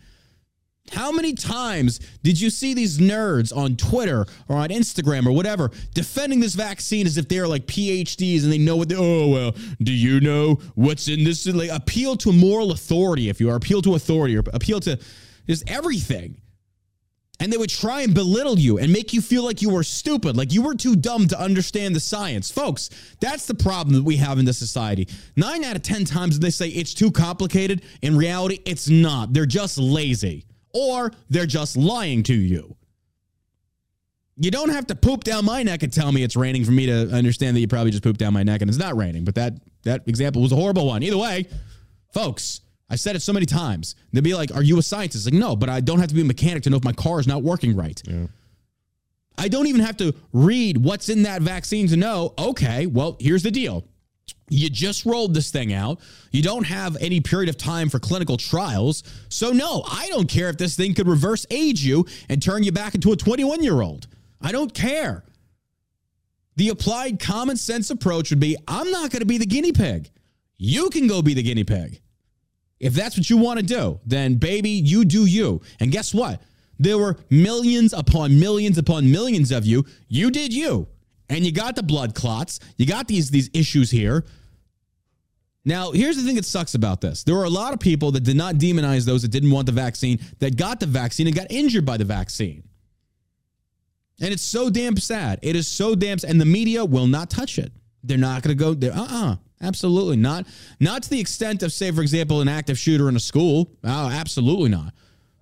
How 0.90 1.12
many 1.12 1.32
times 1.34 2.00
did 2.22 2.40
you 2.40 2.50
see 2.50 2.74
these 2.74 2.98
nerds 2.98 3.56
on 3.56 3.76
Twitter 3.76 4.26
or 4.48 4.56
on 4.56 4.68
Instagram 4.68 5.26
or 5.26 5.32
whatever 5.32 5.70
defending 5.94 6.40
this 6.40 6.54
vaccine 6.54 7.06
as 7.06 7.16
if 7.16 7.28
they're 7.28 7.46
like 7.48 7.66
PhDs 7.66 8.42
and 8.42 8.52
they 8.52 8.58
know 8.58 8.76
what 8.76 8.88
they, 8.88 8.96
oh, 8.96 9.28
well, 9.28 9.54
do 9.82 9.92
you 9.92 10.20
know 10.20 10.58
what's 10.74 11.08
in 11.08 11.24
this? 11.24 11.46
Like 11.46 11.70
appeal 11.70 12.16
to 12.16 12.32
moral 12.32 12.72
authority, 12.72 13.28
if 13.28 13.40
you 13.40 13.50
are, 13.50 13.56
appeal 13.56 13.80
to 13.82 13.94
authority 13.94 14.36
or 14.36 14.42
appeal 14.52 14.80
to 14.80 14.98
just 15.46 15.68
everything. 15.70 16.41
And 17.42 17.52
they 17.52 17.56
would 17.56 17.70
try 17.70 18.02
and 18.02 18.14
belittle 18.14 18.56
you 18.56 18.78
and 18.78 18.92
make 18.92 19.12
you 19.12 19.20
feel 19.20 19.42
like 19.42 19.60
you 19.60 19.68
were 19.68 19.82
stupid, 19.82 20.36
like 20.36 20.52
you 20.52 20.62
were 20.62 20.76
too 20.76 20.94
dumb 20.94 21.26
to 21.26 21.40
understand 21.40 21.96
the 21.96 21.98
science. 21.98 22.52
Folks, 22.52 22.88
that's 23.20 23.46
the 23.46 23.54
problem 23.54 23.96
that 23.96 24.04
we 24.04 24.16
have 24.18 24.38
in 24.38 24.44
this 24.44 24.58
society. 24.58 25.08
Nine 25.34 25.64
out 25.64 25.74
of 25.74 25.82
10 25.82 26.04
times 26.04 26.38
they 26.38 26.50
say 26.50 26.68
it's 26.68 26.94
too 26.94 27.10
complicated. 27.10 27.82
In 28.00 28.16
reality, 28.16 28.60
it's 28.64 28.88
not. 28.88 29.32
They're 29.32 29.44
just 29.44 29.76
lazy 29.76 30.46
or 30.72 31.10
they're 31.30 31.44
just 31.44 31.76
lying 31.76 32.22
to 32.22 32.34
you. 32.34 32.76
You 34.36 34.52
don't 34.52 34.70
have 34.70 34.86
to 34.86 34.94
poop 34.94 35.24
down 35.24 35.44
my 35.44 35.64
neck 35.64 35.82
and 35.82 35.92
tell 35.92 36.12
me 36.12 36.22
it's 36.22 36.36
raining 36.36 36.64
for 36.64 36.70
me 36.70 36.86
to 36.86 37.10
understand 37.10 37.56
that 37.56 37.60
you 37.60 37.66
probably 37.66 37.90
just 37.90 38.04
pooped 38.04 38.20
down 38.20 38.32
my 38.32 38.44
neck 38.44 38.60
and 38.60 38.70
it's 38.70 38.78
not 38.78 38.96
raining. 38.96 39.24
But 39.24 39.34
that 39.34 39.54
that 39.82 40.06
example 40.06 40.42
was 40.42 40.52
a 40.52 40.56
horrible 40.56 40.86
one. 40.86 41.02
Either 41.02 41.18
way, 41.18 41.48
folks, 42.12 42.60
I 42.92 42.96
said 42.96 43.16
it 43.16 43.22
so 43.22 43.32
many 43.32 43.46
times. 43.46 43.96
They'll 44.12 44.22
be 44.22 44.34
like, 44.34 44.54
"Are 44.54 44.62
you 44.62 44.78
a 44.78 44.82
scientist?" 44.82 45.24
Like, 45.24 45.32
no, 45.32 45.56
but 45.56 45.70
I 45.70 45.80
don't 45.80 45.98
have 45.98 46.10
to 46.10 46.14
be 46.14 46.20
a 46.20 46.24
mechanic 46.24 46.62
to 46.64 46.70
know 46.70 46.76
if 46.76 46.84
my 46.84 46.92
car 46.92 47.18
is 47.18 47.26
not 47.26 47.42
working 47.42 47.74
right. 47.74 48.00
I 49.38 49.48
don't 49.48 49.66
even 49.66 49.80
have 49.80 49.96
to 49.96 50.14
read 50.34 50.76
what's 50.76 51.08
in 51.08 51.22
that 51.22 51.40
vaccine 51.40 51.88
to 51.88 51.96
know. 51.96 52.34
Okay, 52.38 52.86
well, 52.86 53.16
here's 53.18 53.42
the 53.42 53.50
deal. 53.50 53.84
You 54.50 54.68
just 54.68 55.06
rolled 55.06 55.32
this 55.32 55.50
thing 55.50 55.72
out. 55.72 56.00
You 56.32 56.42
don't 56.42 56.66
have 56.66 56.98
any 57.00 57.22
period 57.22 57.48
of 57.48 57.56
time 57.56 57.88
for 57.88 57.98
clinical 57.98 58.36
trials. 58.36 59.02
So, 59.30 59.52
no, 59.52 59.82
I 59.90 60.08
don't 60.08 60.28
care 60.28 60.50
if 60.50 60.58
this 60.58 60.76
thing 60.76 60.92
could 60.92 61.08
reverse 61.08 61.46
age 61.50 61.82
you 61.82 62.04
and 62.28 62.42
turn 62.42 62.62
you 62.62 62.72
back 62.72 62.94
into 62.94 63.12
a 63.12 63.16
21 63.16 63.62
year 63.62 63.80
old. 63.80 64.06
I 64.42 64.52
don't 64.52 64.74
care. 64.74 65.24
The 66.56 66.68
applied 66.68 67.18
common 67.18 67.56
sense 67.56 67.90
approach 67.90 68.28
would 68.28 68.40
be 68.40 68.58
I'm 68.68 68.90
not 68.90 69.10
going 69.10 69.20
to 69.20 69.26
be 69.26 69.38
the 69.38 69.46
guinea 69.46 69.72
pig. 69.72 70.10
You 70.58 70.90
can 70.90 71.06
go 71.06 71.22
be 71.22 71.32
the 71.32 71.42
guinea 71.42 71.64
pig. 71.64 72.01
If 72.82 72.94
that's 72.94 73.16
what 73.16 73.30
you 73.30 73.36
want 73.36 73.60
to 73.60 73.64
do, 73.64 74.00
then 74.04 74.34
baby, 74.34 74.70
you 74.70 75.04
do 75.04 75.24
you. 75.24 75.62
And 75.78 75.92
guess 75.92 76.12
what? 76.12 76.42
There 76.80 76.98
were 76.98 77.16
millions 77.30 77.92
upon 77.92 78.38
millions 78.40 78.76
upon 78.76 79.08
millions 79.10 79.52
of 79.52 79.64
you. 79.64 79.86
You 80.08 80.32
did 80.32 80.52
you. 80.52 80.88
And 81.28 81.46
you 81.46 81.52
got 81.52 81.76
the 81.76 81.84
blood 81.84 82.16
clots. 82.16 82.58
You 82.76 82.84
got 82.84 83.06
these 83.06 83.30
these 83.30 83.48
issues 83.54 83.90
here. 83.92 84.24
Now, 85.64 85.92
here's 85.92 86.16
the 86.16 86.24
thing 86.24 86.34
that 86.34 86.44
sucks 86.44 86.74
about 86.74 87.00
this. 87.00 87.22
There 87.22 87.36
were 87.36 87.44
a 87.44 87.50
lot 87.50 87.72
of 87.72 87.78
people 87.78 88.10
that 88.12 88.24
did 88.24 88.36
not 88.36 88.56
demonize 88.56 89.06
those 89.06 89.22
that 89.22 89.28
didn't 89.28 89.52
want 89.52 89.66
the 89.66 89.72
vaccine, 89.72 90.18
that 90.40 90.56
got 90.56 90.80
the 90.80 90.86
vaccine 90.86 91.28
and 91.28 91.36
got 91.36 91.46
injured 91.50 91.86
by 91.86 91.96
the 91.96 92.04
vaccine. 92.04 92.64
And 94.20 94.32
it's 94.32 94.42
so 94.42 94.70
damn 94.70 94.96
sad. 94.96 95.38
It 95.40 95.54
is 95.54 95.68
so 95.68 95.94
damn 95.94 96.18
sad. 96.18 96.30
And 96.30 96.40
the 96.40 96.46
media 96.46 96.84
will 96.84 97.06
not 97.06 97.30
touch 97.30 97.60
it. 97.60 97.72
They're 98.02 98.18
not 98.18 98.42
going 98.42 98.56
to 98.56 98.60
go 98.60 98.74
there. 98.74 98.92
Uh-uh. 98.92 99.36
Absolutely 99.62 100.16
not. 100.16 100.46
Not 100.80 101.04
to 101.04 101.10
the 101.10 101.20
extent 101.20 101.62
of, 101.62 101.72
say, 101.72 101.90
for 101.92 102.02
example, 102.02 102.40
an 102.40 102.48
active 102.48 102.78
shooter 102.78 103.08
in 103.08 103.16
a 103.16 103.20
school. 103.20 103.70
Oh, 103.84 104.10
absolutely 104.10 104.70
not. 104.70 104.92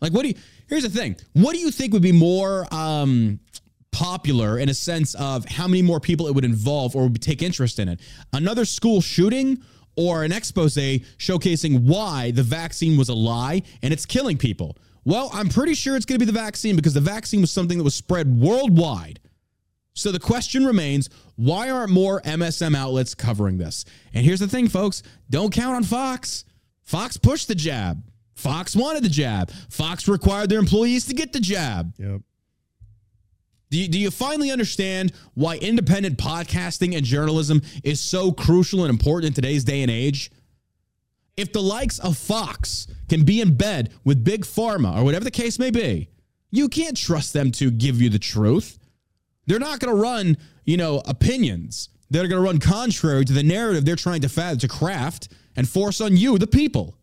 Like, 0.00 0.12
what 0.12 0.22
do 0.22 0.28
you, 0.28 0.34
here's 0.68 0.82
the 0.82 0.90
thing. 0.90 1.16
What 1.32 1.54
do 1.54 1.58
you 1.58 1.70
think 1.70 1.92
would 1.92 2.02
be 2.02 2.12
more 2.12 2.66
um, 2.70 3.40
popular 3.92 4.58
in 4.58 4.68
a 4.68 4.74
sense 4.74 5.14
of 5.14 5.44
how 5.46 5.66
many 5.66 5.82
more 5.82 6.00
people 6.00 6.26
it 6.26 6.34
would 6.34 6.44
involve 6.44 6.94
or 6.94 7.04
would 7.04 7.22
take 7.22 7.42
interest 7.42 7.78
in 7.78 7.88
it? 7.88 8.00
Another 8.32 8.64
school 8.64 9.00
shooting 9.00 9.62
or 9.96 10.24
an 10.24 10.32
expose 10.32 10.76
showcasing 10.76 11.82
why 11.82 12.30
the 12.30 12.42
vaccine 12.42 12.96
was 12.96 13.08
a 13.08 13.14
lie 13.14 13.62
and 13.82 13.92
it's 13.92 14.06
killing 14.06 14.36
people? 14.36 14.76
Well, 15.04 15.30
I'm 15.32 15.48
pretty 15.48 15.74
sure 15.74 15.96
it's 15.96 16.04
going 16.04 16.18
to 16.18 16.24
be 16.24 16.30
the 16.30 16.38
vaccine 16.38 16.76
because 16.76 16.94
the 16.94 17.00
vaccine 17.00 17.40
was 17.40 17.50
something 17.50 17.78
that 17.78 17.84
was 17.84 17.94
spread 17.94 18.38
worldwide. 18.38 19.18
So 19.94 20.12
the 20.12 20.20
question 20.20 20.64
remains 20.64 21.08
why 21.36 21.70
aren't 21.70 21.90
more 21.90 22.20
MSM 22.22 22.76
outlets 22.76 23.14
covering 23.14 23.58
this? 23.58 23.84
And 24.14 24.24
here's 24.24 24.40
the 24.40 24.48
thing, 24.48 24.68
folks 24.68 25.02
don't 25.28 25.52
count 25.52 25.76
on 25.76 25.84
Fox. 25.84 26.44
Fox 26.82 27.16
pushed 27.16 27.48
the 27.48 27.54
jab. 27.54 28.02
Fox 28.34 28.74
wanted 28.74 29.04
the 29.04 29.08
jab. 29.08 29.50
Fox 29.68 30.08
required 30.08 30.48
their 30.48 30.58
employees 30.58 31.06
to 31.06 31.14
get 31.14 31.32
the 31.32 31.40
jab. 31.40 31.92
Yep. 31.98 32.22
Do 33.70 33.78
you, 33.78 33.86
do 33.86 34.00
you 34.00 34.10
finally 34.10 34.50
understand 34.50 35.12
why 35.34 35.56
independent 35.56 36.18
podcasting 36.18 36.96
and 36.96 37.04
journalism 37.04 37.62
is 37.84 38.00
so 38.00 38.32
crucial 38.32 38.80
and 38.80 38.90
important 38.90 39.28
in 39.28 39.34
today's 39.34 39.62
day 39.62 39.82
and 39.82 39.90
age? 39.90 40.32
If 41.36 41.52
the 41.52 41.62
likes 41.62 42.00
of 42.00 42.16
Fox 42.16 42.88
can 43.08 43.24
be 43.24 43.40
in 43.40 43.56
bed 43.56 43.92
with 44.04 44.24
Big 44.24 44.44
Pharma 44.44 44.98
or 44.98 45.04
whatever 45.04 45.24
the 45.24 45.30
case 45.30 45.58
may 45.58 45.70
be, 45.70 46.08
you 46.50 46.68
can't 46.68 46.96
trust 46.96 47.32
them 47.32 47.52
to 47.52 47.70
give 47.70 48.02
you 48.02 48.10
the 48.10 48.18
truth. 48.18 48.79
They're 49.50 49.58
not 49.58 49.80
going 49.80 49.92
to 49.92 50.00
run, 50.00 50.36
you 50.64 50.76
know, 50.76 51.02
opinions 51.06 51.88
that 52.08 52.24
are 52.24 52.28
going 52.28 52.40
to 52.40 52.46
run 52.46 52.60
contrary 52.60 53.24
to 53.24 53.32
the 53.32 53.42
narrative 53.42 53.84
they're 53.84 53.96
trying 53.96 54.20
to 54.20 54.28
to 54.28 54.68
craft 54.68 55.28
and 55.56 55.68
force 55.68 56.00
on 56.00 56.16
you, 56.16 56.38
the 56.38 56.46
people. 56.46 56.94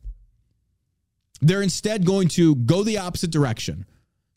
They're 1.41 1.62
instead 1.62 2.05
going 2.05 2.29
to 2.29 2.55
go 2.55 2.83
the 2.83 2.99
opposite 2.99 3.31
direction. 3.31 3.86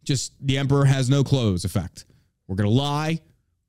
Just 0.03 0.33
the 0.45 0.59
emperor 0.59 0.87
has 0.87 1.09
no 1.09 1.23
clothes 1.23 1.65
effect. 1.65 2.05
We're 2.49 2.57
going 2.57 2.69
to 2.69 2.75
lie. 2.75 3.21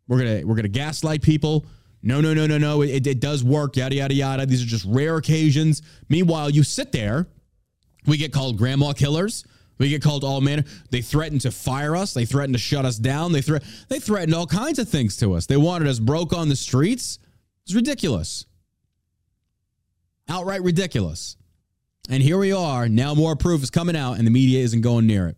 We're 0.08 0.17
going 0.17 0.39
to 0.39 0.45
we're 0.45 0.56
going 0.56 0.63
to 0.63 0.69
gaslight 0.69 1.21
people. 1.21 1.67
No, 2.01 2.19
no, 2.19 2.34
no, 2.34 2.47
no, 2.47 2.58
no. 2.58 2.82
It, 2.82 3.06
it 3.06 3.19
does 3.19 3.43
work. 3.43 3.77
Yada 3.77 3.93
yada 3.93 4.15
yada. 4.15 4.47
These 4.47 4.63
are 4.63 4.65
just 4.65 4.86
rare 4.88 5.17
occasions. 5.17 5.84
Meanwhile, 6.10 6.49
you 6.49 6.63
sit 6.63 6.91
there. 6.91 7.27
We 8.08 8.17
get 8.17 8.34
called 8.34 8.58
grandma 8.58 8.93
killers. 8.93 9.45
We 9.82 9.89
get 9.89 10.04
called 10.04 10.24
all 10.24 10.41
manner. 10.41 10.63
They 10.91 11.02
threaten 11.02 11.39
to 11.39 11.50
fire 11.50 11.96
us. 11.96 12.13
They 12.13 12.26
threaten 12.26 12.54
to 12.54 12.60
shut 12.60 12.86
us 12.86 12.98
down. 12.98 13.32
They 13.32 13.41
threat. 13.41 13.63
They 13.89 13.98
threatened 13.98 14.36
all 14.36 14.46
kinds 14.46 14.78
of 14.78 14.88
things 14.88 15.17
to 15.17 15.34
us. 15.34 15.48
They 15.48 15.58
wanted 15.58 15.88
us 15.88 15.98
broke 15.98 16.34
on 16.34 16.50
the 16.50 16.56
streets. 16.56 17.17
It's 17.65 17.74
ridiculous. 17.74 18.46
Outright 20.30 20.62
ridiculous. 20.62 21.36
And 22.12 22.22
here 22.22 22.38
we 22.38 22.54
are. 22.54 22.88
Now 22.88 23.15
more 23.15 23.36
proof 23.36 23.63
is 23.63 23.72
coming 23.72 23.96
out, 23.96 24.20
and 24.20 24.28
the 24.28 24.32
media 24.32 24.63
isn't 24.63 24.82
going 24.82 25.08
near 25.08 25.28
it. 25.28 25.38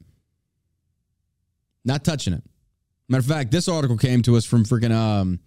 Not 1.86 2.04
touching 2.04 2.34
it. 2.34 2.44
Matter 3.08 3.22
of 3.22 3.26
fact, 3.26 3.50
this 3.50 3.70
article 3.70 3.96
came 3.96 4.24
to 4.24 4.36
us 4.36 4.44
from 4.44 4.66
freaking 4.66 4.92
um, 4.92 5.40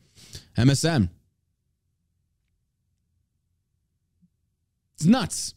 MSN. 0.56 1.10
It's 4.94 5.04
nuts. 5.04 5.54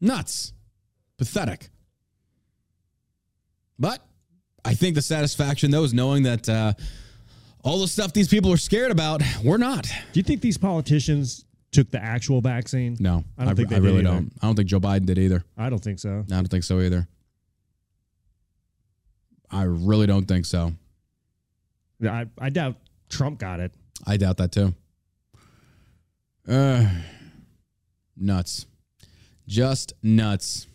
Nuts. 0.00 0.52
Pathetic. 1.18 1.68
But 3.78 4.00
I 4.64 4.74
think 4.74 4.94
the 4.94 5.02
satisfaction, 5.02 5.70
though, 5.70 5.84
is 5.84 5.92
knowing 5.94 6.22
that 6.24 6.48
uh, 6.48 6.72
all 7.62 7.80
the 7.80 7.88
stuff 7.88 8.12
these 8.12 8.28
people 8.28 8.52
are 8.52 8.56
scared 8.56 8.90
about, 8.90 9.22
we're 9.44 9.58
not. 9.58 9.84
Do 9.84 10.18
you 10.20 10.22
think 10.22 10.40
these 10.40 10.58
politicians 10.58 11.44
took 11.72 11.90
the 11.90 12.02
actual 12.02 12.40
vaccine? 12.40 12.96
No, 12.98 13.22
I 13.38 13.44
don't 13.44 13.56
think 13.56 13.68
they 13.68 13.76
I 13.76 13.80
really 13.80 13.98
either. 14.00 14.04
don't. 14.04 14.32
I 14.40 14.46
don't 14.46 14.56
think 14.56 14.68
Joe 14.68 14.80
Biden 14.80 15.04
did 15.06 15.18
either. 15.18 15.44
I 15.58 15.68
don't 15.68 15.82
think 15.82 15.98
so. 15.98 16.20
I 16.30 16.34
don't 16.34 16.48
think 16.50 16.64
so 16.64 16.80
either. 16.80 17.06
I 19.50 19.62
really 19.62 20.06
don't 20.06 20.26
think 20.26 20.44
so. 20.46 20.72
I, 22.02 22.26
I 22.38 22.50
doubt 22.50 22.76
Trump 23.08 23.38
got 23.38 23.60
it. 23.60 23.72
I 24.06 24.16
doubt 24.16 24.38
that 24.38 24.52
too. 24.52 24.74
Uh, 26.48 26.88
nuts. 28.16 28.66
Just 29.46 29.92
nuts. 30.02 30.66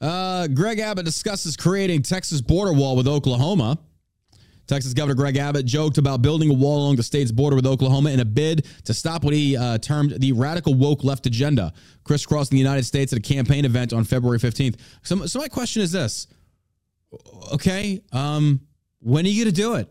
Uh, 0.00 0.46
Greg 0.48 0.78
Abbott 0.78 1.04
discusses 1.04 1.56
creating 1.56 2.02
Texas 2.02 2.40
border 2.40 2.72
wall 2.72 2.96
with 2.96 3.08
Oklahoma. 3.08 3.78
Texas 4.68 4.92
Governor 4.92 5.14
Greg 5.14 5.38
Abbott 5.38 5.64
joked 5.64 5.96
about 5.96 6.20
building 6.20 6.50
a 6.50 6.54
wall 6.54 6.82
along 6.82 6.96
the 6.96 7.02
state's 7.02 7.32
border 7.32 7.56
with 7.56 7.66
Oklahoma 7.66 8.10
in 8.10 8.20
a 8.20 8.24
bid 8.24 8.66
to 8.84 8.92
stop 8.92 9.24
what 9.24 9.32
he 9.32 9.56
uh, 9.56 9.78
termed 9.78 10.20
the 10.20 10.32
radical 10.32 10.74
woke 10.74 11.02
left 11.02 11.24
agenda, 11.24 11.72
crisscrossing 12.04 12.54
the 12.54 12.60
United 12.60 12.84
States 12.84 13.12
at 13.12 13.18
a 13.18 13.22
campaign 13.22 13.64
event 13.64 13.94
on 13.94 14.04
February 14.04 14.38
15th. 14.38 14.78
So, 15.02 15.24
so 15.24 15.38
my 15.38 15.48
question 15.48 15.80
is 15.80 15.90
this: 15.90 16.26
Okay, 17.54 18.02
um, 18.12 18.60
when 19.00 19.24
are 19.24 19.28
you 19.28 19.42
going 19.44 19.54
to 19.54 19.60
do 19.60 19.74
it? 19.76 19.90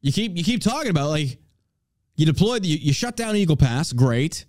You 0.00 0.12
keep 0.12 0.34
you 0.36 0.42
keep 0.42 0.62
talking 0.62 0.90
about 0.90 1.10
like 1.10 1.38
you 2.16 2.24
deployed, 2.24 2.64
you, 2.64 2.78
you 2.78 2.94
shut 2.94 3.16
down 3.16 3.36
Eagle 3.36 3.56
Pass, 3.56 3.92
great, 3.92 4.46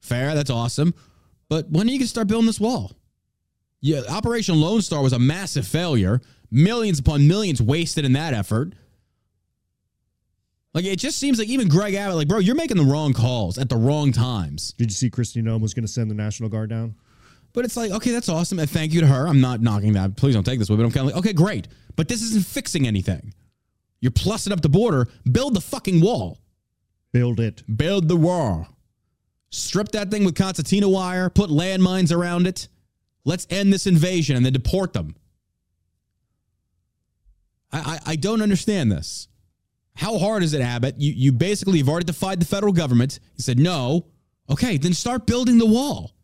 fair, 0.00 0.36
that's 0.36 0.50
awesome. 0.50 0.94
But 1.48 1.68
when 1.70 1.88
are 1.88 1.90
you 1.90 1.98
going 1.98 2.04
to 2.04 2.08
start 2.08 2.28
building 2.28 2.46
this 2.46 2.60
wall? 2.60 2.92
Yeah, 3.80 4.02
Operation 4.08 4.60
Lone 4.60 4.82
Star 4.82 5.02
was 5.02 5.12
a 5.12 5.18
massive 5.18 5.66
failure. 5.66 6.20
Millions 6.50 6.98
upon 6.98 7.28
millions 7.28 7.62
wasted 7.62 8.04
in 8.04 8.12
that 8.14 8.34
effort. 8.34 8.74
Like 10.74 10.84
it 10.84 10.98
just 10.98 11.18
seems 11.18 11.38
like 11.38 11.48
even 11.48 11.68
Greg 11.68 11.94
Abbott, 11.94 12.16
like, 12.16 12.28
bro, 12.28 12.38
you're 12.38 12.54
making 12.54 12.76
the 12.76 12.84
wrong 12.84 13.12
calls 13.12 13.58
at 13.58 13.68
the 13.68 13.76
wrong 13.76 14.12
times. 14.12 14.72
Did 14.72 14.90
you 14.90 14.94
see 14.94 15.10
Kristi 15.10 15.42
Noem 15.42 15.60
was 15.60 15.74
going 15.74 15.86
to 15.86 15.92
send 15.92 16.10
the 16.10 16.14
National 16.14 16.48
Guard 16.48 16.70
down? 16.70 16.94
But 17.52 17.64
it's 17.64 17.76
like, 17.76 17.90
okay, 17.90 18.10
that's 18.10 18.28
awesome. 18.28 18.58
And 18.58 18.68
thank 18.68 18.92
you 18.92 19.00
to 19.00 19.06
her. 19.06 19.26
I'm 19.26 19.40
not 19.40 19.60
knocking 19.60 19.94
that. 19.94 20.16
Please 20.16 20.34
don't 20.34 20.44
take 20.44 20.58
this 20.58 20.68
way, 20.68 20.76
but 20.76 20.84
I'm 20.84 20.90
kind 20.90 21.08
of 21.08 21.14
like, 21.14 21.24
okay, 21.24 21.32
great. 21.32 21.68
But 21.96 22.08
this 22.08 22.22
isn't 22.22 22.46
fixing 22.46 22.86
anything. 22.86 23.32
You're 24.00 24.12
plussing 24.12 24.52
up 24.52 24.60
the 24.60 24.68
border. 24.68 25.08
Build 25.30 25.54
the 25.54 25.60
fucking 25.60 26.00
wall. 26.00 26.38
Build 27.12 27.40
it. 27.40 27.62
Build 27.76 28.06
the 28.06 28.16
wall. 28.16 28.68
Strip 29.50 29.88
that 29.92 30.10
thing 30.10 30.24
with 30.24 30.34
concertina 30.34 30.88
wire. 30.88 31.30
Put 31.30 31.50
landmines 31.50 32.14
around 32.14 32.46
it. 32.46 32.68
Let's 33.28 33.46
end 33.50 33.70
this 33.70 33.86
invasion 33.86 34.36
and 34.36 34.46
then 34.46 34.54
deport 34.54 34.94
them. 34.94 35.14
I, 37.70 37.78
I, 37.78 38.12
I 38.12 38.16
don't 38.16 38.40
understand 38.40 38.90
this. 38.90 39.28
How 39.96 40.16
hard 40.16 40.42
is 40.42 40.54
it, 40.54 40.62
Abbott? 40.62 40.94
You, 40.98 41.12
you 41.12 41.32
basically, 41.32 41.76
you've 41.76 41.90
already 41.90 42.06
defied 42.06 42.40
the 42.40 42.46
federal 42.46 42.72
government. 42.72 43.20
You 43.36 43.42
said 43.42 43.58
no. 43.58 44.06
Okay, 44.48 44.78
then 44.78 44.94
start 44.94 45.26
building 45.26 45.58
the 45.58 45.66
wall. 45.66 46.14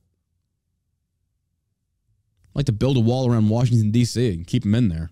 I'd 2.46 2.56
like 2.60 2.66
to 2.66 2.72
build 2.72 2.96
a 2.96 3.00
wall 3.00 3.30
around 3.30 3.50
Washington, 3.50 3.90
D.C. 3.90 4.32
and 4.32 4.46
keep 4.46 4.62
them 4.62 4.74
in 4.74 4.88
there. 4.88 5.10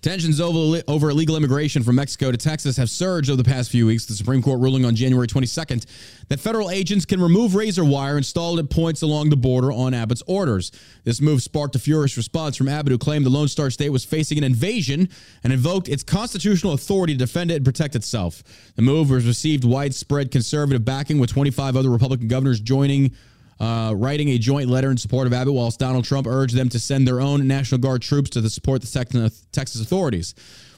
Tensions 0.00 0.40
over, 0.40 0.80
over 0.86 1.10
illegal 1.10 1.36
immigration 1.36 1.82
from 1.82 1.96
Mexico 1.96 2.30
to 2.30 2.36
Texas 2.36 2.76
have 2.76 2.88
surged 2.88 3.30
over 3.30 3.36
the 3.36 3.48
past 3.48 3.68
few 3.68 3.84
weeks. 3.84 4.06
The 4.06 4.14
Supreme 4.14 4.40
Court 4.40 4.60
ruling 4.60 4.84
on 4.84 4.94
January 4.94 5.26
22nd 5.26 5.86
that 6.28 6.38
federal 6.38 6.70
agents 6.70 7.04
can 7.04 7.20
remove 7.20 7.56
razor 7.56 7.84
wire 7.84 8.16
installed 8.16 8.60
at 8.60 8.70
points 8.70 9.02
along 9.02 9.30
the 9.30 9.36
border 9.36 9.72
on 9.72 9.94
Abbott's 9.94 10.22
orders. 10.28 10.70
This 11.02 11.20
move 11.20 11.42
sparked 11.42 11.74
a 11.74 11.80
furious 11.80 12.16
response 12.16 12.56
from 12.56 12.68
Abbott, 12.68 12.92
who 12.92 12.98
claimed 12.98 13.26
the 13.26 13.30
Lone 13.30 13.48
Star 13.48 13.70
State 13.70 13.90
was 13.90 14.04
facing 14.04 14.38
an 14.38 14.44
invasion 14.44 15.08
and 15.42 15.52
invoked 15.52 15.88
its 15.88 16.04
constitutional 16.04 16.74
authority 16.74 17.14
to 17.14 17.18
defend 17.18 17.50
it 17.50 17.56
and 17.56 17.64
protect 17.64 17.96
itself. 17.96 18.44
The 18.76 18.82
move 18.82 19.08
has 19.08 19.26
received 19.26 19.64
widespread 19.64 20.30
conservative 20.30 20.84
backing, 20.84 21.18
with 21.18 21.30
25 21.30 21.76
other 21.76 21.90
Republican 21.90 22.28
governors 22.28 22.60
joining 22.60 23.16
uh, 23.60 23.92
writing 23.96 24.30
a 24.30 24.38
joint 24.38 24.68
letter 24.68 24.90
in 24.90 24.96
support 24.96 25.26
of 25.26 25.32
Abbott, 25.32 25.54
whilst 25.54 25.78
Donald 25.78 26.04
Trump 26.04 26.26
urged 26.26 26.54
them 26.54 26.68
to 26.68 26.78
send 26.78 27.06
their 27.06 27.20
own 27.20 27.46
National 27.46 27.80
Guard 27.80 28.02
troops 28.02 28.30
to 28.30 28.48
support 28.50 28.82
the 28.82 29.32
Texas 29.52 29.80
authorities. 29.80 30.34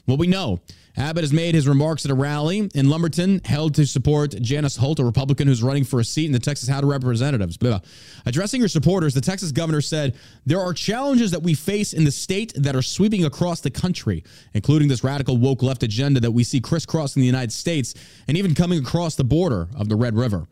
Well, 0.07 0.17
we 0.17 0.27
know 0.27 0.61
Abbott 0.97 1.23
has 1.23 1.31
made 1.31 1.55
his 1.55 1.67
remarks 1.67 2.05
at 2.05 2.11
a 2.11 2.15
rally 2.15 2.69
in 2.73 2.89
Lumberton 2.89 3.41
held 3.45 3.75
to 3.75 3.85
support 3.85 4.31
Janis 4.41 4.75
Holt, 4.75 4.99
a 4.99 5.05
Republican 5.05 5.47
who's 5.47 5.63
running 5.63 5.83
for 5.83 5.99
a 5.99 6.03
seat 6.03 6.25
in 6.25 6.31
the 6.31 6.39
Texas 6.39 6.67
House 6.67 6.83
of 6.83 6.89
Representatives. 6.89 7.57
Blah. 7.57 7.79
Addressing 8.25 8.61
her 8.61 8.67
supporters, 8.67 9.13
the 9.13 9.21
Texas 9.21 9.51
governor 9.51 9.81
said, 9.81 10.15
There 10.45 10.59
are 10.59 10.73
challenges 10.73 11.31
that 11.31 11.43
we 11.43 11.53
face 11.53 11.93
in 11.93 12.03
the 12.03 12.11
state 12.11 12.53
that 12.55 12.75
are 12.75 12.81
sweeping 12.81 13.25
across 13.25 13.61
the 13.61 13.71
country, 13.71 14.23
including 14.53 14.87
this 14.87 15.03
radical 15.03 15.37
woke 15.37 15.63
left 15.63 15.83
agenda 15.83 16.19
that 16.19 16.31
we 16.31 16.43
see 16.43 16.59
crisscrossing 16.59 17.21
the 17.21 17.27
United 17.27 17.53
States 17.53 17.93
and 18.27 18.37
even 18.37 18.53
coming 18.53 18.79
across 18.79 19.15
the 19.15 19.23
border 19.23 19.69
of 19.75 19.87
the 19.87 19.95
Red 19.95 20.15
River. 20.15 20.47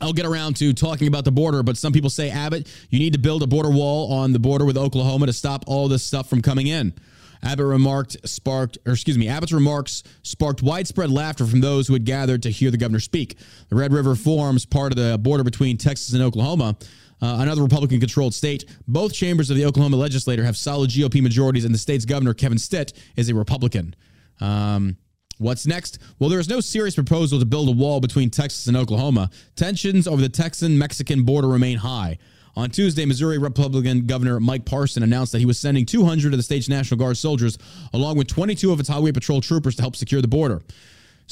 I'll 0.00 0.12
get 0.12 0.26
around 0.26 0.56
to 0.56 0.72
talking 0.72 1.08
about 1.08 1.24
the 1.24 1.32
border, 1.32 1.62
but 1.62 1.76
some 1.76 1.92
people 1.92 2.10
say, 2.10 2.30
Abbott, 2.30 2.72
you 2.88 2.98
need 2.98 3.14
to 3.14 3.18
build 3.18 3.42
a 3.42 3.46
border 3.46 3.70
wall 3.70 4.12
on 4.12 4.32
the 4.32 4.38
border 4.38 4.64
with 4.64 4.76
Oklahoma 4.76 5.26
to 5.26 5.32
stop 5.32 5.64
all 5.66 5.88
this 5.88 6.04
stuff 6.04 6.30
from 6.30 6.40
coming 6.40 6.68
in. 6.68 6.94
Abbott 7.42 7.66
remarked, 7.66 8.16
sparked, 8.28 8.78
or 8.86 8.92
excuse 8.92 9.18
me, 9.18 9.28
Abbott's 9.28 9.52
remarks 9.52 10.02
sparked 10.22 10.62
widespread 10.62 11.10
laughter 11.10 11.46
from 11.46 11.60
those 11.60 11.86
who 11.86 11.92
had 11.92 12.04
gathered 12.04 12.42
to 12.44 12.50
hear 12.50 12.70
the 12.70 12.76
governor 12.76 13.00
speak. 13.00 13.38
The 13.68 13.76
Red 13.76 13.92
River 13.92 14.14
forms 14.14 14.66
part 14.66 14.92
of 14.92 14.96
the 14.96 15.18
border 15.18 15.44
between 15.44 15.76
Texas 15.76 16.14
and 16.14 16.22
Oklahoma. 16.22 16.76
Uh, 17.20 17.38
another 17.40 17.62
Republican 17.62 17.98
controlled 17.98 18.34
state. 18.34 18.64
Both 18.86 19.12
chambers 19.12 19.50
of 19.50 19.56
the 19.56 19.64
Oklahoma 19.64 19.96
legislature 19.96 20.44
have 20.44 20.56
solid 20.56 20.90
GOP 20.90 21.20
majorities, 21.20 21.64
and 21.64 21.74
the 21.74 21.78
state's 21.78 22.04
governor, 22.04 22.34
Kevin 22.34 22.58
Stitt, 22.58 22.92
is 23.16 23.28
a 23.28 23.34
Republican. 23.34 23.94
Um, 24.40 24.96
What's 25.38 25.66
next? 25.66 25.98
Well, 26.18 26.28
there 26.28 26.40
is 26.40 26.48
no 26.48 26.60
serious 26.60 26.94
proposal 26.94 27.38
to 27.38 27.46
build 27.46 27.68
a 27.68 27.72
wall 27.72 28.00
between 28.00 28.30
Texas 28.30 28.66
and 28.66 28.76
Oklahoma. 28.76 29.30
Tensions 29.56 30.06
over 30.06 30.20
the 30.20 30.28
Texan 30.28 30.76
Mexican 30.76 31.22
border 31.22 31.48
remain 31.48 31.78
high. 31.78 32.18
On 32.56 32.68
Tuesday, 32.68 33.04
Missouri 33.04 33.38
Republican 33.38 34.06
Governor 34.06 34.40
Mike 34.40 34.64
Parson 34.64 35.04
announced 35.04 35.30
that 35.30 35.38
he 35.38 35.46
was 35.46 35.60
sending 35.60 35.86
200 35.86 36.32
of 36.32 36.38
the 36.38 36.42
state's 36.42 36.68
National 36.68 36.98
Guard 36.98 37.16
soldiers, 37.16 37.56
along 37.92 38.18
with 38.18 38.26
22 38.26 38.72
of 38.72 38.80
its 38.80 38.88
Highway 38.88 39.12
Patrol 39.12 39.40
troopers, 39.40 39.76
to 39.76 39.82
help 39.82 39.94
secure 39.94 40.20
the 40.20 40.26
border. 40.28 40.60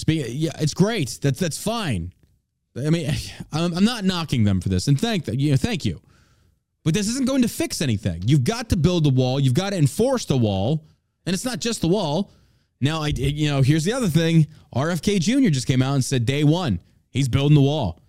Yeah, 0.06 0.52
it's 0.60 0.74
great. 0.74 1.18
That's 1.20 1.40
that's 1.40 1.60
fine. 1.60 2.12
I 2.76 2.90
mean, 2.90 3.10
I'm, 3.52 3.74
I'm 3.74 3.84
not 3.84 4.04
knocking 4.04 4.44
them 4.44 4.60
for 4.60 4.68
this, 4.68 4.86
and 4.86 5.00
thank 5.00 5.26
you 5.26 5.50
know, 5.50 5.56
thank 5.56 5.84
you. 5.84 6.00
But 6.84 6.94
this 6.94 7.08
isn't 7.08 7.26
going 7.26 7.42
to 7.42 7.48
fix 7.48 7.80
anything. 7.80 8.22
You've 8.26 8.44
got 8.44 8.68
to 8.68 8.76
build 8.76 9.02
the 9.02 9.10
wall. 9.10 9.40
You've 9.40 9.54
got 9.54 9.70
to 9.70 9.76
enforce 9.76 10.26
the 10.26 10.36
wall, 10.36 10.84
and 11.26 11.34
it's 11.34 11.44
not 11.44 11.58
just 11.58 11.80
the 11.80 11.88
wall. 11.88 12.30
Now, 12.80 13.02
I 13.02 13.08
you 13.08 13.48
know, 13.48 13.62
here's 13.62 13.84
the 13.84 13.92
other 13.92 14.08
thing. 14.08 14.46
RFK 14.74 15.20
Jr. 15.20 15.48
just 15.50 15.66
came 15.66 15.82
out 15.82 15.94
and 15.94 16.04
said 16.04 16.26
day 16.26 16.44
one 16.44 16.80
he's 17.10 17.28
building 17.28 17.54
the 17.54 17.62
wall. 17.62 18.00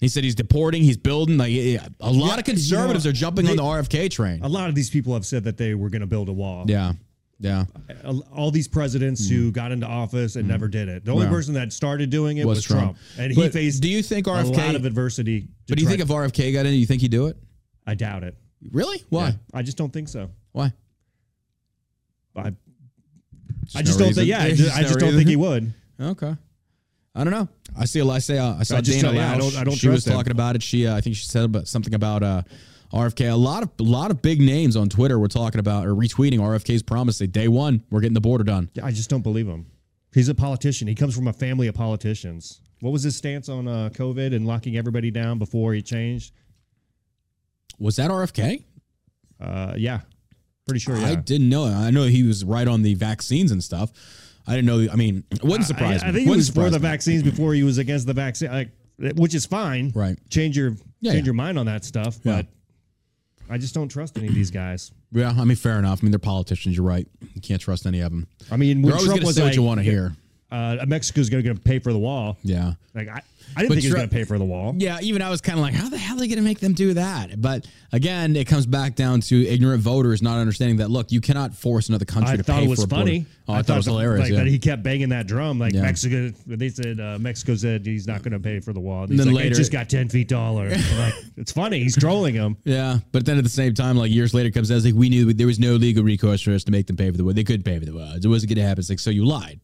He 0.00 0.08
said 0.08 0.24
he's 0.24 0.34
deporting, 0.34 0.82
he's 0.82 0.96
building. 0.96 1.38
Like 1.38 1.52
a 1.52 1.78
lot 2.00 2.34
Yeah, 2.34 2.38
of 2.38 2.44
conservatives 2.44 3.04
you 3.04 3.10
know, 3.10 3.12
are 3.12 3.14
jumping 3.14 3.44
they- 3.46 3.52
on 3.52 3.56
the 3.56 3.62
RFK 3.62 4.10
train. 4.10 4.42
A 4.42 4.48
lot 4.48 4.68
of 4.68 4.74
these 4.74 4.90
people 4.90 5.14
have 5.14 5.24
said 5.24 5.44
that 5.44 5.56
they 5.56 5.74
were 5.74 5.88
going 5.88 6.00
to 6.00 6.06
build 6.06 6.28
a 6.28 6.32
wall. 6.32 6.64
Yeah, 6.68 6.92
yeah. 7.38 7.64
All 8.34 8.50
these 8.50 8.68
presidents 8.68 9.28
who 9.28 9.50
mm. 9.50 9.54
got 9.54 9.72
into 9.72 9.86
office 9.86 10.36
and 10.36 10.46
never 10.46 10.68
mm. 10.68 10.72
did 10.72 10.88
it. 10.88 11.04
The 11.04 11.12
only. 11.12 11.24
Yeah. 11.24 11.30
person 11.30 11.54
that 11.54 11.72
started 11.72 12.10
doing 12.10 12.38
it 12.38 12.46
Was 12.46 12.58
was, 12.58 12.64
Trump. 12.64 12.82
Trump. 12.82 12.98
and 13.18 13.32
he 13.32 13.40
But 13.40 13.52
faced. 13.52 13.82
do 13.82 13.88
you 13.88 14.02
think 14.02 14.26
RFK, 14.26 14.54
a 14.54 14.66
lot 14.66 14.74
of 14.74 14.84
adversity? 14.84 15.48
But 15.68 15.78
do 15.78 15.84
you 15.84 15.88
think 15.88 16.00
if 16.00 16.08
RFK 16.08 16.52
got 16.52 16.66
in, 16.66 16.74
you 16.74 16.86
think 16.86 17.00
he'd 17.00 17.10
do 17.10 17.26
it? 17.26 17.36
I 17.86 17.94
doubt 17.94 18.24
it. 18.24 18.36
Really? 18.72 19.02
Why? 19.10 19.28
Yeah, 19.28 19.32
I 19.52 19.62
just 19.62 19.76
don't 19.76 19.92
think 19.92 20.08
so. 20.08 20.30
Why? 20.52 20.72
I, 22.36 22.52
I 23.74 23.78
no 23.80 23.84
just 23.84 23.98
don't 23.98 24.08
reason. 24.08 24.20
think. 24.22 24.28
Yeah, 24.30 24.38
I 24.40 24.46
There's 24.48 24.58
just, 24.58 24.76
just 24.76 24.94
no 24.94 24.98
don't 25.00 25.08
reason. 25.08 25.18
think 25.18 25.28
he 25.30 25.36
would. 25.36 25.74
Okay. 26.00 26.36
I 27.16 27.22
don't 27.24 27.32
know. 27.32 27.48
I 27.78 27.84
see. 27.84 28.00
I 28.08 28.18
say. 28.18 28.38
Uh, 28.38 28.56
I 28.58 28.62
saw 28.64 28.78
I 28.78 28.80
Dana 28.80 29.02
don't- 29.02 29.14
yeah, 29.14 29.32
I 29.32 29.38
don't- 29.38 29.56
I 29.56 29.64
don't 29.64 29.74
She 29.76 29.88
was 29.88 30.02
trust 30.04 30.06
him. 30.08 30.14
talking 30.14 30.32
about 30.32 30.56
it. 30.56 30.62
She. 30.62 30.86
Uh, 30.86 30.96
I 30.96 31.00
think 31.00 31.14
she 31.16 31.26
said 31.26 31.44
about 31.44 31.68
something 31.68 31.94
about 31.94 32.22
uh, 32.24 32.42
RFK. 32.92 33.30
A 33.30 33.36
lot 33.36 33.62
of 33.62 33.70
a 33.78 33.82
lot 33.84 34.10
of 34.10 34.20
big 34.20 34.40
names 34.40 34.74
on 34.76 34.88
Twitter 34.88 35.18
were 35.18 35.28
talking 35.28 35.60
about 35.60 35.86
or 35.86 35.94
retweeting 35.94 36.38
RFK's 36.40 36.82
promise. 36.82 37.18
Say 37.18 37.26
day 37.28 37.46
one, 37.48 37.84
we're 37.90 38.00
getting 38.00 38.14
the 38.14 38.20
border 38.20 38.42
done. 38.44 38.68
Yeah, 38.74 38.84
I 38.84 38.90
just 38.90 39.10
don't 39.10 39.22
believe 39.22 39.46
him. 39.46 39.66
He's 40.12 40.28
a 40.28 40.34
politician. 40.34 40.88
He 40.88 40.94
comes 40.96 41.14
from 41.14 41.28
a 41.28 41.32
family 41.32 41.66
of 41.68 41.74
politicians. 41.76 42.60
What 42.80 42.92
was 42.92 43.02
his 43.04 43.16
stance 43.16 43.48
on 43.48 43.66
uh, 43.68 43.90
COVID 43.92 44.34
and 44.34 44.46
locking 44.46 44.76
everybody 44.76 45.10
down 45.12 45.38
before 45.38 45.72
he 45.74 45.82
changed? 45.82 46.32
Was 47.78 47.96
that 47.96 48.10
RFK? 48.10 48.62
Uh, 49.40 49.74
yeah, 49.76 50.00
pretty 50.66 50.80
sure. 50.80 50.96
Yeah. 50.96 51.08
I 51.08 51.14
didn't 51.16 51.48
know. 51.48 51.64
I 51.66 51.90
know 51.90 52.04
he 52.04 52.22
was 52.22 52.44
right 52.44 52.66
on 52.66 52.82
the 52.82 52.94
vaccines 52.94 53.52
and 53.52 53.62
stuff. 53.62 53.90
I 54.46 54.56
didn't 54.56 54.66
know. 54.66 54.86
I 54.92 54.96
mean, 54.96 55.24
it 55.30 55.42
wouldn't 55.42 55.64
surprise 55.66 56.02
I. 56.02 56.08
I 56.08 56.12
think 56.12 56.24
he 56.24 56.28
Wouldn't 56.28 56.36
was 56.36 56.50
for 56.50 56.68
the 56.70 56.78
me. 56.78 56.82
vaccines 56.88 57.22
before 57.22 57.54
he 57.54 57.62
was 57.62 57.78
against 57.78 58.06
the 58.06 58.12
vaccine, 58.12 58.50
like, 58.50 58.70
which 59.16 59.34
is 59.34 59.46
fine. 59.46 59.90
Right. 59.94 60.18
Change 60.30 60.56
your 60.56 60.76
Yeah, 61.00 61.12
change 61.12 61.22
yeah. 61.22 61.24
your 61.26 61.34
mind 61.34 61.58
on 61.58 61.66
that 61.66 61.84
stuff, 61.84 62.18
Yeah. 62.24 62.42
but 62.42 62.46
I 63.48 63.58
just 63.58 63.74
don't 63.74 63.88
trust 63.88 64.16
any 64.18 64.28
of 64.28 64.34
these 64.34 64.50
guys. 64.50 64.90
Yeah, 65.12 65.34
I 65.36 65.44
mean, 65.44 65.56
fair 65.56 65.78
enough. 65.78 66.00
I 66.02 66.04
mean, 66.04 66.12
they're 66.12 66.18
politicians. 66.18 66.76
You're 66.76 66.84
right. 66.86 67.06
You 67.34 67.40
can't 67.40 67.60
trust 67.60 67.86
any 67.86 68.00
of 68.00 68.10
them. 68.10 68.26
I 68.50 68.56
mean, 68.56 68.82
when 68.82 68.92
Trump 68.98 69.22
was 69.22 69.34
say 69.36 69.42
like, 69.42 69.50
what 69.50 69.56
you 69.56 69.62
want 69.62 69.78
to 69.78 69.84
hear. 69.84 70.14
Uh, 70.50 70.84
Mexico's 70.86 71.30
going 71.30 71.44
to 71.44 71.54
pay 71.54 71.78
for 71.78 71.92
the 71.92 71.98
wall. 71.98 72.38
Yeah. 72.42 72.74
Like 72.94 73.08
I, 73.08 73.22
I 73.56 73.60
didn't 73.60 73.68
But 73.70 73.74
think 73.74 73.80
he 73.82 73.88
was 73.88 73.94
going 73.94 74.08
to 74.08 74.14
pay 74.14 74.24
for 74.24 74.38
the 74.38 74.44
wall. 74.44 74.74
Yeah, 74.78 74.98
even 75.02 75.20
I 75.20 75.28
was 75.28 75.40
kind 75.40 75.58
of 75.58 75.64
like, 75.64 75.74
how 75.74 75.88
the 75.88 75.98
hell 75.98 76.16
are 76.16 76.20
they 76.20 76.28
going 76.28 76.38
to 76.38 76.44
make 76.44 76.60
them 76.60 76.72
do 76.74 76.94
that? 76.94 77.40
But 77.42 77.66
again, 77.92 78.36
it 78.36 78.46
comes 78.46 78.66
back 78.66 78.94
down 78.94 79.20
to 79.22 79.46
ignorant 79.46 79.82
voters 79.82 80.22
not 80.22 80.38
understanding 80.38 80.76
that. 80.78 80.90
Look, 80.90 81.10
you 81.10 81.20
cannot 81.20 81.54
force 81.54 81.88
another 81.88 82.04
country 82.04 82.34
I 82.34 82.36
to 82.36 82.42
thought 82.44 82.60
pay 82.60 82.64
it 82.66 82.68
was 82.68 82.78
for 82.80 82.84
a 82.84 82.88
border. 82.88 83.04
funny. 83.04 83.26
Oh, 83.48 83.52
I, 83.54 83.62
thought 83.62 83.74
it 83.74 83.76
was 83.78 83.86
hilarious. 83.86 84.22
Like, 84.24 84.32
yeah. 84.32 84.38
That 84.38 84.46
he 84.46 84.58
kept 84.60 84.82
banging 84.84 85.08
that 85.10 85.26
drum. 85.26 85.58
Like 85.58 85.72
Yeah. 85.74 85.82
Mexico, 85.82 86.32
they 86.46 86.68
said 86.68 87.00
uh, 87.00 87.18
Mexico 87.18 87.56
said 87.56 87.84
he's 87.84 88.06
not 88.06 88.22
going 88.22 88.32
to 88.32 88.38
pay 88.40 88.60
for 88.60 88.72
the 88.72 88.80
wall. 88.80 89.02
And 89.02 89.10
And 89.10 89.18
he's 89.18 89.24
then 89.26 89.34
like, 89.34 89.42
later- 89.44 89.54
it 89.54 89.58
just 89.58 89.72
got 89.72 89.88
ten 89.90 90.08
feet 90.08 90.28
taller. 90.28 90.68
Like 90.96 91.14
it's 91.36 91.52
funny. 91.52 91.80
He's 91.80 91.96
trolling 91.98 92.34
him. 92.34 92.56
yeah, 92.64 92.98
but 93.12 93.26
then 93.26 93.36
at 93.38 93.44
the 93.44 93.50
same 93.50 93.74
time, 93.74 93.96
like 93.96 94.10
years 94.12 94.32
later, 94.34 94.50
comes 94.50 94.70
out 94.70 94.84
like 94.84 94.94
we 94.94 95.08
knew 95.08 95.32
there 95.32 95.46
was 95.48 95.58
no 95.58 95.74
legal 95.74 96.04
recourse 96.04 96.40
for 96.42 96.52
us 96.52 96.62
to 96.64 96.70
make 96.70 96.86
them 96.86 96.96
pay 96.96 97.10
for 97.10 97.16
the 97.16 97.24
wall. 97.24 97.32
They 97.34 97.44
could 97.44 97.64
pay 97.64 97.78
for 97.80 97.84
the 97.84 97.94
words. 97.94 98.24
It 98.24 98.28
wasn't 98.28 98.50
going 98.50 98.62
to 98.62 98.68
happen. 98.68 98.80
It's 98.80 98.88
like 98.90 99.00
so 99.00 99.10
you 99.10 99.24
lied. 99.26 99.58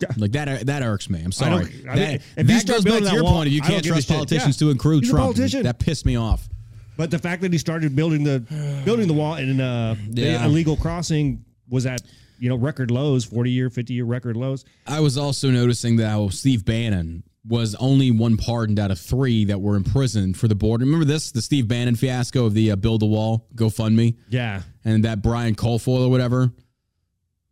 Yeah. 0.00 0.08
Like 0.16 0.32
that. 0.32 0.66
That 0.66 0.82
irks 0.82 1.08
me. 1.08 1.20
I'm 1.20 1.28
I 1.28 1.30
sorry. 1.30 1.50
don't- 1.64 1.88
I 1.88 1.96
that 1.96 2.08
mean, 2.10 2.14
if 2.14 2.22
you 2.36 2.44
that 2.54 2.60
start 2.60 2.76
goes 2.78 2.84
back 2.84 2.84
building 2.84 3.02
to 3.04 3.04
that 3.10 3.14
your 3.14 3.24
wall, 3.24 3.32
point. 3.34 3.46
If 3.48 3.52
you 3.54 3.60
I 3.62 3.66
don't 3.66 3.70
can't 3.74 3.84
give 3.84 3.92
a 3.92 3.94
trust 3.94 4.08
shit. 4.08 4.14
politicians 4.16 4.60
Yeah. 4.60 4.66
to 4.66 4.70
include 4.72 5.04
He's 5.04 5.10
a 5.10 5.14
Trump, 5.14 5.34
politician. 5.36 5.62
that 5.62 5.78
pissed 5.78 6.04
me 6.06 6.16
off. 6.16 6.48
But 6.96 7.10
the 7.10 7.18
fact 7.18 7.42
that 7.42 7.52
he 7.52 7.58
started 7.58 7.94
building 7.96 8.24
the 8.24 8.40
building 8.84 9.06
the 9.08 9.14
wall 9.14 9.34
and 9.34 9.60
uh, 9.60 9.94
Yeah. 10.10 10.38
the 10.38 10.44
illegal 10.44 10.76
crossing 10.76 11.44
was 11.68 11.86
at 11.86 12.02
you 12.38 12.48
know 12.48 12.56
record 12.56 12.90
lows, 12.90 13.24
forty 13.24 13.50
year, 13.50 13.70
fifty 13.70 13.94
year 13.94 14.04
record 14.04 14.36
lows. 14.36 14.64
I 14.86 15.00
was 15.00 15.16
also 15.16 15.50
noticing 15.50 15.96
that 15.96 16.08
how 16.10 16.28
Steve 16.28 16.64
Bannon 16.64 17.22
was 17.46 17.74
only 17.76 18.10
one 18.10 18.36
pardoned 18.36 18.78
out 18.78 18.90
of 18.90 18.98
three 18.98 19.44
that 19.44 19.60
were 19.60 19.76
imprisoned 19.76 20.36
for 20.36 20.48
the 20.48 20.54
border. 20.54 20.84
Remember 20.84 21.04
this, 21.04 21.30
the 21.30 21.42
Steve 21.42 21.68
Bannon 21.68 21.94
fiasco 21.94 22.46
of 22.46 22.54
the 22.54 22.70
uh, 22.70 22.76
Build 22.76 23.00
the 23.02 23.06
Wall 23.06 23.46
GoFundMe, 23.54 24.16
Yeah, 24.30 24.62
and 24.84 25.04
that 25.04 25.20
Brian 25.22 25.54
Kolfage 25.54 25.88
or 26.06 26.08
whatever 26.10 26.52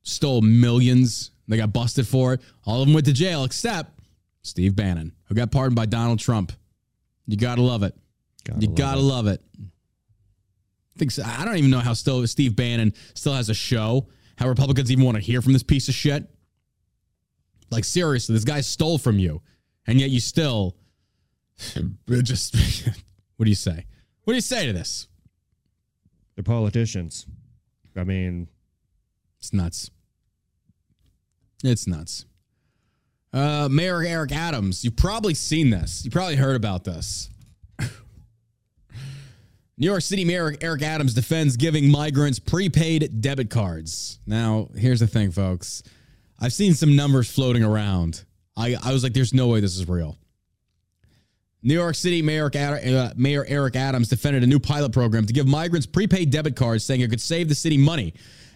stole 0.02 0.40
millions. 0.40 1.30
They 1.48 1.56
got 1.56 1.72
busted 1.72 2.06
for 2.06 2.34
it. 2.34 2.40
All 2.64 2.80
of 2.80 2.86
them 2.86 2.94
went 2.94 3.06
to 3.06 3.12
jail 3.12 3.44
except 3.44 4.00
Steve 4.42 4.74
Bannon, 4.76 5.12
who 5.24 5.34
got 5.34 5.50
pardoned 5.50 5.76
by 5.76 5.86
Donald 5.86 6.18
Trump. 6.18 6.52
You 7.26 7.36
gotta 7.36 7.62
love 7.62 7.82
it. 7.82 7.94
you 8.58 8.68
love 8.68 8.76
gotta 8.76 9.00
it. 9.00 9.02
love 9.02 9.26
it. 9.26 9.42
I 9.60 10.98
think 10.98 11.10
so. 11.10 11.22
I 11.24 11.44
don't 11.44 11.56
even 11.56 11.70
know 11.70 11.78
how 11.80 11.94
still 11.94 12.26
Steve 12.26 12.54
Bannon 12.54 12.92
still 13.14 13.34
has 13.34 13.48
a 13.48 13.54
show. 13.54 14.08
How 14.36 14.48
Republicans 14.48 14.90
even 14.90 15.04
want 15.04 15.16
to 15.16 15.22
hear 15.22 15.40
from 15.42 15.52
this 15.52 15.62
piece 15.62 15.88
of 15.88 15.94
shit. 15.94 16.28
Like 17.70 17.84
seriously, 17.84 18.34
this 18.34 18.44
guy 18.44 18.60
stole 18.60 18.98
from 18.98 19.18
you, 19.18 19.40
and 19.86 20.00
yet 20.00 20.10
you 20.10 20.20
still 20.20 20.76
just. 22.08 22.56
what 23.36 23.44
do 23.44 23.50
you 23.50 23.54
say? 23.54 23.86
What 24.24 24.32
do 24.32 24.36
you 24.36 24.40
say 24.42 24.66
to 24.66 24.72
this? 24.72 25.08
they're 26.34 26.42
politicians. 26.42 27.26
I 27.94 28.04
mean, 28.04 28.48
It's 29.38 29.52
nuts. 29.52 29.90
It's 31.62 31.86
nuts. 31.86 32.24
Uh, 33.32 33.68
Mayor 33.70 34.02
Eric 34.02 34.32
Adams, 34.32 34.84
you've 34.84 34.96
probably 34.96 35.34
seen 35.34 35.70
this. 35.70 36.04
You 36.04 36.10
probably 36.10 36.36
heard 36.36 36.56
about 36.56 36.84
this. 36.84 37.30
New 37.78 37.88
York 39.86 40.02
City 40.02 40.24
Mayor 40.24 40.54
Eric 40.60 40.82
Adams 40.82 41.14
defends 41.14 41.56
giving 41.56 41.90
migrants 41.90 42.38
prepaid 42.38 43.22
debit 43.22 43.48
cards. 43.48 44.18
Now, 44.26 44.68
here's 44.76 45.00
the 45.00 45.06
thing, 45.06 45.30
folks. 45.30 45.82
I've 46.38 46.52
seen 46.52 46.74
some 46.74 46.94
numbers 46.94 47.32
floating 47.32 47.64
around. 47.64 48.24
I, 48.56 48.76
I 48.82 48.92
was 48.92 49.02
like, 49.02 49.14
there's 49.14 49.32
no 49.32 49.46
way 49.48 49.60
this 49.60 49.78
is 49.78 49.88
real. 49.88 50.18
New 51.62 51.74
York 51.74 51.94
City 51.94 52.20
Mayor, 52.20 52.50
uh, 52.54 53.10
Mayor 53.16 53.44
Eric 53.46 53.76
Adams 53.76 54.08
defended 54.08 54.42
a 54.42 54.46
new 54.46 54.58
pilot 54.58 54.92
program 54.92 55.24
to 55.26 55.32
give 55.32 55.46
migrants 55.46 55.86
prepaid 55.86 56.30
debit 56.30 56.56
cards, 56.56 56.84
saying 56.84 57.00
it 57.00 57.08
could 57.08 57.20
save 57.20 57.48
the 57.48 57.54
city 57.54 57.78
money. 57.78 58.12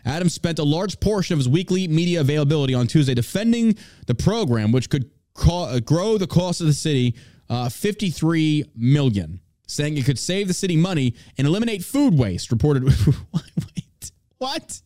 Adams 0.07 0.33
spent 0.33 0.59
a 0.59 0.65
large 0.65 0.99
portion 1.01 1.35
of 1.35 1.39
his 1.39 1.49
weekly 1.49 1.89
media 1.89 2.21
availability 2.21 2.73
on 2.73 2.87
Tuesday 2.87 3.13
defending 3.13 3.77
the 4.07 4.15
program, 4.15 4.73
which 4.73 4.89
could 4.89 5.11
uh, 5.51 5.81
grow 5.81 6.17
the 6.17 6.27
cost 6.27 6.61
of 6.61 6.69
the 6.69 6.73
city 6.73 7.15
uh, 7.51 7.69
53 7.69 8.65
million, 8.77 9.41
saying 9.67 9.97
it 9.99 10.05
could 10.05 10.19
save 10.19 10.49
the 10.49 10.55
city 10.55 10.77
money 10.77 11.15
and 11.37 11.47
eliminate 11.47 11.85
food 11.85 12.17
waste. 12.17 12.51
Reported. 12.51 12.89
What? 14.39 14.83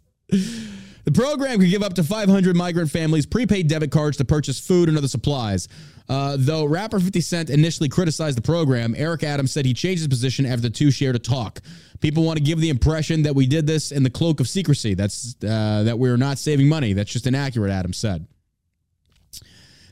The 1.05 1.12
program 1.12 1.59
could 1.59 1.70
give 1.70 1.83
up 1.83 1.95
to 1.95 2.05
500 2.05 2.55
migrant 2.55 2.91
families 2.91 3.26
prepaid 3.26 3.68
debit 3.68 3.91
cards 3.91 4.16
to 4.18 4.24
purchase 4.24 4.61
food 4.61 4.89
and 4.89 4.99
other 4.99 5.09
supplies. 5.09 5.66
Uh, 6.09 6.37
though 6.39 6.64
rapper 6.64 7.01
50 7.01 7.20
Cent 7.20 7.51
initially 7.51 7.89
criticized 7.89 8.37
the 8.37 8.43
program, 8.43 8.95
Eric 8.97 9.22
Adams 9.22 9.53
said 9.53 9.64
he 9.64 9.72
changed 9.72 10.01
his 10.01 10.09
position 10.09 10.45
after 10.45 10.62
the 10.62 10.70
two 10.70 10.91
shared 10.91 11.16
a 11.16 11.18
talk. 11.18 11.61
People 12.01 12.24
want 12.24 12.39
to 12.39 12.45
give 12.45 12.61
the 12.61 12.68
impression 12.68 13.22
that 13.22 13.35
we 13.35 13.47
did 13.47 13.66
this 13.66 13.93
in 13.93 14.03
the 14.03 14.11
cloak 14.11 14.41
of 14.41 14.49
secrecy. 14.49 14.95
That's 14.95 15.37
uh, 15.45 15.85
that 15.85 15.99
we're 15.99 16.16
not 16.16 16.39
saving 16.39 16.68
money. 16.68 16.93
That's 16.93 17.12
just 17.12 17.26
inaccurate, 17.26 17.70
Adams 17.70 17.97
said. 17.97 18.26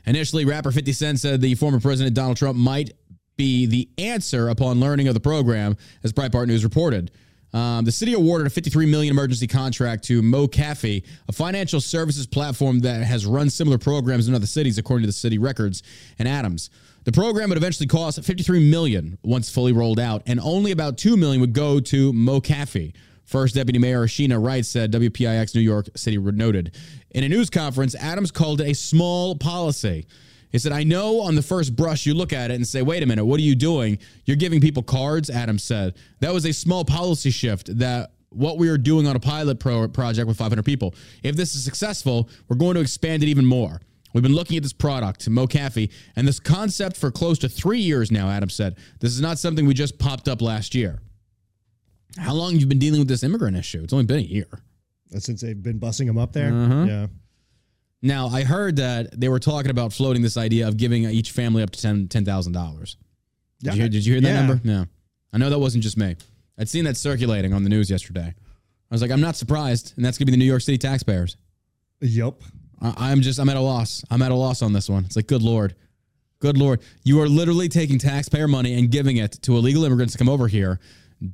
Initially, 0.05 0.45
rapper 0.45 0.71
50 0.71 0.91
Cent 0.93 1.19
said 1.19 1.41
the 1.41 1.55
former 1.55 1.79
president 1.79 2.15
Donald 2.15 2.37
Trump 2.37 2.57
might 2.57 2.91
be 3.37 3.65
the 3.65 3.89
answer 3.97 4.49
upon 4.49 4.79
learning 4.79 5.07
of 5.07 5.13
the 5.13 5.19
program, 5.19 5.77
as 6.03 6.11
Breitbart 6.11 6.47
News 6.47 6.63
reported. 6.63 7.11
Um, 7.53 7.85
the 7.85 7.91
city 7.91 8.13
awarded 8.13 8.47
a 8.47 8.49
53 8.49 8.85
million 8.85 9.11
emergency 9.11 9.47
contract 9.47 10.03
to 10.05 10.21
MoCaFi, 10.21 11.03
a 11.27 11.31
financial 11.31 11.81
services 11.81 12.27
platform 12.27 12.79
that 12.81 13.03
has 13.03 13.25
run 13.25 13.49
similar 13.49 13.77
programs 13.77 14.27
in 14.27 14.35
other 14.35 14.45
cities, 14.45 14.77
according 14.77 15.03
to 15.03 15.07
the 15.07 15.13
city 15.13 15.37
records 15.37 15.81
and 16.19 16.27
Adams. 16.27 16.69
The 17.05 17.11
program 17.11 17.49
would 17.49 17.57
eventually 17.57 17.87
cost 17.87 18.23
53 18.23 18.69
million 18.69 19.17
once 19.23 19.49
fully 19.49 19.71
rolled 19.71 19.99
out, 19.99 20.21
and 20.27 20.39
only 20.39 20.71
about 20.71 20.97
2 20.97 21.17
million 21.17 21.41
would 21.41 21.53
go 21.53 21.79
to 21.79 22.13
MoCaFi. 22.13 22.93
First 23.25 23.55
Deputy 23.55 23.79
Mayor 23.79 24.05
Sheena 24.05 24.43
Wright 24.43 24.65
said 24.65 24.91
WPIX 24.91 25.53
New 25.55 25.61
York 25.61 25.87
City 25.95 26.17
noted. 26.17 26.75
In 27.11 27.23
a 27.23 27.29
news 27.29 27.49
conference, 27.49 27.95
Adams 27.95 28.31
called 28.31 28.59
it 28.59 28.69
a 28.69 28.73
small 28.73 29.35
policy. 29.35 30.07
He 30.51 30.57
said, 30.59 30.71
I 30.71 30.83
know 30.83 31.21
on 31.21 31.35
the 31.35 31.41
first 31.43 31.75
brush 31.75 32.05
you 32.05 32.13
look 32.13 32.33
at 32.33 32.51
it 32.51 32.55
and 32.55 32.67
say, 32.67 32.81
wait 32.81 33.03
a 33.03 33.05
minute, 33.05 33.25
what 33.25 33.39
are 33.39 33.43
you 33.43 33.55
doing? 33.55 33.99
You're 34.25 34.37
giving 34.37 34.61
people 34.61 34.81
cards, 34.81 35.29
Adam 35.29 35.59
said. 35.59 35.95
That 36.21 36.33
was 36.33 36.45
a 36.45 36.53
small 36.53 36.83
policy 36.83 37.29
shift 37.29 37.77
that 37.77 38.11
what 38.29 38.57
we 38.57 38.69
are 38.69 38.77
doing 38.77 39.07
on 39.07 39.15
a 39.15 39.19
pilot 39.19 39.59
pro- 39.59 39.87
project 39.87 40.27
with 40.27 40.37
500 40.37 40.63
people. 40.63 40.95
If 41.23 41.35
this 41.35 41.55
is 41.55 41.63
successful, 41.63 42.29
we're 42.47 42.57
going 42.57 42.75
to 42.75 42.81
expand 42.81 43.23
it 43.23 43.27
even 43.27 43.45
more. 43.45 43.81
We've 44.13 44.23
been 44.23 44.33
looking 44.33 44.57
at 44.57 44.63
this 44.63 44.73
product, 44.73 45.29
MoCaFi, 45.29 45.91
and 46.15 46.27
this 46.27 46.39
concept 46.39 46.97
for 46.97 47.11
close 47.11 47.37
to 47.39 47.49
three 47.49 47.79
years 47.79 48.11
now, 48.11 48.29
Adam 48.29 48.49
said. 48.49 48.75
This 48.99 49.11
is 49.11 49.21
not 49.21 49.37
something 49.37 49.67
we 49.67 49.75
just 49.75 49.99
popped 49.99 50.27
up 50.27 50.41
last 50.41 50.73
year. 50.73 50.99
How 52.17 52.33
long 52.33 52.53
have 52.53 52.59
you 52.61 52.65
been 52.65 52.79
dealing 52.79 52.99
with 52.99 53.07
this 53.07 53.21
immigrant 53.21 53.55
issue? 53.55 53.83
It's 53.83 53.93
only 53.93 54.05
been 54.05 54.17
a 54.17 54.21
year. 54.21 54.47
Since 55.15 55.41
they've 55.41 55.61
been 55.61 55.79
busing 55.79 56.07
them 56.07 56.17
up 56.17 56.33
there? 56.33 56.51
Uh-huh. 56.51 56.85
Yeah. 56.87 57.07
Now, 58.01 58.27
I 58.27 58.43
heard 58.43 58.77
that 58.77 59.19
they 59.19 59.27
were 59.29 59.39
talking 59.39 59.71
about 59.71 59.91
floating 59.91 60.21
this 60.21 60.37
idea 60.37 60.67
of 60.67 60.77
giving 60.77 61.03
each 61.03 61.31
family 61.31 61.61
up 61.63 61.71
to 61.71 61.77
$10,000. 61.77 62.95
did, 63.61 63.75
you, 63.75 63.89
did 63.89 64.05
you 64.05 64.13
hear 64.13 64.21
that 64.21 64.27
Yeah. 64.27 64.45
number? 64.45 64.61
No. 64.63 64.85
I 65.33 65.37
know 65.37 65.49
that 65.49 65.59
wasn't 65.59 65.83
just 65.83 65.97
me. 65.97 66.15
I'd 66.57 66.69
seen 66.69 66.85
that 66.85 66.97
circulating 66.97 67.53
on 67.53 67.63
the 67.63 67.69
news 67.69 67.89
yesterday. 67.89 68.33
I 68.35 68.95
was 68.95 69.01
like, 69.01 69.11
I'm 69.11 69.21
not 69.21 69.35
surprised. 69.35 69.93
And 69.97 70.03
that's 70.05 70.17
going 70.17 70.25
to 70.25 70.31
be 70.31 70.35
the 70.35 70.39
New 70.39 70.45
York 70.45 70.61
City 70.61 70.77
taxpayers. 70.77 71.37
Yup. 72.01 72.41
I, 72.81 73.11
I'm 73.11 73.21
just, 73.21 73.39
I'm 73.39 73.49
at 73.49 73.57
a 73.57 73.61
loss. 73.61 74.03
I'm 74.09 74.21
at 74.21 74.31
a 74.31 74.35
loss 74.35 74.61
on 74.61 74.73
this 74.73 74.89
one. 74.89 75.05
It's 75.05 75.15
like, 75.15 75.27
good 75.27 75.41
Lord. 75.43 75.75
Good 76.39 76.57
Lord. 76.57 76.81
You 77.03 77.21
are 77.21 77.27
literally 77.27 77.67
taking 77.67 77.99
taxpayer 77.99 78.47
money 78.47 78.79
and 78.79 78.89
giving 78.89 79.17
it 79.17 79.33
to 79.43 79.57
illegal 79.57 79.83
immigrants 79.83 80.13
to 80.13 80.17
come 80.17 80.29
over 80.29 80.47
here. 80.47 80.79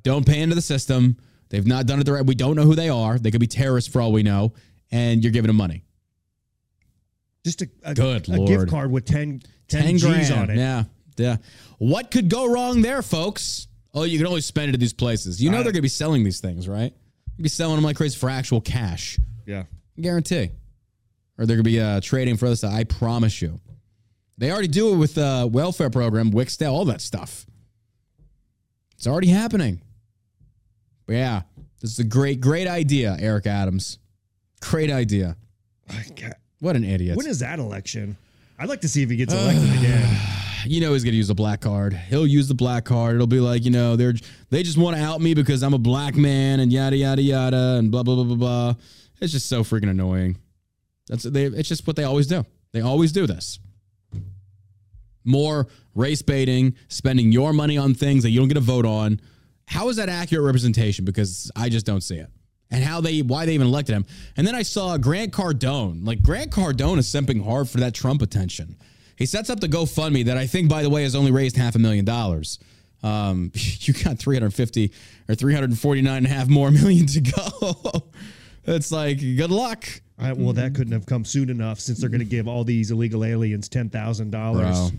Don't 0.01 0.25
pay 0.25 0.41
into 0.41 0.55
the 0.55 0.61
system. 0.61 1.15
They've 1.49 1.65
not 1.65 1.85
done 1.85 1.99
it 1.99 2.05
the 2.05 2.13
right 2.13 2.25
We 2.25 2.33
don't 2.33 2.55
know 2.55 2.63
who 2.63 2.73
they 2.75 2.89
are. 2.89 3.19
They 3.19 3.29
could 3.29 3.39
be 3.39 3.45
terrorists 3.47 3.89
for 3.91 4.01
all 4.01 4.11
we 4.11 4.23
know. 4.23 4.53
And 4.91 5.23
you're 5.23 5.31
giving 5.31 5.47
them 5.47 5.57
money. 5.57 5.84
Just 7.45 7.61
a, 7.61 7.69
a, 7.83 7.93
Good 7.93 8.27
a 8.27 8.39
gift 8.39 8.69
card 8.69 8.91
with 8.91 9.05
10, 9.05 9.43
10, 9.67 9.81
10 9.83 9.97
G's 9.97 10.03
grand. 10.03 10.33
on 10.33 10.49
it. 10.49 10.57
Yeah. 10.57 10.83
Yeah. 11.15 11.37
What 11.77 12.09
could 12.09 12.27
go 12.27 12.51
wrong 12.51 12.81
there, 12.81 13.03
folks? 13.03 13.67
Oh, 13.93 14.01
you 14.01 14.17
can 14.17 14.25
only 14.25 14.41
spend 14.41 14.69
it 14.69 14.73
at 14.73 14.79
these 14.79 14.93
places. 14.93 15.41
You 15.41 15.51
know 15.51 15.57
they're 15.57 15.65
going 15.65 15.75
to 15.75 15.81
be 15.83 15.87
selling 15.87 16.23
these 16.23 16.41
things, 16.41 16.67
right? 16.67 16.91
You'll 17.37 17.43
be 17.43 17.49
selling 17.49 17.75
them 17.75 17.85
like 17.85 17.97
crazy 17.97 18.17
for 18.17 18.31
actual 18.31 18.61
cash. 18.61 19.19
Yeah. 19.45 19.65
Guarantee. 20.01 20.49
Or 21.37 21.45
they're 21.45 21.55
going 21.57 21.63
to 21.65 21.69
be 21.69 21.79
uh, 21.79 22.01
trading 22.01 22.35
for 22.35 22.49
this. 22.49 22.63
I 22.63 22.83
promise 22.83 23.41
you. 23.43 23.61
They 24.39 24.51
already 24.51 24.67
do 24.67 24.93
it 24.93 24.97
with 24.97 25.15
uh, 25.17 25.47
welfare 25.49 25.91
program, 25.91 26.31
Wixdale, 26.31 26.71
all 26.71 26.85
that 26.85 26.99
stuff. 26.99 27.45
It's 28.95 29.05
already 29.05 29.27
happening. 29.27 29.81
But 31.05 31.13
yeah, 31.13 31.41
this 31.79 31.91
is 31.91 31.99
a 31.99 32.03
great, 32.03 32.41
great 32.41 32.67
idea, 32.67 33.15
Eric 33.19 33.45
Adams. 33.45 33.99
Great 34.61 34.89
idea. 34.89 35.37
I 35.87 36.05
What 36.65 36.75
an 36.75 36.83
idiot. 36.83 37.15
When 37.15 37.27
is 37.27 37.37
that 37.41 37.59
election? 37.59 38.17
I'd 38.57 38.69
like 38.69 38.81
to 38.81 38.89
see 38.89 39.03
if 39.03 39.11
he 39.11 39.17
gets 39.17 39.31
elected 39.31 39.69
again. 39.77 40.17
you 40.65 40.81
know 40.81 40.93
he's 40.93 41.03
gonna 41.03 41.15
use 41.15 41.27
the 41.27 41.35
black 41.35 41.61
card. 41.61 41.93
He'll 41.93 42.25
use 42.25 42.47
the 42.47 42.55
black 42.55 42.85
card. 42.85 43.13
It'll 43.13 43.27
be 43.27 43.39
like, 43.39 43.63
you 43.65 43.69
know, 43.69 43.95
they're 43.95 44.15
they 44.49 44.63
just 44.63 44.75
want 44.75 44.97
to 44.97 45.03
out 45.03 45.21
me 45.21 45.35
because 45.35 45.61
I'm 45.61 45.75
a 45.75 45.77
black 45.77 46.15
man 46.15 46.59
and 46.59 46.73
yada 46.73 46.97
yada 46.97 47.21
yada 47.21 47.75
and 47.77 47.91
blah 47.91 48.01
blah 48.01 48.15
blah 48.15 48.23
blah 48.23 48.35
blah. 48.35 48.73
It's 49.21 49.31
just 49.31 49.47
so 49.47 49.63
freaking 49.63 49.91
annoying. 49.91 50.37
That's 51.05 51.21
they. 51.21 51.43
It's 51.45 51.69
just 51.69 51.85
what 51.85 51.97
they 51.97 52.03
always 52.03 52.25
do. 52.25 52.43
They 52.71 52.81
always 52.81 53.11
do 53.11 53.27
this. 53.27 53.59
More 55.23 55.67
race 55.93 56.23
baiting, 56.23 56.73
spending 56.87 57.31
your 57.31 57.53
money 57.53 57.77
on 57.77 57.93
things 57.93 58.23
that 58.23 58.31
you 58.31 58.39
don't 58.39 58.47
get 58.47 58.57
a 58.57 58.59
vote 58.61 58.87
on. 58.87 59.21
How 59.67 59.89
is 59.89 59.97
that 59.97 60.09
accurate 60.09 60.43
representation? 60.43 61.05
Because 61.05 61.51
I 61.55 61.69
just 61.69 61.85
don't 61.85 62.01
see 62.01 62.17
it. 62.17 62.31
And 62.71 62.83
how 62.83 62.99
they, 62.99 63.21
why 63.21 63.45
they 63.45 63.53
even 63.53 63.67
elected 63.67 63.95
him. 63.95 64.05
And 64.35 64.45
then 64.45 64.55
I 64.55 64.63
saw 64.63 64.97
Grant 64.97 65.31
Cardone. 65.31 66.05
Like 66.05 66.21
Grant 66.23 66.51
Cardone 66.51 66.97
is 66.97 67.07
simping 67.07 67.43
hard 67.43 67.69
for 67.69 67.77
that 67.77 67.93
Trump 67.93 68.21
attention. 68.21 68.75
He 69.17 69.25
sets 69.25 69.49
up 69.49 69.59
the 69.59 69.67
GoFundMe 69.69 70.25
that 70.25 70.37
I 70.37 70.47
think, 70.47 70.69
by 70.69 70.83
the 70.83 70.89
way, 70.89 71.03
has 71.03 71.15
only 71.15 71.31
raised 71.31 71.55
half 71.57 71.75
a 71.75 71.79
million 71.79 72.05
dollars. 72.05 72.59
Um, 73.03 73.51
you 73.55 73.93
got 73.93 74.17
350 74.17 74.91
or 75.29 75.35
349 75.35 76.17
and 76.17 76.25
a 76.25 76.29
half 76.29 76.47
more 76.47 76.71
million 76.71 77.05
to 77.07 77.21
go. 77.21 78.09
it's 78.65 78.91
like, 78.91 79.19
good 79.19 79.51
luck. 79.51 79.85
Right, 80.17 80.35
well, 80.35 80.53
that 80.53 80.73
couldn't 80.73 80.93
have 80.93 81.05
come 81.05 81.25
soon 81.25 81.49
enough 81.49 81.79
since 81.79 81.99
they're 81.99 82.09
going 82.09 82.19
to 82.19 82.25
give 82.25 82.47
all 82.47 82.63
these 82.63 82.89
illegal 82.89 83.25
aliens 83.25 83.67
ten 83.67 83.89
thousand 83.89 84.31
dollars 84.31 84.91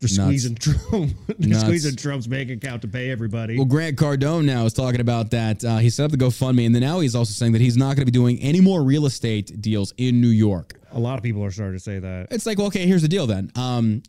for 0.00 0.08
squeezing 0.08 0.54
Trump, 0.60 1.12
Nuts. 1.38 1.60
squeezing 1.62 1.96
Trump's 1.96 2.26
bank 2.26 2.50
account 2.50 2.82
to 2.82 2.88
pay 2.88 3.10
everybody. 3.10 3.56
Well, 3.56 3.64
Grant 3.66 3.96
Cardone 3.96 4.44
now 4.44 4.64
is 4.64 4.72
talking 4.72 5.00
about 5.00 5.30
that. 5.32 5.64
Uh, 5.64 5.78
he 5.78 5.90
set 5.90 6.04
up 6.04 6.10
the 6.12 6.16
GoFundMe, 6.16 6.66
and 6.66 6.74
then 6.74 6.82
now 6.82 7.00
he's 7.00 7.14
also 7.16 7.32
saying 7.32 7.52
that 7.52 7.60
he's 7.60 7.76
not 7.76 7.96
going 7.96 8.00
to 8.00 8.04
be 8.04 8.10
doing 8.12 8.38
any 8.40 8.60
more 8.60 8.82
real 8.82 9.06
estate 9.06 9.60
deals 9.60 9.92
in 9.96 10.20
New 10.20 10.28
York. 10.28 10.74
a 10.92 11.00
lot 11.00 11.18
of 11.18 11.22
people 11.24 11.44
are 11.44 11.50
starting 11.50 11.74
to 11.76 11.80
say 11.82 11.98
that. 11.98 12.28
It's 12.30 12.46
like, 12.46 12.58
well, 12.58 12.68
okay, 12.68 12.86
here's 12.86 13.02
the 13.02 13.08
deal 13.08 13.26
then. 13.26 13.50
Um, 13.56 14.02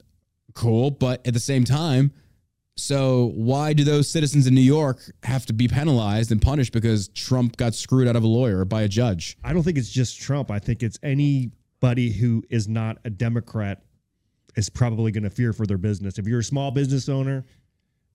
cool, 0.54 0.92
but 0.92 1.26
at 1.26 1.34
the 1.34 1.40
same 1.40 1.64
time, 1.66 2.12
so 2.78 3.32
why 3.36 3.74
do 3.74 3.84
those 3.84 4.10
citizens 4.10 4.48
in 4.48 4.54
New 4.56 4.62
York 4.62 5.00
have 5.24 5.46
to 5.48 5.54
be 5.54 5.68
penalized 5.68 6.32
and 6.32 6.42
punished 6.42 6.72
because 6.72 7.10
Trump 7.10 7.58
got 7.58 7.74
screwed 7.74 8.08
out 8.08 8.16
of 8.16 8.24
a 8.24 8.28
lawyer 8.28 8.64
by 8.64 8.84
a 8.84 8.88
judge? 8.88 9.38
I 9.44 9.52
don't 9.54 9.64
think 9.64 9.78
it's 9.78 9.90
just 9.90 10.22
Trump. 10.22 10.50
I 10.52 10.60
think 10.60 10.82
it's 10.84 10.98
anybody 11.04 12.12
who 12.12 12.44
is 12.50 12.68
not 12.68 12.98
a 13.04 13.10
Democrat 13.10 13.82
is 14.60 14.70
probably 14.70 15.12
going 15.12 15.24
to 15.24 15.30
fear 15.30 15.54
for 15.54 15.66
their 15.66 15.78
business. 15.78 16.18
If 16.20 16.28
you're 16.28 16.40
a 16.40 16.44
small 16.44 16.72
business 16.72 17.10
owner, 17.10 17.46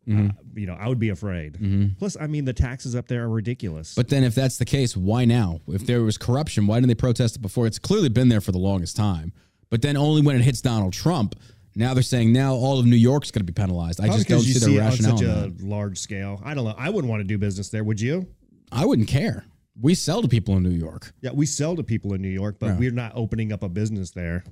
Mm-hmm. 0.06 0.26
uh, 0.26 0.32
you 0.54 0.66
know, 0.66 0.74
I 0.78 0.86
would 0.86 0.98
be 0.98 1.08
afraid. 1.08 1.96
Plus, 1.98 2.14
I 2.20 2.26
mean, 2.26 2.44
the 2.44 2.52
taxes 2.52 2.94
up 2.94 3.08
there 3.08 3.22
are 3.24 3.28
ridiculous. 3.30 3.94
But 3.94 4.10
then, 4.10 4.22
if 4.22 4.34
that's 4.34 4.58
the 4.58 4.66
case, 4.66 4.94
why 4.94 5.24
now? 5.24 5.60
If 5.66 5.86
there 5.86 6.02
was 6.02 6.18
corruption, 6.18 6.66
why 6.66 6.76
didn't 6.76 6.88
they 6.88 6.94
protest 6.94 7.36
it 7.36 7.38
before? 7.40 7.66
It's 7.66 7.78
clearly 7.78 8.10
been 8.10 8.28
there 8.28 8.42
for 8.42 8.52
the 8.52 8.58
longest 8.58 8.96
time. 8.96 9.32
But 9.70 9.80
then, 9.80 9.96
only 9.96 10.20
when 10.20 10.36
it 10.36 10.42
hits 10.42 10.60
Donald 10.60 10.92
Trump, 10.92 11.36
now 11.74 11.94
they're 11.94 12.02
saying 12.02 12.34
now 12.34 12.52
all 12.52 12.78
of 12.78 12.84
New 12.84 12.96
York's 12.96 13.30
going 13.30 13.46
to 13.46 13.50
be 13.50 13.54
penalized. 13.54 13.98
I 13.98 14.08
just 14.08 14.28
don't 14.28 14.44
you 14.46 14.52
see 14.52 14.72
the 14.72 14.76
it 14.76 14.80
on 14.80 14.88
rationale. 14.90 15.16
such 15.16 15.26
a 15.26 15.30
that. 15.48 15.62
large 15.62 15.98
scale. 15.98 16.38
I 16.44 16.52
don't 16.52 16.66
know. 16.66 16.74
I 16.76 16.90
wouldn't 16.90 17.10
want 17.10 17.20
to 17.20 17.24
do 17.24 17.38
business 17.38 17.70
there. 17.70 17.82
Would 17.82 17.98
you? 17.98 18.28
I 18.70 18.84
wouldn't 18.84 19.08
care. 19.08 19.46
We 19.80 19.94
sell 19.94 20.20
to 20.20 20.28
people 20.28 20.54
in 20.58 20.62
New 20.64 20.68
York. 20.68 21.14
Yeah, 21.22 21.30
we 21.32 21.46
sell 21.46 21.76
to 21.76 21.82
people 21.82 22.12
in 22.12 22.20
New 22.20 22.28
York, 22.28 22.56
but 22.58 22.66
Yeah. 22.66 22.76
we're 22.78 22.90
not 22.90 23.12
opening 23.14 23.52
up 23.52 23.62
a 23.62 23.70
business 23.70 24.10
there. 24.10 24.44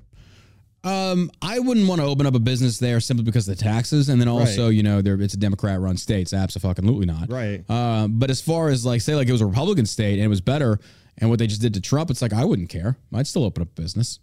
Um, 0.85 1.30
I 1.41 1.61
wouldn't 1.61 1.87
want 1.89 2.01
to 2.01 2.07
open 2.07 2.26
up 2.26 2.35
a 2.35 2.41
business 2.41 2.78
there 2.78 2.99
simply 2.99 3.24
because 3.24 3.49
of 3.49 3.57
the 3.57 3.62
taxes, 3.62 4.09
and 4.09 4.20
then 4.20 4.26
also, 4.28 4.68
you 4.68 4.83
know, 4.83 5.01
there 5.01 5.20
it's 5.20 5.35
a 5.35 5.37
Democrat-run 5.37 5.97
state. 5.97 6.28
So 6.28 6.37
absolutely 6.37 7.07
not. 7.07 7.30
Right. 7.30 7.64
Uh, 7.68 8.09
but 8.09 8.30
as 8.30 8.41
far 8.41 8.68
as 8.68 8.85
like, 8.85 9.01
say, 9.01 9.14
like 9.14 9.28
it 9.28 9.33
was 9.33 9.41
a 9.43 9.47
Republican 9.47 9.87
state 9.87 10.14
and 10.14 10.22
it 10.24 10.28
was 10.28 10.41
better, 10.41 10.80
and 11.18 11.30
what 11.30 11.39
they 11.39 11.47
just 11.47 11.61
did 11.61 11.74
to 11.74 11.80
Trump, 11.80 12.11
it's 12.11 12.20
like 12.22 12.33
I 12.33 12.45
wouldn't 12.45 12.68
care. 12.68 12.97
I'd 13.14 13.26
still 13.28 13.45
open 13.45 13.62
up 13.62 13.68
a 13.68 13.80
business. 13.80 14.18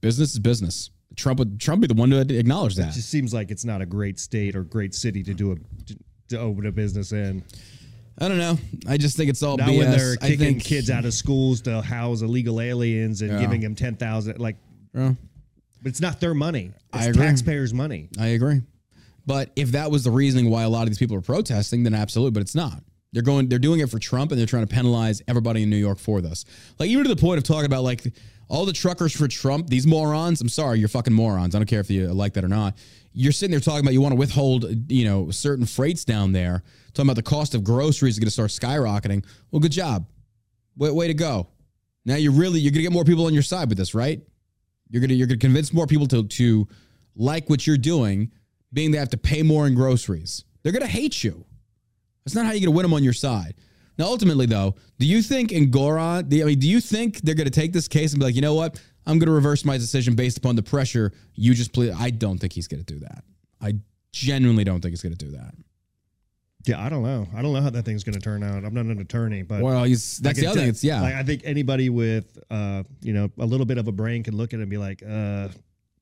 Business 0.00 0.32
is 0.32 0.38
business. 0.38 0.90
Trump 1.16 1.38
would 1.40 1.58
Trump 1.60 1.80
be 1.80 1.88
the 1.88 1.94
one 1.94 2.10
to 2.10 2.20
acknowledge 2.38 2.76
that. 2.76 2.90
It 2.90 2.94
just 2.94 3.08
seems 3.10 3.34
like 3.34 3.50
it's 3.50 3.64
not 3.64 3.80
a 3.80 3.86
great 3.86 4.20
state 4.20 4.54
or 4.54 4.62
great 4.62 4.94
city 4.94 5.22
to 5.24 5.34
do 5.34 5.52
a 5.52 5.56
to, 5.86 5.98
to 6.28 6.38
open 6.38 6.66
a 6.66 6.72
business 6.72 7.10
in. 7.12 7.42
I 8.18 8.28
don't 8.28 8.38
know. 8.38 8.58
I 8.86 8.96
just 8.96 9.16
think 9.16 9.30
it's 9.30 9.42
all 9.42 9.56
Now 9.56 9.68
BS. 9.68 9.78
when 9.78 9.90
they're 9.90 10.16
kicking 10.16 10.38
think 10.38 10.62
kids 10.62 10.90
out 10.90 11.04
of 11.06 11.14
schools 11.14 11.62
to 11.62 11.80
house 11.82 12.20
illegal 12.22 12.60
aliens 12.60 13.22
and 13.22 13.32
Yeah. 13.32 13.40
giving 13.40 13.60
them 13.62 13.74
ten 13.74 13.96
thousand, 13.96 14.38
like, 14.38 14.56
Yeah. 14.94 15.14
But 15.82 15.90
it's 15.90 16.00
not 16.00 16.20
their 16.20 16.34
money. 16.34 16.72
It's 16.94 17.06
I 17.06 17.08
agree. 17.08 17.22
taxpayers' 17.22 17.74
money. 17.74 18.08
I 18.18 18.28
agree. 18.28 18.62
But 19.26 19.50
if 19.56 19.72
that 19.72 19.90
was 19.90 20.04
the 20.04 20.10
reasoning 20.10 20.50
why 20.50 20.62
a 20.62 20.68
lot 20.68 20.82
of 20.82 20.88
these 20.88 20.98
people 20.98 21.16
are 21.16 21.22
protesting, 21.22 21.82
then 21.82 21.94
absolutely. 21.94 22.32
But 22.32 22.40
it's 22.40 22.54
not. 22.54 22.82
They're 23.12 23.22
going. 23.22 23.48
They're 23.48 23.58
doing 23.58 23.80
it 23.80 23.90
for 23.90 23.98
Trump, 23.98 24.30
and 24.30 24.38
they're 24.38 24.46
trying 24.46 24.66
to 24.66 24.72
penalize 24.72 25.22
everybody 25.28 25.62
in 25.62 25.70
New 25.70 25.76
York 25.76 25.98
for 25.98 26.20
this. 26.20 26.44
Like 26.78 26.88
even 26.90 27.04
to 27.04 27.14
the 27.14 27.20
point 27.20 27.38
of 27.38 27.44
talking 27.44 27.66
about 27.66 27.82
like 27.82 28.02
all 28.50 28.66
the 28.66 28.72
truckers 28.72 29.16
for 29.16 29.28
Trump. 29.28 29.68
These 29.68 29.86
morons. 29.86 30.40
I'm 30.40 30.48
sorry, 30.48 30.78
you're 30.78 30.88
fucking 30.88 31.12
morons. 31.12 31.54
I 31.54 31.58
don't 31.58 31.66
care 31.66 31.80
if 31.80 31.90
you 31.90 32.08
like 32.08 32.34
that 32.34 32.44
or 32.44 32.48
not. 32.48 32.76
You're 33.12 33.32
sitting 33.32 33.52
there 33.52 33.60
talking 33.60 33.80
about 33.80 33.92
you 33.92 34.00
want 34.00 34.12
to 34.12 34.18
withhold, 34.18 34.66
you 34.90 35.04
know, 35.04 35.30
certain 35.30 35.66
freights 35.66 36.04
down 36.04 36.32
there. 36.32 36.62
Talking 36.92 37.06
about 37.06 37.16
the 37.16 37.22
cost 37.22 37.54
of 37.54 37.64
groceries 37.64 38.14
is 38.14 38.18
going 38.18 38.26
to 38.26 38.32
start 38.32 38.50
skyrocketing. 38.50 39.24
Well, 39.50 39.60
good 39.60 39.72
job. 39.72 40.06
Way, 40.76 40.90
way 40.90 41.06
to 41.06 41.14
go. 41.14 41.48
Now 42.04 42.16
you're 42.16 42.32
really 42.32 42.60
you're 42.60 42.72
going 42.72 42.80
to 42.80 42.82
get 42.82 42.92
more 42.92 43.04
people 43.04 43.26
on 43.26 43.34
your 43.34 43.42
side 43.42 43.68
with 43.68 43.78
this, 43.78 43.94
right? 43.94 44.20
You're 44.90 45.00
gonna 45.00 45.14
you're 45.14 45.26
gonna 45.26 45.38
convince 45.38 45.72
more 45.72 45.86
people 45.86 46.06
to 46.08 46.26
to 46.26 46.68
like 47.16 47.48
what 47.48 47.66
you're 47.66 47.78
doing, 47.78 48.30
being 48.72 48.90
they 48.90 48.98
have 48.98 49.10
to 49.10 49.18
pay 49.18 49.42
more 49.42 49.66
in 49.66 49.74
groceries. 49.74 50.44
They're 50.62 50.72
gonna 50.72 50.86
hate 50.86 51.24
you. 51.24 51.44
That's 52.24 52.34
not 52.34 52.44
how 52.44 52.52
you're 52.52 52.66
gonna 52.66 52.76
win 52.76 52.82
them 52.82 52.94
on 52.94 53.04
your 53.04 53.12
side. 53.12 53.54
Now, 53.98 54.06
ultimately, 54.06 54.46
though, 54.46 54.76
do 54.98 55.06
you 55.06 55.22
think 55.22 55.50
Engoron, 55.50 56.32
I 56.32 56.44
mean, 56.44 56.58
do 56.58 56.68
you 56.68 56.80
think 56.80 57.20
they're 57.20 57.34
gonna 57.34 57.50
take 57.50 57.72
this 57.72 57.88
case 57.88 58.12
and 58.12 58.20
be 58.20 58.26
like, 58.26 58.34
you 58.34 58.40
know 58.40 58.54
what? 58.54 58.80
I'm 59.06 59.18
gonna 59.18 59.32
reverse 59.32 59.64
my 59.64 59.76
decision 59.78 60.14
based 60.14 60.38
upon 60.38 60.56
the 60.56 60.62
pressure 60.62 61.12
you 61.34 61.54
just 61.54 61.72
plead. 61.72 61.92
I 61.92 62.10
don't 62.10 62.38
think 62.38 62.52
he's 62.52 62.68
gonna 62.68 62.82
do 62.82 62.98
that. 63.00 63.24
I 63.60 63.74
genuinely 64.12 64.64
don't 64.64 64.80
think 64.80 64.92
he's 64.92 65.02
gonna 65.02 65.14
do 65.14 65.30
that. 65.32 65.54
Yeah, 66.66 66.84
I 66.84 66.88
don't 66.88 67.02
know. 67.02 67.26
I 67.34 67.40
don't 67.42 67.52
know 67.54 67.60
how 67.60 67.70
that 67.70 67.84
thing's 67.84 68.04
going 68.04 68.14
to 68.14 68.20
turn 68.20 68.42
out. 68.42 68.64
I'm 68.64 68.74
not 68.74 68.84
an 68.86 69.00
attorney, 69.00 69.42
but 69.42 69.62
Well, 69.62 69.84
he's 69.84 70.18
that's 70.18 70.38
the 70.38 70.46
other 70.46 70.60
thing. 70.60 70.68
It's 70.68 70.84
yeah. 70.84 71.00
Like, 71.00 71.14
I 71.14 71.22
think 71.22 71.42
anybody 71.44 71.88
with 71.88 72.38
uh, 72.50 72.82
you 73.00 73.12
know, 73.14 73.30
a 73.38 73.46
little 73.46 73.66
bit 73.66 73.78
of 73.78 73.88
a 73.88 73.92
brain 73.92 74.22
can 74.22 74.36
look 74.36 74.52
at 74.52 74.58
it 74.60 74.62
and 74.62 74.70
be 74.70 74.76
like, 74.78 75.02
uh, 75.02 75.48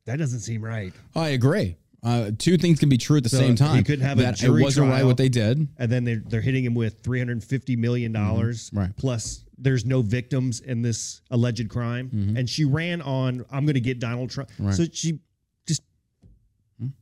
that 0.06 0.16
doesn't 0.18 0.40
seem 0.40 0.64
right. 0.64 0.92
I 1.14 1.28
agree. 1.30 1.76
Uh, 2.02 2.30
two 2.38 2.56
things 2.56 2.78
can 2.78 2.88
be 2.88 2.96
true 2.96 3.16
at 3.16 3.24
the 3.24 3.28
So 3.28 3.38
same 3.38 3.56
time. 3.56 3.76
he 3.76 3.82
could 3.82 4.00
have 4.00 4.18
a 4.18 4.22
that 4.22 4.36
jury 4.36 4.61
it 4.62 4.64
wasn't 4.64 4.88
right 4.88 5.04
what 5.04 5.16
they 5.16 5.28
did. 5.28 5.66
And 5.78 5.90
then 5.90 6.04
they're 6.04 6.22
they're 6.26 6.40
hitting 6.40 6.64
him 6.64 6.74
with 6.74 7.00
350 7.02 7.76
million 7.76 8.12
dollars. 8.12 8.70
Mm-hmm. 8.70 8.78
Right. 8.78 8.96
Plus, 8.96 9.44
there's 9.59 9.84
no 9.84 10.02
victims 10.02 10.61
in 10.61 10.82
this 10.82 11.20
alleged 11.32 11.68
crime, 11.68 12.09
Mm-hmm. 12.14 12.36
and 12.36 12.48
she 12.48 12.64
ran 12.64 13.02
on, 13.02 13.44
I'm 13.50 13.64
going 13.64 13.74
to 13.74 13.80
get 13.80 13.98
Donald 13.98 14.30
Trump. 14.30 14.50
So 14.72 14.84
she 14.92 15.18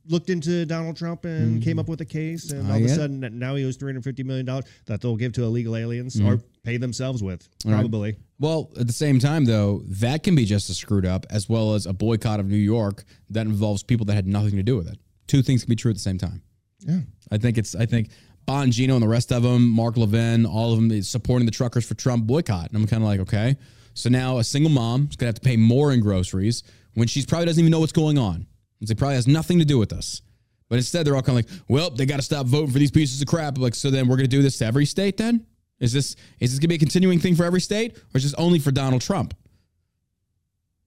looked 0.07 0.29
into 0.29 0.65
Donald 0.65 0.97
Trump 0.97 1.25
and 1.25 1.55
mm-hmm. 1.55 1.61
came 1.61 1.79
up 1.79 1.87
with 1.87 2.01
a 2.01 2.05
case, 2.05 2.51
and 2.51 2.69
all 2.69 2.77
of 2.77 2.83
a 2.83 2.89
sudden 2.89 3.19
now 3.37 3.55
he 3.55 3.65
owes 3.65 3.77
350 3.77 4.23
million 4.23 4.45
dollars 4.45 4.65
that 4.85 5.01
they'll 5.01 5.15
give 5.15 5.33
to 5.33 5.43
illegal 5.43 5.75
aliens 5.75 6.15
mm-hmm. 6.15 6.27
or 6.27 6.41
pay 6.63 6.77
themselves 6.77 7.21
with, 7.21 7.47
probably. 7.65 8.17
Well, 8.39 8.71
at 8.79 8.87
the 8.87 8.93
same 8.93 9.19
time, 9.19 9.45
though, 9.45 9.83
that 9.85 10.23
can 10.23 10.35
be 10.35 10.45
just 10.45 10.69
as 10.69 10.77
screwed 10.77 11.05
up 11.05 11.25
as 11.29 11.47
well 11.49 11.73
as 11.73 11.85
a 11.85 11.93
boycott 11.93 12.39
of 12.39 12.47
New 12.47 12.57
York 12.57 13.03
that 13.29 13.45
involves 13.45 13.83
people 13.83 14.05
that 14.07 14.13
had 14.13 14.27
nothing 14.27 14.57
to 14.57 14.63
do 14.63 14.77
with 14.77 14.87
it. 14.87 14.97
Two 15.27 15.41
things 15.41 15.63
can 15.63 15.69
be 15.69 15.75
true 15.75 15.91
at 15.91 15.95
the 15.95 16.01
same 16.01 16.17
time. 16.17 16.41
Yeah. 16.79 16.99
I 17.31 17.37
think 17.37 17.57
it's. 17.57 17.75
I 17.75 17.85
think 17.85 18.09
Bongino 18.47 18.93
and 18.93 19.03
the 19.03 19.07
rest 19.07 19.31
of 19.31 19.43
them, 19.43 19.67
Mark 19.67 19.97
Levin, 19.97 20.45
all 20.45 20.73
of 20.73 20.77
them 20.77 21.01
supporting 21.01 21.45
the 21.45 21.51
truckers 21.51 21.85
for 21.85 21.95
Trump 21.95 22.25
boycott, 22.25 22.69
and 22.69 22.77
I'm 22.77 22.87
kind 22.87 23.03
of 23.03 23.09
like, 23.09 23.19
okay. 23.21 23.57
So 23.93 24.09
now 24.09 24.37
a 24.37 24.43
single 24.43 24.71
mom 24.71 25.07
is 25.09 25.15
gonna 25.15 25.29
have 25.29 25.35
to 25.35 25.41
pay 25.41 25.57
more 25.57 25.91
in 25.91 25.99
groceries 25.99 26.63
when 26.93 27.07
she 27.07 27.25
probably 27.25 27.47
doesn't 27.47 27.59
even 27.59 27.71
know 27.71 27.79
what's 27.79 27.91
going 27.91 28.17
on. 28.17 28.47
It 28.81 28.97
probably 28.97 29.15
has 29.15 29.27
nothing 29.27 29.59
to 29.59 29.65
do 29.65 29.77
with 29.77 29.91
us. 29.93 30.21
But 30.69 30.75
instead, 30.75 31.05
they're 31.05 31.15
all 31.15 31.21
kind 31.21 31.39
of 31.39 31.49
like, 31.49 31.61
well, 31.69 31.89
they 31.89 32.05
got 32.05 32.17
to 32.17 32.21
stop 32.21 32.45
voting 32.45 32.71
for 32.71 32.79
these 32.79 32.91
pieces 32.91 33.21
of 33.21 33.27
crap. 33.27 33.57
Like, 33.57 33.73
so 33.73 33.89
then 33.89 34.07
we're 34.07 34.17
gonna 34.17 34.27
do 34.27 34.41
this 34.41 34.57
to 34.59 34.65
every 34.65 34.85
state. 34.85 35.17
Then 35.17 35.45
is 35.79 35.93
this 35.93 36.15
is 36.39 36.51
this 36.51 36.59
gonna 36.59 36.67
be 36.69 36.75
a 36.75 36.79
continuing 36.79 37.19
thing 37.19 37.35
for 37.35 37.45
every 37.45 37.61
state, 37.61 37.95
or 37.97 38.17
is 38.17 38.23
this 38.23 38.33
only 38.35 38.59
for 38.59 38.71
Donald 38.71 39.01
Trump? 39.01 39.33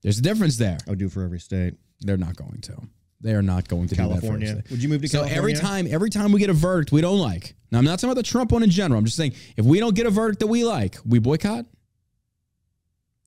There's 0.03 0.19
a 0.19 0.21
difference 0.21 0.57
there. 0.57 0.77
I 0.87 0.89
would 0.91 0.99
do 0.99 1.09
for 1.09 1.23
every 1.23 1.39
state. 1.39 1.75
They're 2.01 2.17
not 2.17 2.35
going 2.35 2.61
to. 2.61 2.73
They 3.21 3.33
are 3.33 3.43
not 3.43 3.67
going 3.67 3.87
to 3.87 3.95
do 3.95 4.01
that 4.01 4.15
for 4.15 4.19
California. 4.21 4.63
Would 4.71 4.81
you 4.81 4.89
move 4.89 5.01
to 5.03 5.07
So 5.07 5.19
California? 5.19 5.37
every 5.37 5.53
time, 5.53 5.87
every 5.87 6.09
time 6.09 6.31
we 6.31 6.39
get 6.39 6.49
a 6.49 6.53
verdict 6.53 6.91
we 6.91 7.01
don't 7.01 7.19
like. 7.19 7.53
Now 7.71 7.77
I'm 7.77 7.85
not 7.85 7.99
talking 7.99 8.09
about 8.09 8.15
the 8.15 8.23
Trump 8.23 8.51
one 8.51 8.63
in 8.63 8.71
general. 8.71 8.97
I'm 8.97 9.05
just 9.05 9.15
saying 9.17 9.33
if 9.57 9.63
we 9.65 9.79
don't 9.79 9.95
get 9.95 10.07
a 10.07 10.09
verdict 10.09 10.39
that 10.39 10.47
we 10.47 10.63
like, 10.63 10.97
we 11.05 11.19
boycott. 11.19 11.65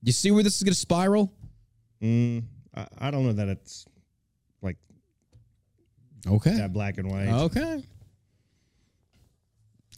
You 0.02 0.12
see 0.12 0.30
where 0.32 0.42
this 0.42 0.56
is 0.56 0.62
going 0.64 0.72
to 0.74 0.78
spiral? 0.78 1.32
Mm, 2.02 2.42
I, 2.74 2.86
I 2.98 3.10
don't 3.12 3.24
know 3.24 3.32
that 3.34 3.48
it's 3.48 3.86
Okay. 6.27 6.57
that 6.57 6.72
black 6.72 6.99
and 6.99 7.11
white. 7.11 7.29
Okay. 7.29 7.83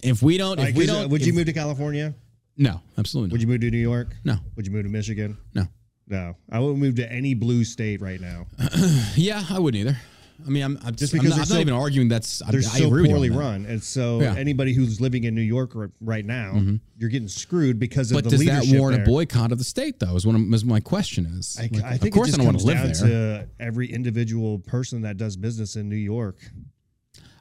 If 0.03 0.22
we 0.22 0.37
don't, 0.39 0.59
Like, 0.59 0.70
if 0.70 0.77
we 0.77 0.87
'cause, 0.87 0.95
uh, 0.97 1.01
don't, 1.03 1.11
would 1.11 1.24
you 1.24 1.33
move 1.33 1.47
to 1.47 1.53
California? 1.53 2.14
No, 2.57 2.81
absolutely 2.99 3.29
not. 3.29 3.33
Would 3.33 3.43
you 3.43 3.49
move 3.49 3.61
to 3.61 3.70
New 3.70 3.79
York? 3.79 4.14
No, 4.24 4.37
Would 4.57 4.66
you 4.66 4.72
move 4.72 4.85
to 4.85 4.91
Michigan? 4.91 5.37
no. 5.55 5.66
No, 6.09 6.37
I 6.53 6.61
wouldn't 6.61 6.79
move 6.79 6.95
to 6.97 7.12
any 7.12 7.35
blue 7.35 7.64
state 7.64 8.01
right 8.01 8.20
now. 8.20 8.47
Yeah, 9.16 9.45
I 9.51 9.59
wouldn't 9.59 9.81
either. 9.81 9.99
I 10.45 10.49
mean, 10.51 10.62
I'm, 10.62 10.78
I'm 10.84 10.95
Just 10.95 11.14
I'm 11.14 11.20
because 11.20 11.30
not, 11.30 11.39
I'm 11.41 11.47
so- 11.47 11.55
not 11.55 11.61
even 11.61 11.74
arguing 11.74 12.09
that's. 12.09 12.43
I, 12.43 12.51
They're 12.51 12.61
I 12.61 12.62
so 12.64 12.95
you 12.97 13.07
poorly 13.09 13.30
run, 13.30 13.64
and 13.66 13.82
so 13.82 14.20
Yeah. 14.20 14.30
Mm-hmm. 14.30 14.39
anybody 14.39 14.72
who's 14.74 15.01
living 15.01 15.24
in 15.24 15.34
New 15.34 15.41
York 15.41 15.72
right 16.01 16.24
now, 16.24 16.61
you're 16.99 17.11
getting 17.11 17.28
screwed 17.28 17.78
because 17.78 18.11
of 18.12 18.22
the 18.22 18.30
leadership. 18.30 18.47
But 18.55 18.61
does 18.61 18.70
that 18.70 18.78
warrant 18.78 18.97
there. 18.99 19.05
a 19.05 19.07
boycott 19.09 19.53
of 19.53 19.59
the 19.59 19.64
state, 19.64 19.99
though? 20.01 20.14
Is 20.16 20.26
what 20.26 20.34
I'm- 20.34 20.53
is 20.53 20.64
my 20.64 20.80
question 20.80 21.26
is. 21.26 21.57
I, 21.59 21.68
Like, 21.72 21.84
I 21.84 21.95
of 21.95 22.11
course, 22.11 22.34
I 22.34 22.37
don't 22.37 22.47
want 22.47 22.61
to 22.61 22.66
live 22.66 22.82
there. 22.82 22.93
to 22.95 23.49
every 23.61 23.91
individual 23.93 24.59
person 24.59 25.03
that 25.03 25.16
does 25.16 25.37
business 25.37 25.76
in 25.76 25.89
New 25.89 25.97
York. 25.97 26.37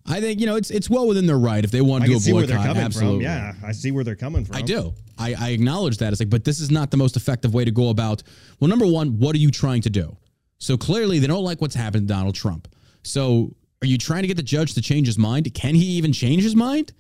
I 0.08 0.22
think 0.22 0.40
you 0.40 0.46
know 0.46 0.56
it's 0.56 0.70
it's 0.70 0.88
well 0.90 1.08
within 1.08 1.26
their 1.26 1.40
right 1.40 1.64
if 1.64 1.72
they 1.72 1.82
want 1.82 2.04
I 2.04 2.08
to 2.08 2.12
do 2.14 2.18
a 2.18 2.22
see 2.22 2.32
where 2.32 2.44
boycott. 2.44 2.58
they're 2.64 2.68
coming 2.68 2.84
absolutely, 2.84 3.26
from. 3.26 3.32
Yeah, 3.34 3.54
I 3.64 3.72
see 3.72 3.90
where 3.92 4.04
they're 4.04 4.16
coming 4.16 4.46
from. 4.46 4.56
I 4.56 4.62
do. 4.62 4.94
I, 5.18 5.34
I 5.34 5.50
acknowledge 5.50 5.98
that. 5.98 6.14
It's 6.14 6.20
like, 6.22 6.30
but 6.30 6.44
this 6.44 6.60
is 6.60 6.70
not 6.70 6.92
the 6.92 6.98
most 6.98 7.16
effective 7.18 7.54
way 7.56 7.66
to 7.66 7.72
go 7.72 7.90
about. 7.90 8.22
Well, 8.60 8.68
number 8.70 8.86
one, 8.86 9.18
what 9.18 9.34
are 9.36 9.40
you 9.40 9.50
trying 9.50 9.82
to 9.82 9.90
do? 9.90 10.16
So 10.60 10.78
clearly, 10.78 11.18
they 11.20 11.26
don't 11.28 11.44
like 11.44 11.60
what's 11.60 11.74
happened 11.76 12.08
to 12.08 12.14
Donald 12.14 12.36
Trump. 12.36 12.68
So, 13.06 13.56
are 13.82 13.88
you 13.88 13.98
trying 13.98 14.24
to 14.24 14.28
get 14.28 14.38
the 14.38 14.44
judge 14.44 14.74
to 14.74 14.82
change 14.82 15.08
his 15.08 15.18
mind? 15.18 15.54
Can 15.54 15.76
he 15.76 15.86
even 15.86 16.12
change 16.12 16.44
his 16.44 16.56
mind? 16.56 16.94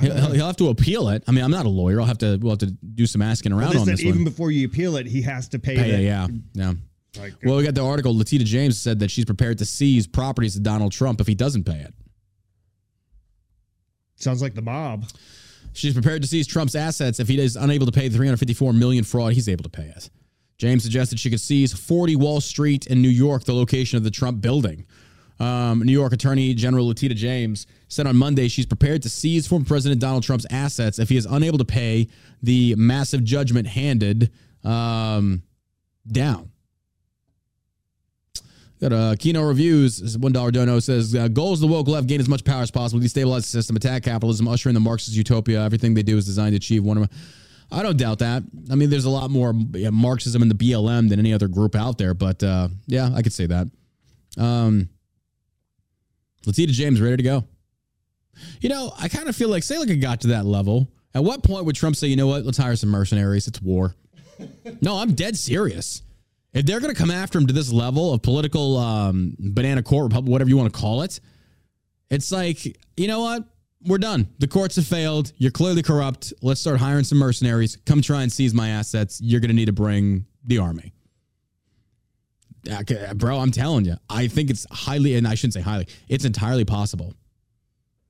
He'll, 0.00 0.32
he'll 0.32 0.46
have 0.46 0.56
to 0.56 0.68
appeal 0.70 1.08
it. 1.10 1.22
I 1.28 1.30
mean, 1.30 1.44
I'm 1.44 1.52
not 1.52 1.66
a 1.66 1.68
lawyer. 1.68 2.00
I'll 2.00 2.06
have 2.06 2.18
to 2.18 2.36
we'll 2.42 2.50
have 2.52 2.58
to 2.60 2.66
do 2.66 3.06
some 3.06 3.22
asking 3.22 3.52
around 3.52 3.70
Well, 3.70 3.82
on 3.82 3.86
this 3.86 4.00
even 4.00 4.16
one. 4.16 4.24
before 4.24 4.50
you 4.50 4.66
appeal 4.66 4.96
it, 4.96 5.06
he 5.06 5.22
has 5.22 5.48
to 5.50 5.58
pay. 5.60 5.76
The, 5.76 6.02
yeah, 6.02 6.26
yeah. 6.54 6.72
Like, 7.16 7.34
Well, 7.44 7.56
we 7.56 7.62
uh, 7.62 7.66
got 7.66 7.76
the 7.76 7.84
article. 7.84 8.16
Letitia 8.16 8.44
James 8.44 8.76
said 8.76 8.98
that 8.98 9.10
she's 9.12 9.24
prepared 9.24 9.58
to 9.58 9.64
seize 9.64 10.08
properties 10.08 10.56
of 10.56 10.64
Donald 10.64 10.90
Trump 10.90 11.20
if 11.20 11.28
he 11.28 11.36
doesn't 11.36 11.62
pay 11.64 11.78
it. 11.78 11.94
sounds 14.16 14.42
like 14.42 14.54
the 14.54 14.62
mob. 14.62 15.04
She's 15.74 15.92
prepared 15.92 16.22
to 16.22 16.28
seize 16.28 16.46
Trump's 16.46 16.74
assets 16.74 17.20
if 17.20 17.28
he 17.28 17.38
is 17.38 17.56
unable 17.56 17.86
to 17.86 17.92
pay 17.92 18.08
the 18.08 18.16
354 18.16 18.72
million 18.72 19.04
fraud. 19.04 19.32
He's 19.32 19.48
able 19.48 19.64
to 19.64 19.70
pay 19.70 19.86
it. 19.96 20.10
James 20.58 20.82
suggested 20.84 21.18
she 21.18 21.30
could 21.30 21.40
seize 21.40 21.72
40 21.72 22.16
Wall 22.16 22.40
Street 22.40 22.86
in 22.86 23.02
New 23.02 23.08
York, 23.08 23.44
the 23.44 23.54
location 23.54 23.96
of 23.96 24.04
the 24.04 24.10
Trump 24.10 24.40
building. 24.40 24.86
Um, 25.40 25.80
New 25.80 25.92
York 25.92 26.12
Attorney 26.12 26.54
General 26.54 26.86
Letitia 26.86 27.16
James 27.16 27.66
said 27.88 28.06
on 28.06 28.16
Monday 28.16 28.48
she's 28.48 28.66
prepared 28.66 29.02
to 29.02 29.08
seize 29.08 29.46
former 29.46 29.64
President 29.64 30.00
Donald 30.00 30.22
Trump's 30.22 30.46
assets 30.50 30.98
if 30.98 31.08
he 31.08 31.16
is 31.16 31.26
unable 31.26 31.58
to 31.58 31.64
pay 31.64 32.08
the 32.42 32.74
massive 32.76 33.24
judgment 33.24 33.66
handed 33.66 34.30
um, 34.62 35.42
down. 36.10 36.50
Got 38.80 38.92
a 38.92 39.16
Kino 39.18 39.42
Reviews, 39.42 40.16
$1 40.16 40.52
dono 40.52 40.78
says, 40.78 41.14
uh, 41.14 41.28
goals 41.28 41.60
the 41.60 41.66
woke 41.66 41.88
left 41.88 42.06
gain 42.06 42.20
as 42.20 42.28
much 42.28 42.44
power 42.44 42.62
as 42.62 42.70
possible, 42.70 43.00
destabilize 43.00 43.42
the 43.42 43.42
system, 43.42 43.76
attack 43.76 44.02
capitalism, 44.02 44.46
usher 44.46 44.68
in 44.68 44.74
the 44.74 44.80
Marxist 44.80 45.16
utopia. 45.16 45.62
Everything 45.62 45.94
they 45.94 46.02
do 46.02 46.16
is 46.16 46.26
designed 46.26 46.52
to 46.52 46.56
achieve 46.56 46.84
one 46.84 46.98
of 46.98 47.08
I 47.72 47.82
don't 47.82 47.96
doubt 47.96 48.18
that. 48.18 48.42
I 48.70 48.74
mean, 48.74 48.90
there's 48.90 49.04
a 49.04 49.10
lot 49.10 49.30
more 49.30 49.54
yeah, 49.72 49.90
Marxism 49.90 50.42
in 50.42 50.48
the 50.48 50.54
BLM 50.54 51.08
than 51.08 51.18
any 51.18 51.32
other 51.32 51.48
group 51.48 51.74
out 51.74 51.98
there, 51.98 52.14
but 52.14 52.42
uh, 52.42 52.68
yeah, 52.86 53.10
I 53.14 53.22
could 53.22 53.32
say 53.32 53.46
that. 53.46 53.68
Um, 54.36 54.88
Letitia 56.46 56.74
James 56.74 57.00
ready 57.00 57.16
to 57.16 57.22
go. 57.22 57.44
You 58.60 58.68
know, 58.68 58.92
I 58.98 59.08
kind 59.08 59.28
of 59.28 59.36
feel 59.36 59.48
like, 59.48 59.62
say, 59.62 59.78
like 59.78 59.88
it 59.88 59.96
got 59.96 60.22
to 60.22 60.28
that 60.28 60.44
level. 60.44 60.88
At 61.14 61.22
what 61.22 61.42
point 61.44 61.64
would 61.64 61.76
Trump 61.76 61.96
say, 61.96 62.08
you 62.08 62.16
know 62.16 62.26
what, 62.26 62.44
let's 62.44 62.58
hire 62.58 62.74
some 62.76 62.90
mercenaries? 62.90 63.46
It's 63.46 63.62
war. 63.62 63.94
no, 64.80 64.98
I'm 64.98 65.14
dead 65.14 65.36
serious. 65.36 66.02
If 66.52 66.66
they're 66.66 66.80
going 66.80 66.94
to 66.94 67.00
come 67.00 67.10
after 67.10 67.38
him 67.38 67.46
to 67.46 67.52
this 67.52 67.72
level 67.72 68.12
of 68.12 68.22
political 68.22 68.76
um, 68.78 69.36
banana 69.38 69.82
court, 69.82 70.04
republic, 70.04 70.30
whatever 70.30 70.50
you 70.50 70.56
want 70.56 70.72
to 70.72 70.78
call 70.78 71.02
it, 71.02 71.20
it's 72.10 72.30
like, 72.32 72.64
you 72.96 73.08
know 73.08 73.20
what? 73.20 73.44
We're 73.86 73.98
done. 73.98 74.28
The 74.38 74.48
courts 74.48 74.76
have 74.76 74.86
failed. 74.86 75.32
You're 75.36 75.50
clearly 75.50 75.82
corrupt. 75.82 76.32
Let's 76.42 76.60
start 76.60 76.78
hiring 76.78 77.04
some 77.04 77.18
mercenaries. 77.18 77.76
Come 77.84 78.00
try 78.00 78.22
and 78.22 78.32
seize 78.32 78.54
my 78.54 78.70
assets. 78.70 79.20
You're 79.20 79.40
going 79.40 79.50
to 79.50 79.54
need 79.54 79.66
to 79.66 79.72
bring 79.72 80.24
the 80.44 80.58
army. 80.58 80.93
Okay, 82.68 83.06
Bro, 83.14 83.38
I'm 83.38 83.50
telling 83.50 83.84
you, 83.84 83.96
I 84.08 84.26
think 84.28 84.50
it's 84.50 84.66
highly, 84.70 85.16
and 85.16 85.26
I 85.28 85.34
shouldn't 85.34 85.54
say 85.54 85.60
highly, 85.60 85.86
it's 86.08 86.24
entirely 86.24 86.64
possible. 86.64 87.14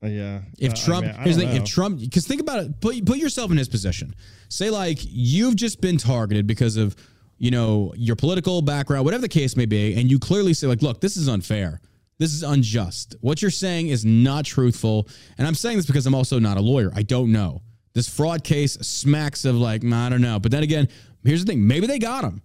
Uh, 0.02 0.09
yeah. 0.09 0.40
If 0.59 0.72
Uh, 0.72 0.74
I 0.74 0.78
Trump, 0.84 1.07
mean, 1.07 1.14
I 1.16 1.22
here's 1.24 1.36
the 1.36 1.44
don't 1.44 1.57
if. 1.57 1.64
Trump, 1.64 2.00
because 2.00 2.26
think 2.26 2.40
about 2.40 2.61
it, 2.64 2.80
put 2.80 3.05
put 3.07 3.18
yourself 3.18 3.50
in 3.50 3.57
his 3.57 3.68
position. 3.68 4.14
Say 4.48 4.70
like 4.70 4.98
you've 5.02 5.57
just 5.57 5.80
been 5.80 5.96
targeted 5.98 6.46
because 6.46 6.76
of 6.76 6.94
you 7.38 7.50
know 7.50 7.92
your 7.96 8.14
political 8.16 8.62
background, 8.62 9.05
whatever 9.05 9.22
the 9.22 9.28
case 9.28 9.57
may 9.57 9.66
be, 9.66 9.94
and 9.98 10.11
you 10.11 10.18
clearly 10.18 10.55
say 10.55 10.66
like, 10.66 10.82
look, 10.82 11.00
this 11.00 11.16
is 11.16 11.28
unfair. 11.28 11.80
This 12.18 12.32
is 12.32 12.42
unjust. 12.44 13.16
What 13.22 13.42
you're 13.42 13.50
saying 13.50 13.88
is 13.88 14.05
not 14.05 14.44
truthful. 14.44 15.09
And 15.36 15.48
I'm 15.48 15.55
saying 15.55 15.78
this 15.78 15.86
because 15.86 16.07
I'm 16.07 16.14
also 16.14 16.38
not 16.38 16.57
a 16.57 16.61
lawyer. 16.61 16.92
I 16.94 17.02
don't 17.02 17.32
know. 17.32 17.62
This 17.92 18.09
fraud 18.09 18.44
case 18.44 18.74
smacks 18.74 19.44
of 19.44 19.57
like, 19.57 19.84
I 19.84 20.09
don't 20.11 20.20
know. 20.20 20.38
But 20.38 20.52
then 20.52 20.62
again, 20.62 20.88
here's 21.24 21.44
the 21.44 21.50
thing 21.50 21.66
maybe 21.66 21.88
they 21.88 21.98
got 21.98 22.22
him. 22.24 22.40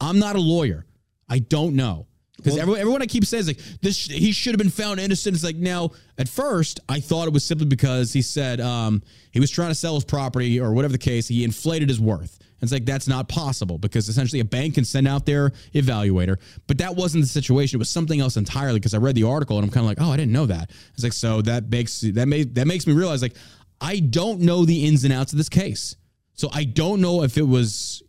I'm 0.00 0.18
not 0.18 0.34
a 0.34 0.40
lawyer. 0.40 0.86
I 1.32 1.38
don't 1.38 1.76
know. 1.76 2.06
Because 2.36 2.58
everyone, 2.58 2.80
everyone 2.80 3.02
I 3.02 3.06
keep 3.06 3.24
saying 3.24 3.40
is 3.42 3.46
like 3.46 3.60
this. 3.80 4.06
He 4.06 4.32
should 4.32 4.52
have 4.52 4.58
been 4.58 4.68
found 4.68 5.00
innocent. 5.00 5.34
It's 5.34 5.44
like 5.44 5.56
now. 5.56 5.92
At 6.18 6.28
first, 6.28 6.80
I 6.88 7.00
thought 7.00 7.26
it 7.26 7.32
was 7.32 7.44
simply 7.44 7.66
because 7.66 8.12
he 8.12 8.20
said 8.20 8.60
um, 8.60 9.02
he 9.30 9.40
was 9.40 9.50
trying 9.50 9.70
to 9.70 9.74
sell 9.74 9.94
his 9.94 10.04
property 10.04 10.60
or 10.60 10.72
whatever 10.72 10.92
the 10.92 10.98
case. 10.98 11.26
He 11.28 11.42
inflated 11.42 11.88
his 11.88 12.00
worth. 12.00 12.38
And 12.38 12.64
it's 12.64 12.72
like 12.72 12.84
that's 12.84 13.08
not 13.08 13.28
possible 13.28 13.78
because 13.78 14.08
essentially 14.08 14.40
a 14.40 14.44
bank 14.44 14.74
can 14.74 14.84
send 14.84 15.08
out 15.08 15.24
their 15.24 15.50
evaluator, 15.74 16.36
but 16.66 16.78
that 16.78 16.94
wasn't 16.94 17.24
the 17.24 17.28
situation. 17.28 17.78
It 17.78 17.80
was 17.80 17.90
something 17.90 18.20
else 18.20 18.36
entirely. 18.36 18.78
Because 18.78 18.94
I 18.94 18.98
read 18.98 19.14
the 19.14 19.24
article 19.24 19.56
and 19.56 19.64
I'm 19.64 19.70
kind 19.70 19.84
of 19.84 19.88
like, 19.88 20.06
oh, 20.06 20.12
I 20.12 20.16
didn't 20.16 20.32
know 20.32 20.46
that. 20.46 20.70
It's 20.94 21.02
like 21.02 21.14
so 21.14 21.40
that 21.42 21.70
makes 21.70 22.00
that 22.02 22.26
made 22.26 22.56
that 22.56 22.66
makes 22.66 22.86
me 22.86 22.92
realize 22.92 23.22
like 23.22 23.36
I 23.80 24.00
don't 24.00 24.40
know 24.40 24.64
the 24.64 24.86
ins 24.86 25.04
and 25.04 25.12
outs 25.12 25.32
of 25.32 25.38
this 25.38 25.48
case. 25.48 25.96
So 26.34 26.48
I 26.52 26.64
don't 26.64 27.00
know 27.00 27.22
if 27.22 27.38
it 27.38 27.46
was 27.46 28.02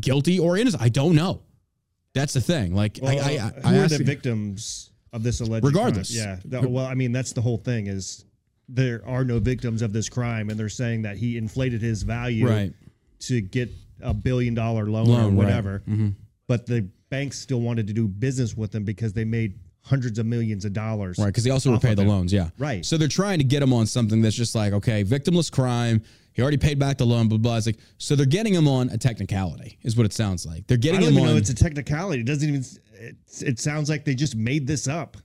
guilty 0.00 0.38
or 0.38 0.56
innocent. 0.56 0.82
I 0.82 0.88
don't 0.88 1.14
know. 1.14 1.42
That's 2.14 2.32
the 2.34 2.40
thing. 2.40 2.74
Like 2.74 2.98
Well, 3.02 3.12
I, 3.18 3.32
I, 3.32 3.38
who 3.38 3.76
I 3.76 3.78
are 3.84 3.88
the 3.88 3.98
you- 3.98 4.04
victims 4.04 4.90
of 5.12 5.22
this 5.22 5.40
alleged 5.40 5.64
Regardless. 5.64 6.14
crime? 6.16 6.40
Yeah. 6.50 6.60
Th- 6.60 6.70
well, 6.70 6.86
I 6.86 6.94
mean, 6.94 7.12
that's 7.12 7.32
the 7.32 7.40
whole 7.42 7.58
thing 7.58 7.86
is 7.86 8.24
there 8.68 9.02
are 9.06 9.24
no 9.24 9.38
victims 9.38 9.82
of 9.82 9.92
this 9.92 10.08
crime, 10.08 10.48
and 10.50 10.58
they're 10.58 10.68
saying 10.68 11.02
that 11.02 11.16
he 11.18 11.36
inflated 11.36 11.82
his 11.82 12.02
value 12.02 12.48
Right. 12.48 12.72
to 13.20 13.40
get 13.40 13.70
a 14.00 14.14
billion 14.14 14.54
dollar 14.54 14.86
loan, 14.86 15.06
Loan, 15.06 15.08
or 15.08 15.16
right. 15.18 15.26
Mm-hmm. 15.28 15.36
whatever. 15.36 15.82
But 16.46 16.66
the 16.66 16.88
banks 17.10 17.38
still 17.38 17.60
wanted 17.60 17.86
to 17.88 17.92
do 17.92 18.08
business 18.08 18.56
with 18.56 18.74
him 18.74 18.84
because 18.84 19.12
they 19.12 19.24
made 19.24 19.58
hundreds 19.84 20.18
of 20.18 20.26
millions 20.26 20.64
of 20.64 20.72
dollars. 20.72 21.18
Right, 21.18 21.26
because 21.26 21.44
they 21.44 21.50
also 21.50 21.72
repay 21.72 21.94
the 21.94 22.04
loans. 22.04 22.32
Yeah, 22.32 22.48
Right. 22.58 22.84
So 22.84 22.96
they're 22.96 23.08
trying 23.08 23.38
to 23.38 23.44
get 23.44 23.62
him 23.62 23.72
on 23.72 23.86
something 23.86 24.20
that's 24.22 24.36
just 24.36 24.54
like, 24.54 24.72
okay, 24.72 25.04
victimless 25.04 25.50
crime. 25.52 26.02
He 26.32 26.42
already 26.42 26.56
paid 26.56 26.78
back 26.80 26.98
the 26.98 27.06
loan, 27.06 27.28
blah 27.28 27.38
blah. 27.38 27.56
It's 27.58 27.66
like, 27.66 27.78
so 27.98 28.16
they're 28.16 28.26
getting 28.26 28.54
him 28.54 28.66
on 28.66 28.88
a 28.90 28.98
technicality, 28.98 29.78
is 29.82 29.96
what 29.96 30.04
it 30.04 30.12
sounds 30.12 30.44
like. 30.44 30.66
They're 30.66 30.76
I 30.76 30.80
getting 30.80 31.00
don't 31.00 31.10
him 31.10 31.14
even 31.18 31.28
on. 31.28 31.34
know 31.34 31.38
it's 31.38 31.50
a 31.50 31.54
technicality. 31.54 32.22
It 32.22 32.26
doesn't 32.26 32.48
even. 32.48 32.64
It, 32.94 33.16
it 33.40 33.60
sounds 33.60 33.88
like 33.88 34.04
they 34.04 34.14
just 34.14 34.34
made 34.34 34.66
this 34.66 34.88
up, 34.88 35.16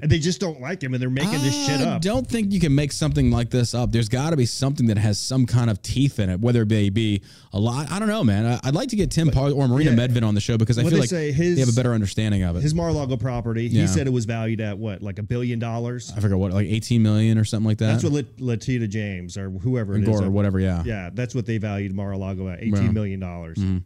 and 0.00 0.10
they 0.10 0.18
just 0.20 0.40
don't 0.40 0.60
like 0.60 0.82
him, 0.82 0.94
and 0.94 1.02
they're 1.02 1.10
making 1.10 1.40
this 1.42 1.66
shit 1.66 1.80
up. 1.80 1.96
I 1.96 1.98
don't 1.98 2.24
think 2.26 2.52
you 2.52 2.60
can 2.60 2.72
make 2.74 2.92
something 2.92 3.32
like 3.32 3.50
this 3.50 3.74
up. 3.74 3.90
There's 3.90 4.08
got 4.08 4.30
to 4.30 4.36
be 4.36 4.46
something 4.46 4.86
that 4.86 4.98
has 4.98 5.18
some 5.18 5.46
kind 5.46 5.68
of 5.68 5.82
teeth 5.82 6.20
in 6.20 6.30
it, 6.30 6.40
whether 6.40 6.62
it 6.62 6.68
be, 6.68 6.90
be 6.90 7.22
a 7.52 7.58
lot. 7.58 7.90
I 7.90 7.98
don't 7.98 8.06
know, 8.06 8.22
man. 8.22 8.46
I, 8.46 8.68
I'd 8.68 8.74
like 8.74 8.90
to 8.90 8.96
get 8.96 9.10
Tim 9.10 9.28
or 9.36 9.66
Marina 9.66 9.90
yeah. 9.90 9.96
Medvin 9.96 10.22
on 10.24 10.36
the 10.36 10.40
show 10.40 10.56
because 10.56 10.78
I 10.78 10.84
What 10.84 10.90
feel 10.92 11.00
like 11.00 11.10
his- 11.10 11.56
they 11.56 11.60
have 11.60 11.68
a 11.68 11.72
better 11.72 11.92
understanding 11.92 12.44
of 12.44 12.54
it. 12.56 12.62
His 12.62 12.72
Mar-a-Lago 12.74 13.16
property. 13.16 13.66
Yeah. 13.66 13.82
He 13.82 13.86
said 13.88 14.06
it 14.06 14.12
was 14.12 14.26
valued 14.26 14.60
at 14.60 14.78
what, 14.78 15.02
like 15.02 15.18
a 15.18 15.24
billion 15.24 15.58
dollars. 15.58 16.12
I 16.16 16.20
forget 16.20 16.38
what, 16.38 16.52
like 16.52 16.68
18 16.68 17.02
million 17.02 17.36
or 17.36 17.44
something 17.44 17.66
like 17.66 17.78
that. 17.78 18.00
That's 18.00 18.04
what 18.04 18.26
Letitia 18.38 18.86
James 18.86 19.36
or 19.36 19.50
whoever 19.50 19.96
it 19.96 20.06
is. 20.08 20.20
Or 20.20 20.30
whatever. 20.30 20.60
Yeah. 20.60 20.84
Yeah, 20.84 21.10
that's 21.12 21.34
what 21.34 21.46
they 21.46 21.58
valued 21.58 21.94
Mar-a-Lago 21.94 22.48
at 22.48 22.62
Yeah. 22.62 22.74
eighteen 22.76 22.94
million 22.94 23.18
dollars. 23.18 23.58
Mm-hmm. 23.58 23.78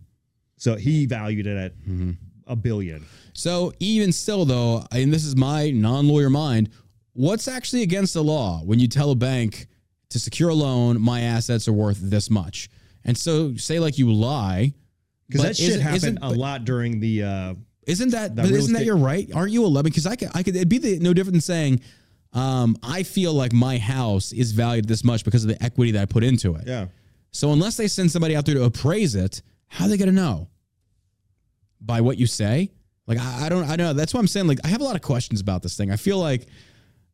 So 0.59 0.77
he 0.77 1.07
valued 1.07 1.47
it 1.47 1.57
at 1.57 1.73
a 2.47 2.57
billion. 2.57 3.05
So 3.33 3.73
even 3.81 4.13
still, 4.13 4.45
though, 4.45 4.85
and 4.93 5.13
this 5.13 5.25
is 5.25 5.37
my 5.37 5.71
non-lawyer 5.71 6.31
mind, 6.31 6.71
what's 7.13 7.49
actually 7.49 7.83
against 7.83 8.15
the 8.15 8.23
law 8.23 8.61
when 8.65 8.79
you 8.79 8.89
tell 8.89 9.11
a 9.11 9.15
bank 9.17 9.67
to 10.11 10.21
secure 10.21 10.51
a 10.51 10.55
loan, 10.55 11.01
my 11.01 11.23
assets 11.23 11.67
are 11.67 11.73
worth 11.73 11.99
this 12.01 12.31
much, 12.31 12.69
and 13.05 13.17
so 13.17 13.57
say 13.57 13.79
like 13.81 13.99
you 13.99 14.13
lie, 14.13 14.73
Because 15.29 15.43
that 15.43 15.57
shit 15.57 15.81
happened 15.81 16.19
a 16.23 16.31
lot 16.31 16.65
during 16.65 17.01
the. 17.01 17.23
Uh, 17.23 17.55
Isn't 17.87 18.11
that? 18.11 18.37
that 18.37 18.43
but 18.43 18.51
isn't 18.53 18.73
that 18.75 18.85
you're 18.85 18.97
right? 18.97 19.29
Aren't 19.35 19.53
you 19.53 19.65
11? 19.65 19.91
Because 19.91 20.07
I 20.07 20.17
could, 20.17 20.31
I 20.35 20.43
could. 20.43 20.55
It'd 20.55 20.69
be 20.69 20.79
the, 20.79 20.99
no 21.01 21.13
different 21.13 21.35
than 21.35 21.41
saying, 21.41 21.81
um, 22.33 22.77
I 22.83 23.03
feel 23.03 23.33
like 23.33 23.53
my 23.53 23.79
house 23.79 24.33
is 24.33 24.53
valued 24.53 24.87
this 24.89 25.05
much 25.05 25.25
because 25.25 25.45
of 25.45 25.49
the 25.51 25.63
equity 25.63 25.93
that 25.93 26.03
I 26.03 26.05
put 26.05 26.25
into 26.25 26.55
it. 26.57 26.65
yeah, 26.67 26.87
So 27.31 27.53
unless 27.53 27.77
they 27.77 27.89
send 27.89 28.11
somebody 28.11 28.35
out 28.37 28.45
there 28.47 28.55
to 28.57 28.65
appraise 28.65 29.15
it, 29.15 29.43
how 29.69 29.85
are 29.85 29.89
they 29.89 29.97
going 29.97 30.09
to 30.09 30.15
know? 30.15 30.49
By 31.85 32.01
what 32.01 32.19
you 32.19 32.27
say? 32.27 32.71
Like 33.07 33.19
I, 33.19 33.47
I 33.47 33.49
don't. 33.49 33.65
I 33.69 33.77
know. 33.77 33.93
That's 33.93 34.15
why 34.15 34.21
I'm 34.21 34.27
saying. 34.27 34.47
Like 34.47 34.61
I 34.65 34.69
have 34.69 34.81
a 34.81 34.85
lot 34.85 34.97
of 34.97 35.03
questions 35.03 35.41
about 35.41 35.63
this 35.63 35.77
thing. 35.77 35.91
I 35.91 35.97
feel 35.97 36.19
like. 36.19 36.47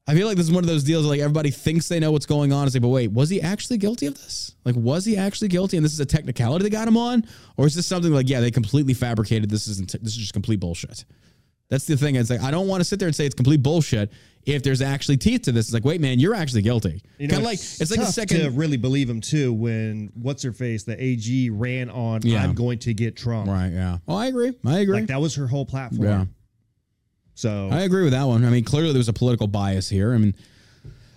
I 0.09 0.15
feel 0.15 0.27
like 0.27 0.37
this 0.37 0.47
is 0.47 0.53
one 0.53 0.65
of 0.65 0.69
those 0.69 0.83
deals. 0.83 1.05
Like 1.05 1.21
everybody 1.21 1.51
thinks 1.51 1.87
they 1.87 2.01
know 2.01 2.11
what's 2.11 2.27
going 2.27 2.53
on. 2.53 2.67
It's 2.67 2.75
like, 2.75 2.83
but 2.83 2.89
wait, 2.89 3.13
was 3.13 3.29
he 3.29 3.41
actually 3.41 3.79
guilty 3.79 4.07
of 4.07 4.15
this? 4.15 4.57
Like, 4.65 4.75
was 4.75 5.05
he 5.05 5.17
actually 5.17 5.49
guilty? 5.49 5.77
And 5.77 5.85
this 5.85 5.93
is 5.93 6.01
a 6.01 6.07
technicality 6.07 6.65
that 6.65 6.71
got 6.71 6.89
him 6.89 6.97
on, 6.97 7.25
or 7.57 7.67
is 7.67 7.77
this 7.77 7.87
something 7.87 8.13
like, 8.13 8.29
yeah, 8.29 8.41
they 8.41 8.51
completely 8.51 8.95
fabricated 8.95 9.51
this? 9.51 9.69
Isn't 9.69 9.93
this 10.03 10.13
is 10.13 10.17
just 10.17 10.33
complete 10.33 10.59
bullshit? 10.59 11.05
That's 11.71 11.87
the 11.87 11.97
thing. 11.97 12.17
It's 12.17 12.29
like 12.29 12.43
I 12.43 12.51
don't 12.51 12.69
want 12.69 12.81
to 12.81 12.85
sit 12.85 12.99
there 12.99 13.09
and 13.09 13.15
say 13.17 13.25
it's 13.25 13.35
complete 13.35 13.63
bullshit 13.63 14.13
if 14.45 14.63
there's 14.63 14.83
actually 14.83 15.17
teeth 15.17 15.43
to 15.43 15.53
this. 15.53 15.67
It's 15.67 15.75
like, 15.75 15.85
wait, 15.85 16.01
man, 16.01 16.19
you're 16.19 16.35
actually 16.35 16.63
guilty. 16.63 17.03
you 17.19 17.29
know, 17.29 17.35
kind 17.35 17.43
of 17.43 17.47
like 17.47 17.59
it's 17.59 17.91
like 17.91 18.01
a 18.01 18.07
second. 18.07 18.41
to 18.41 18.51
really 18.51 18.77
believe 18.77 19.09
him 19.09 19.21
too. 19.21 19.53
When 19.53 20.11
what's 20.15 20.43
her 20.43 20.53
face, 20.53 20.83
the 20.83 21.03
AG 21.03 21.51
ran 21.51 21.89
on, 21.89 22.23
Yeah. 22.23 22.43
I'm 22.43 22.55
going 22.55 22.81
to 22.81 22.93
get 22.93 23.17
Trump. 23.17 23.49
right? 23.49 23.71
Yeah. 23.71 23.99
Oh, 24.09 24.17
I 24.17 24.27
agree. 24.27 24.53
I 24.67 24.81
agree. 24.81 24.95
Like 24.95 25.07
that 25.07 25.21
was 25.21 25.37
her 25.37 25.47
whole 25.47 25.65
platform. 25.65 26.03
Yeah. 26.03 26.25
So 27.35 27.71
I 27.73 27.83
agree 27.83 28.03
with 28.03 28.13
that 28.13 28.25
one. 28.25 28.45
I 28.45 28.51
mean, 28.51 28.65
clearly 28.65 28.93
there 28.93 28.99
was 28.99 29.09
a 29.09 29.15
political 29.15 29.47
bias 29.47 29.89
here. 29.89 30.13
I 30.13 30.19
mean, 30.19 30.35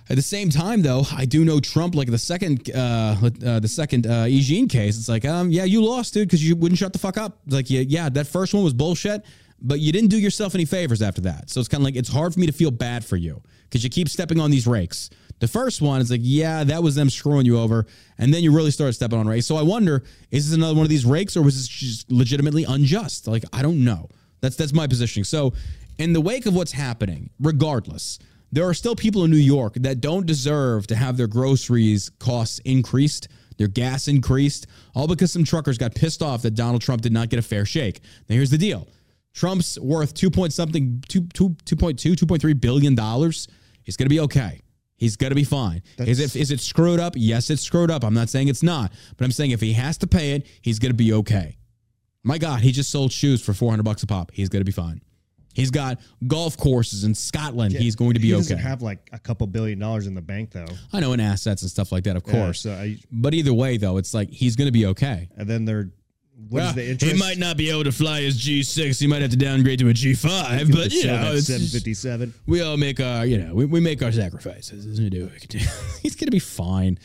at 0.10 0.16
the 0.16 0.22
same 0.22 0.50
time, 0.50 0.82
though, 0.82 1.06
I 1.12 1.26
do 1.26 1.44
know 1.44 1.60
Trump. 1.60 1.96
Like 1.96 2.12
the 2.12 2.18
second, 2.18 2.70
uh, 2.74 3.16
uh 3.46 3.60
the 3.60 3.68
second 3.68 4.06
uh, 4.06 4.26
Eugene 4.28 4.68
case, 4.68 4.98
it's 4.98 5.10
like, 5.10 5.26
um, 5.26 5.50
yeah, 5.50 5.64
you 5.64 5.84
lost, 5.84 6.14
dude, 6.14 6.28
because 6.28 6.48
you 6.48 6.56
wouldn't 6.56 6.78
shut 6.78 6.94
the 6.94 7.00
fuck 7.00 7.18
up. 7.18 7.40
Like, 7.48 7.70
yeah, 7.70 7.82
yeah, 7.82 8.10
that 8.10 8.28
first 8.28 8.54
one 8.54 8.64
was 8.64 8.74
bullshit, 8.74 9.24
but 9.64 9.80
you 9.80 9.94
didn't 9.94 10.10
do 10.10 10.20
yourself 10.20 10.54
any 10.54 10.66
favors 10.66 11.02
after 11.02 11.22
that. 11.22 11.50
So 11.50 11.60
it's 11.60 11.70
kind 11.70 11.82
of 11.82 11.86
like 11.86 11.96
it's 11.96 12.10
hard 12.10 12.34
for 12.34 12.40
me 12.40 12.46
to 12.46 12.52
feel 12.52 12.70
bad 12.70 13.04
for 13.04 13.16
you 13.16 13.42
because 13.64 13.84
you 13.84 13.90
keep 13.90 14.10
stepping 14.10 14.40
on 14.40 14.52
these 14.52 14.68
rakes. 14.68 15.10
The 15.40 15.48
first 15.48 15.82
one 15.82 16.02
is 16.02 16.12
like, 16.12 16.22
yeah, 16.24 16.64
that 16.66 16.84
was 16.84 16.96
them 16.96 17.10
screwing 17.10 17.46
you 17.46 17.58
over, 17.58 17.86
and 18.18 18.34
then 18.34 18.44
you 18.44 18.54
really 18.54 18.72
started 18.72 18.94
stepping 18.94 19.18
on 19.18 19.28
rakes. 19.28 19.46
So 19.46 19.56
I 19.56 19.62
wonder, 19.62 20.04
is 20.32 20.50
this 20.50 20.56
another 20.56 20.76
one 20.76 20.84
of 20.84 20.90
these 20.90 21.06
rakes, 21.06 21.36
or 21.36 21.42
was 21.42 21.56
this 21.56 21.68
just 21.68 22.12
legitimately 22.12 22.66
unjust? 22.66 23.28
Like, 23.28 23.44
I 23.52 23.62
don't 23.62 23.84
know. 23.84 24.10
That's 24.42 24.56
that's 24.56 24.74
my 24.74 24.88
positioning. 24.88 25.24
So, 25.24 25.54
in 25.98 26.14
the 26.14 26.22
wake 26.22 26.46
of 26.46 26.56
what's 26.56 26.72
happening, 26.72 27.30
regardless, 27.40 28.20
there 28.52 28.68
are 28.68 28.74
still 28.74 28.96
people 28.96 29.24
in 29.24 29.32
New 29.32 29.38
York 29.38 29.74
that 29.76 30.02
don't 30.02 30.26
deserve 30.26 30.88
to 30.88 30.96
have 30.96 31.18
their 31.18 31.28
groceries 31.28 32.10
costs 32.20 32.60
increased, 32.60 33.28
their 33.58 33.68
gas 33.68 34.08
increased, 34.08 34.68
all 34.96 35.08
because 35.08 35.32
some 35.32 35.44
truckers 35.44 35.78
got 35.78 35.96
pissed 35.96 36.22
off 36.22 36.42
that 36.42 36.56
Donald 36.56 36.82
Trump 36.82 37.02
did 37.02 37.12
not 37.12 37.30
get 37.30 37.40
a 37.40 37.44
fair 37.44 37.66
shake. 37.66 38.02
Now, 38.30 38.36
here's 38.36 38.50
the 38.52 38.58
deal 38.58 38.88
Trump's 39.34 39.80
worth 39.80 40.14
two 40.14 40.30
point 40.30 40.54
something, 40.54 41.04
two, 41.08 41.28
two, 41.34 41.50
2.2, 41.66 42.14
2.3 42.16 42.62
billion 42.62 42.96
dollars. 42.96 43.48
He's 43.84 43.98
going 43.98 44.06
to 44.06 44.10
be 44.14 44.20
okay. 44.22 44.62
He's 44.96 45.16
going 45.18 45.32
to 45.32 45.36
be 45.36 45.44
fine. 45.44 45.82
Is 45.98 46.20
it 46.20 46.36
is 46.36 46.52
it 46.52 46.60
screwed 46.62 47.00
up? 47.00 47.14
Yes, 47.18 47.50
it's 47.50 47.62
screwed 47.64 47.92
up. 47.92 48.04
I'm 48.04 48.14
not 48.14 48.30
saying 48.30 48.48
it's 48.48 48.64
not, 48.64 48.94
but 49.18 49.26
I'm 49.26 49.32
saying 49.32 49.52
if 49.52 49.60
he 49.60 49.74
has 49.74 49.98
to 50.00 50.08
pay 50.08 50.34
it, 50.34 50.48
he's 50.62 50.80
going 50.80 50.92
to 50.92 50.96
be 50.98 51.12
okay. 51.14 51.58
My 52.24 52.38
God, 52.38 52.62
he 52.62 52.72
just 52.72 52.90
sold 52.90 53.12
shoes 53.12 53.42
for 53.44 53.54
400 53.54 53.84
bucks 53.84 54.04
a 54.04 54.08
pop. 54.08 54.32
He's 54.34 54.48
going 54.48 54.62
to 54.62 54.66
be 54.66 54.72
fine. 54.72 55.02
He's 55.54 55.72
got 55.72 56.00
golf 56.26 56.56
courses 56.58 57.04
in 57.04 57.14
Scotland. 57.14 57.74
He's 57.74 57.96
going 57.96 58.14
to 58.14 58.20
be 58.20 58.28
he 58.28 58.34
okay. 58.34 58.40
doesn't 58.42 58.58
have 58.60 58.82
like 58.82 59.10
a 59.12 59.20
couple 59.20 59.46
billion 59.48 59.78
dollars 59.78 60.08
in 60.08 60.16
the 60.16 60.22
bank 60.22 60.52
though. 60.52 60.66
I 60.94 61.00
know 61.00 61.12
in 61.14 61.20
assets 61.20 61.62
and 61.64 61.70
stuff 61.70 61.92
like 61.92 62.06
that, 62.06 62.16
of 62.16 62.24
Yeah, 62.26 62.32
course. 62.34 62.62
so 62.62 62.72
I, 62.72 62.98
but 63.12 63.34
either 63.34 63.54
way, 63.54 63.78
though, 63.78 63.98
it's 63.98 64.14
like 64.14 64.30
he's 64.30 64.56
going 64.56 64.68
to 64.68 64.72
be 64.72 64.86
okay. 64.88 65.28
and 65.36 65.48
then 65.50 65.66
they're 65.66 65.92
what 66.50 66.64
is 66.64 66.74
the 66.76 66.90
interest? 66.92 67.14
he 67.14 67.20
might 67.20 67.38
not 67.38 67.58
be 67.58 67.70
able 67.70 67.84
to 67.84 67.92
fly 67.92 68.22
his 68.22 68.40
G6. 68.40 69.00
He 69.00 69.08
might 69.08 69.22
have 69.22 69.32
to 69.32 69.38
downgrade 69.38 69.80
to 69.80 69.90
a 69.90 69.94
G5. 69.94 70.72
But 70.72 70.92
you 70.94 71.08
know, 71.08 71.34
it's 71.34 71.48
seven 71.48 72.30
just- 72.30 72.48
we 72.48 72.62
all 72.62 72.78
make 72.78 73.00
our, 73.00 73.26
you 73.26 73.38
know, 73.38 73.54
we, 73.54 73.66
we 73.66 73.80
make 73.80 74.02
our 74.04 74.12
sacrifices. 74.12 75.00
We 75.00 75.10
do. 75.10 75.30
He's 76.02 76.16
going 76.16 76.28
to 76.28 76.32
be 76.32 76.40
fine. 76.40 77.00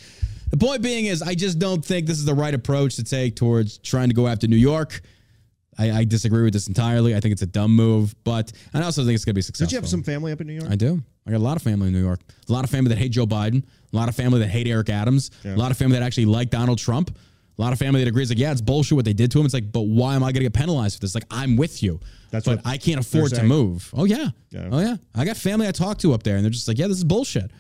The 0.51 0.57
point 0.57 0.83
being 0.83 1.07
is, 1.07 1.21
I 1.23 1.35
just 1.35 1.59
don't 1.59 1.85
think 1.85 2.07
this 2.07 2.19
is 2.19 2.25
the 2.25 2.35
right 2.35 2.55
approach 2.55 2.97
to 2.97 3.05
take 3.05 3.37
towards 3.37 3.79
trying 3.79 4.09
to 4.09 4.15
go 4.15 4.27
after 4.27 4.47
New 4.47 4.57
York. 4.57 5.03
I, 5.79 5.91
I 5.93 6.05
disagree 6.05 6.43
with 6.43 6.53
this 6.53 6.67
entirely. 6.67 7.15
I 7.15 7.21
think 7.21 7.33
it's 7.33 7.43
a 7.43 7.47
dumb 7.47 7.77
move, 7.77 8.15
but 8.25 8.51
and 8.73 8.83
I 8.83 8.87
also 8.87 9.05
think 9.05 9.15
it's 9.15 9.25
going 9.25 9.35
to 9.35 9.39
be 9.39 9.43
successful. 9.43 9.67
Did 9.69 9.73
you 9.73 9.81
have 9.81 9.89
some 9.89 10.03
family 10.03 10.33
up 10.33 10.41
in 10.41 10.47
New 10.49 10.55
York? 10.55 10.69
I 10.71 10.75
do. 10.75 11.03
I 11.27 11.31
got 11.31 11.37
a 11.37 11.39
lot 11.45 11.57
of 11.57 11.63
family 11.63 11.89
in 11.89 11.93
New 11.93 12.03
York. 12.03 12.21
A 12.49 12.53
lot 12.53 12.65
of 12.65 12.71
family 12.71 12.89
that 12.89 12.99
hate 12.99 13.13
Joe 13.13 13.27
Biden. 13.27 13.63
A 13.93 13.97
lot 13.97 14.09
of 14.09 14.17
family 14.17 14.39
that 14.41 14.49
hate 14.49 14.67
Eric 14.67 14.89
Adams. 14.89 15.31
A 15.45 15.49
lot 15.51 15.71
of 15.71 15.77
family 15.77 15.99
that 15.99 16.05
actually 16.05 16.25
like 16.27 16.51
Donald 16.51 16.79
Trump. 16.79 17.17
A 17.59 17.63
lot 17.63 17.73
of 17.73 17.79
family 17.79 18.01
that 18.01 18.09
agrees, 18.09 18.31
like, 18.31 18.39
yeah, 18.39 18.53
it's 18.53 18.61
bullshit 18.61 18.95
what 18.95 19.05
they 19.05 19.13
did 19.13 19.33
to 19.33 19.41
him. 19.41 19.45
It's 19.45 19.55
like, 19.55 19.73
but 19.73 19.83
why 19.83 20.15
am 20.15 20.23
I 20.23 20.27
going 20.27 20.35
to 20.35 20.41
get 20.43 20.55
penalized 20.55 20.97
for 20.97 21.01
this? 21.01 21.15
Like, 21.15 21.25
I'm 21.31 21.57
with 21.57 21.83
you. 21.83 21.99
That's 22.31 22.45
but 22.45 22.59
what 22.59 22.67
I 22.67 22.77
can't 22.77 23.01
afford 23.01 23.35
to 23.35 23.43
move. 23.43 23.91
Oh 23.97 24.05
yeah. 24.05 24.29
Yeah. 24.51 24.69
Oh 24.71 24.79
yeah. 24.79 24.97
I 25.15 25.25
got 25.25 25.37
family 25.37 25.67
I 25.67 25.73
talk 25.73 25.99
to 25.99 26.15
up 26.15 26.23
there, 26.23 26.37
and 26.37 26.45
they're 26.45 26.51
just 26.51 26.69
like, 26.69 26.79
yeah, 26.79 26.87
this 26.87 26.99
is 26.99 27.05
bullshit. 27.05 27.43
And 27.43 27.51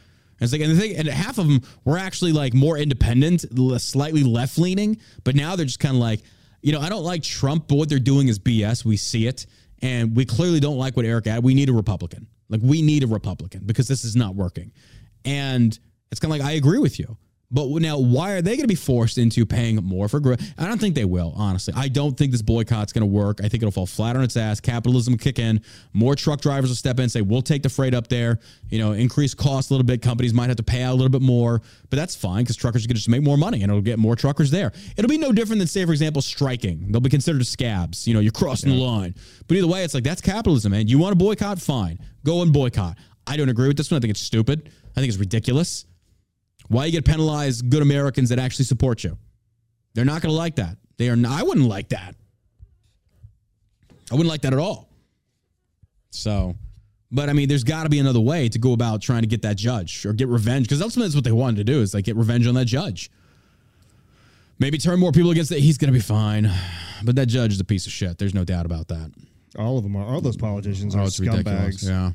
it's 0.41 0.53
like, 0.53 0.61
and 0.61 0.71
the 0.71 0.81
thing, 0.81 0.97
and 0.97 1.09
half 1.09 1.39
of 1.39 1.49
them 1.49 1.63
were 1.85 1.99
actually 1.99 2.33
like 2.33 2.55
more 2.55 2.79
independent, 2.79 3.45
slightly 3.81 4.23
left 4.23 4.57
leaning, 4.57 4.99
but 5.25 5.35
now 5.35 5.57
they're 5.57 5.67
just 5.67 5.81
kind 5.81 5.97
of 5.97 6.01
like, 6.01 6.21
you 6.63 6.73
know, 6.73 6.81
I 6.81 6.89
don't 6.89 7.03
like 7.03 7.23
Trump, 7.23 7.67
but 7.67 7.75
what 7.75 7.89
they're 7.89 7.99
doing 7.99 8.29
is 8.29 8.39
BS. 8.39 8.85
We 8.85 8.97
see 8.97 9.27
it, 9.27 9.47
and 9.83 10.15
we 10.15 10.25
clearly 10.25 10.61
don't 10.61 10.77
like 10.77 10.97
what 10.97 11.07
Eric 11.07 11.27
had. 11.27 11.43
We 11.43 11.55
need 11.55 11.69
a 11.71 11.73
Republican. 11.73 12.29
Like 12.49 12.61
we 12.63 12.83
need 12.83 13.03
a 13.03 13.09
Republican 13.09 13.63
because 13.67 13.89
this 13.89 14.05
is 14.05 14.15
not 14.15 14.35
working. 14.35 14.73
And 15.25 15.77
it's 16.11 16.21
kind 16.21 16.33
of 16.33 16.39
like 16.39 16.49
I 16.49 16.53
agree 16.53 16.79
with 16.79 16.99
you, 16.99 17.17
But 17.51 17.67
now, 17.81 17.99
why 17.99 18.33
are 18.33 18.43
they 18.43 18.51
going 18.51 18.65
to 18.65 18.69
be 18.69 18.75
forced 18.75 19.17
into 19.17 19.47
paying 19.47 19.77
more 19.77 20.07
for 20.07 20.21
growth? 20.21 20.39
I 20.59 20.67
don't 20.67 20.79
think 20.79 20.95
they 20.95 21.07
will, 21.07 21.33
honestly. 21.35 21.73
I 21.75 21.89
don't 21.89 22.15
think 22.15 22.31
this 22.31 22.43
boycott's 22.43 22.93
going 22.93 23.01
to 23.01 23.07
work. 23.07 23.41
I 23.43 23.49
think 23.49 23.63
it'll 23.63 23.71
fall 23.71 23.87
flat 23.87 24.17
on 24.17 24.23
its 24.23 24.37
ass. 24.37 24.61
Capitalism 24.61 25.15
will 25.15 25.19
kick 25.19 25.39
in. 25.39 25.63
More 25.95 26.15
truck 26.15 26.43
drivers 26.43 26.69
will 26.69 26.77
step 26.77 26.99
in 26.99 27.05
and 27.05 27.13
say, 27.13 27.23
we'll 27.23 27.41
take 27.41 27.63
the 27.63 27.71
freight 27.71 27.95
up 27.95 28.09
there, 28.09 28.39
you 28.69 28.79
know, 28.79 28.93
increase 28.93 29.33
costs 29.33 29.71
a 29.71 29.75
little 29.75 29.87
bit. 29.87 30.03
Companies 30.03 30.35
might 30.35 30.49
have 30.49 30.59
to 30.59 30.63
pay 30.63 30.83
out 30.83 30.93
a 30.93 30.95
little 30.97 31.09
bit 31.09 31.23
more, 31.23 31.63
but 31.89 31.97
that's 31.97 32.15
fine 32.15 32.45
because 32.45 32.55
truckers 32.57 32.87
to 32.87 32.93
just 32.93 33.09
make 33.09 33.23
more 33.23 33.39
money 33.39 33.63
and 33.63 33.73
it'll 33.73 33.81
get 33.81 33.99
more 33.99 34.15
truckers 34.15 34.51
there. 34.51 34.71
It'll 34.99 35.09
be 35.09 35.17
no 35.17 35.33
different 35.33 35.59
than, 35.59 35.69
say, 35.69 35.87
for 35.87 35.93
example, 35.93 36.21
striking. 36.21 36.93
They'll 36.93 37.01
be 37.01 37.09
considered 37.09 37.47
scabs. 37.47 38.07
You 38.07 38.13
know, 38.13 38.21
you're 38.21 38.31
crossing 38.31 38.69
the 38.69 38.77
line. 38.77 39.15
But 39.47 39.57
either 39.57 39.67
way, 39.67 39.85
it's 39.85 39.95
like, 39.95 40.05
that's 40.05 40.21
capitalism, 40.21 40.73
man. 40.73 40.89
You 40.89 40.99
want 40.99 41.13
to 41.13 41.17
boycott? 41.17 41.59
Fine. 41.63 41.99
Go 42.25 42.43
and 42.43 42.53
boycott. 42.53 42.99
I 43.27 43.39
don't 43.39 43.49
agree 43.49 43.69
with 43.69 43.79
this 43.79 43.91
one. 43.91 43.97
I 43.97 44.01
think 44.01 44.11
it's 44.11 44.21
stupid. 44.21 44.71
I 44.91 45.01
think 45.01 45.09
it's 45.09 45.19
ridiculous. 45.19 45.87
Why 46.69 46.85
you 46.87 46.93
get 46.93 47.05
penalized 47.05 47.69
good 47.71 47.83
Americans 47.83 48.29
that 48.29 48.39
actually 48.39 48.67
support 48.67 49.03
you? 49.05 49.17
They're 49.95 50.05
not 50.05 50.23
going 50.23 50.33
to 50.33 50.37
like 50.37 50.57
that. 50.57 50.77
They 50.99 51.09
are. 51.09 51.17
Not, 51.17 51.41
I 51.41 51.43
wouldn't 51.43 51.67
like 51.67 51.89
that. 51.91 52.15
I 54.11 54.15
wouldn't 54.15 54.29
like 54.29 54.43
that 54.43 54.53
at 54.53 54.59
all. 54.59 54.89
So, 56.11 56.55
but 57.11 57.29
I 57.29 57.33
mean, 57.33 57.49
there's 57.49 57.65
got 57.65 57.85
to 57.85 57.89
be 57.89 57.99
another 57.99 58.21
way 58.21 58.49
to 58.49 58.59
go 58.59 58.73
about 58.73 59.01
trying 59.03 59.23
to 59.23 59.27
get 59.29 59.43
that 59.43 59.57
judge 59.57 60.05
or 60.07 60.13
get 60.13 60.29
revenge 60.29 60.67
because 60.67 60.81
ultimately 60.83 61.09
that's 61.09 61.15
what 61.15 61.25
they 61.25 61.33
wanted 61.33 61.57
to 61.57 61.65
do 61.65 61.81
is 61.81 61.95
like 61.95 62.05
get 62.05 62.17
revenge 62.17 62.47
on 62.47 62.55
that 62.55 62.65
judge. 62.67 63.11
Maybe 64.59 64.77
turn 64.79 64.99
more 64.99 65.13
people 65.13 65.31
against 65.31 65.53
it. 65.53 65.61
He's 65.61 65.79
going 65.79 65.93
to 65.93 65.97
be 65.97 66.01
fine, 66.03 66.51
but 67.05 67.15
that 67.17 67.27
judge 67.27 67.53
is 67.53 67.61
a 67.61 67.65
piece 67.65 67.87
of 67.87 67.93
shit. 67.93 68.19
There's 68.19 68.35
no 68.35 68.45
doubt 68.45 68.67
about 68.67 68.89
that. 68.89 69.13
All 69.59 69.79
of 69.79 69.85
them 69.85 69.95
are. 69.97 70.05
All 70.05 70.21
those 70.21 70.37
politicians 70.37 70.95
are 70.97 71.03
Oh, 71.03 71.07
it's 71.07 71.21
ridiculous. 71.21 71.85
scumbags. 71.85 71.89
Yeah. 71.89 72.11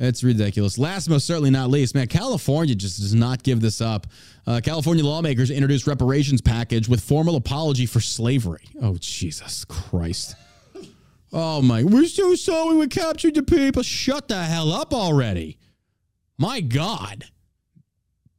It's 0.00 0.22
ridiculous. 0.22 0.78
Last, 0.78 1.08
most 1.08 1.26
certainly 1.26 1.50
not 1.50 1.70
least, 1.70 1.94
man, 1.94 2.06
California 2.06 2.74
just 2.74 3.00
does 3.00 3.14
not 3.14 3.42
give 3.42 3.60
this 3.60 3.80
up. 3.80 4.06
Uh, 4.46 4.60
California 4.62 5.04
lawmakers 5.04 5.50
introduced 5.50 5.88
reparations 5.88 6.40
package 6.40 6.88
with 6.88 7.00
formal 7.00 7.34
apology 7.34 7.84
for 7.84 8.00
slavery. 8.00 8.62
Oh, 8.80 8.96
Jesus 9.00 9.64
Christ. 9.64 10.36
Oh, 11.32 11.60
my. 11.60 11.82
We're 11.82 12.06
so 12.06 12.34
sorry 12.36 12.76
we 12.76 12.86
captured 12.86 13.34
the 13.34 13.42
people. 13.42 13.82
Shut 13.82 14.28
the 14.28 14.44
hell 14.44 14.72
up 14.72 14.94
already. 14.94 15.58
My 16.38 16.60
God. 16.60 17.24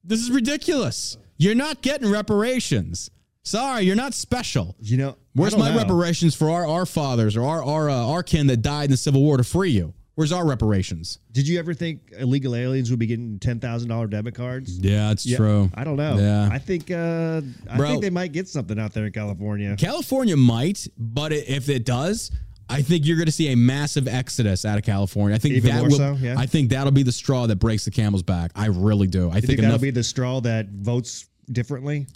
This 0.03 0.21
is 0.21 0.31
ridiculous. 0.31 1.17
You're 1.37 1.55
not 1.55 1.81
getting 1.81 2.09
reparations. 2.09 3.11
Sorry, 3.43 3.83
you're 3.83 3.95
not 3.95 4.13
special. 4.13 4.75
You 4.79 4.97
know, 4.97 5.17
Where's 5.33 5.57
my 5.57 5.71
know. 5.71 5.77
reparations 5.77 6.35
for 6.35 6.49
our, 6.49 6.65
our 6.65 6.85
fathers 6.85 7.35
or 7.35 7.43
our 7.43 7.63
our, 7.63 7.89
uh, 7.89 7.95
our 7.95 8.23
kin 8.23 8.47
that 8.47 8.61
died 8.61 8.85
in 8.85 8.91
the 8.91 8.97
Civil 8.97 9.21
War 9.21 9.37
to 9.37 9.43
free 9.43 9.71
you? 9.71 9.93
Where's 10.19 10.33
our 10.33 10.45
reparations? 10.45 11.19
Did 11.31 11.47
you 11.47 11.59
ever 11.59 11.73
think 11.73 12.11
illegal 12.19 12.53
aliens 12.53 12.89
would 12.89 12.99
be 12.99 13.05
getting 13.05 13.39
ten 13.39 13.61
thousand 13.61 13.87
dollar 13.87 14.05
debit 14.05 14.35
cards? 14.35 14.77
Yeah, 14.77 15.11
it's 15.11 15.25
Yeah, 15.25 15.37
true. 15.37 15.69
I 15.73 15.85
don't 15.85 15.95
know. 15.95 16.17
Yeah. 16.17 16.49
I 16.51 16.57
think 16.59 16.91
uh, 16.91 17.39
I 17.69 17.77
Bro. 17.77 17.87
think 17.87 18.01
they 18.01 18.09
might 18.09 18.33
get 18.33 18.49
something 18.49 18.77
out 18.77 18.91
there 18.91 19.05
in 19.05 19.13
California. 19.13 19.77
California 19.77 20.35
might, 20.35 20.85
but 20.97 21.31
if 21.31 21.69
it 21.69 21.85
does, 21.85 22.31
I 22.69 22.81
think 22.81 23.05
you're 23.05 23.15
going 23.15 23.27
to 23.27 23.31
see 23.31 23.53
a 23.53 23.55
massive 23.55 24.09
exodus 24.09 24.65
out 24.65 24.77
of 24.77 24.83
California. 24.83 25.37
I 25.37 25.39
think 25.39 25.55
Even 25.55 25.73
that 25.73 25.83
will. 25.83 25.91
so, 25.91 26.17
yeah? 26.19 26.35
I 26.37 26.47
think 26.47 26.71
that'll 26.71 26.91
be 26.91 27.03
the 27.03 27.13
straw 27.13 27.47
that 27.47 27.55
breaks 27.55 27.85
the 27.85 27.91
camel's 27.91 28.21
back. 28.21 28.51
I 28.55 28.65
really 28.65 29.07
do. 29.07 29.29
I 29.29 29.35
think, 29.35 29.45
think 29.45 29.57
that'll 29.61 29.75
enough. 29.75 29.81
be 29.81 29.91
the 29.91 30.03
straw 30.03 30.41
that 30.41 30.67
votes 30.67 31.27
differently? 31.49 32.07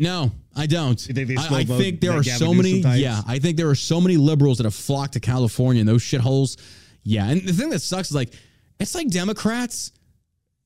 No, 0.00 0.32
I 0.56 0.66
don't. 0.66 1.06
You 1.06 1.14
think 1.14 1.28
they 1.28 1.36
I, 1.36 1.58
I 1.58 1.64
vote 1.64 1.78
think 1.78 2.00
there 2.00 2.12
that 2.12 2.18
are 2.20 2.22
Gavin 2.22 2.38
so 2.38 2.54
many. 2.54 2.82
Types? 2.82 2.98
Yeah, 2.98 3.20
I 3.26 3.38
think 3.38 3.58
there 3.58 3.68
are 3.68 3.74
so 3.74 4.00
many 4.00 4.16
liberals 4.16 4.56
that 4.56 4.64
have 4.64 4.74
flocked 4.74 5.12
to 5.12 5.20
California 5.20 5.80
and 5.80 5.88
those 5.88 6.02
shitholes. 6.02 6.58
Yeah, 7.02 7.28
and 7.28 7.42
the 7.46 7.52
thing 7.52 7.68
that 7.68 7.80
sucks 7.80 8.08
is 8.08 8.16
like 8.16 8.32
it's 8.80 8.94
like 8.94 9.08
Democrats. 9.08 9.92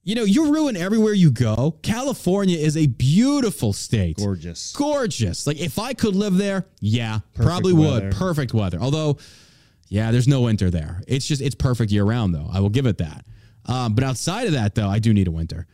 You 0.05 0.14
know, 0.14 0.24
you 0.24 0.53
ruin 0.53 0.76
everywhere 0.76 1.14
you 1.14 1.30
go. 1.30 1.78
California 1.82 2.59
is 2.59 2.76
a 2.76 2.87
beautiful 2.87 3.72
state. 3.72 4.18
Gorgeous. 4.18 4.72
gorgeous. 4.72 5.47
Like 5.47 5.59
if 5.59 5.78
I 5.78 5.95
could 5.95 6.14
live 6.14 6.37
there, 6.37 6.66
yeah, 6.80 7.20
probably 7.35 7.72
weather. 7.72 8.07
would. 8.07 8.14
Perfect 8.14 8.55
weather. 8.55 8.78
Although, 8.80 9.16
yeah, 9.89 10.12
there's 10.12 10.28
no 10.28 10.43
winter 10.43 10.70
there. 10.70 11.03
It's 11.09 11.26
just 11.26 11.43
it's 11.43 11.55
perfect 11.55 11.91
year 11.91 12.05
round 12.05 12.35
though. 12.35 12.49
I 12.53 12.61
will 12.61 12.68
give 12.68 12.87
it 12.87 12.99
that. 12.99 13.24
Um, 13.66 13.95
but 13.95 14.05
outside 14.05 14.47
of 14.47 14.53
that 14.53 14.74
though, 14.76 14.89
I 14.89 15.01
do 15.01 15.12
need 15.12 15.26
a 15.26 15.32
winter. 15.32 15.66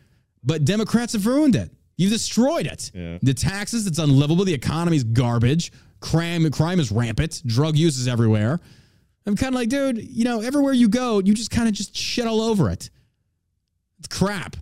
But 0.43 0.65
Democrats 0.65 1.13
have 1.13 1.27
ruined 1.27 1.55
it. 1.55 1.69
You've 2.01 2.11
destroyed 2.11 2.65
it. 2.65 2.89
Yeah. 2.95 3.19
The 3.21 3.33
taxes, 3.33 3.85
it's 3.85 3.99
unlivable. 3.99 4.43
The 4.43 4.53
economy's 4.55 5.03
garbage. 5.03 5.71
Crime, 5.99 6.49
crime 6.49 6.79
is 6.79 6.91
rampant. 6.91 7.45
Drug 7.45 7.77
use 7.77 7.97
is 7.99 8.07
everywhere. 8.07 8.59
I'm 9.27 9.35
kind 9.35 9.53
of 9.53 9.59
like, 9.59 9.69
dude, 9.69 10.01
you 10.01 10.23
know, 10.23 10.41
everywhere 10.41 10.73
you 10.73 10.89
go, 10.89 11.19
you 11.19 11.35
just 11.35 11.51
kind 11.51 11.67
of 11.67 11.75
just 11.75 11.95
shit 11.95 12.25
all 12.25 12.41
over 12.41 12.71
it. 12.71 12.89
It's 13.99 14.07
crap. 14.07 14.55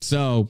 So, 0.00 0.48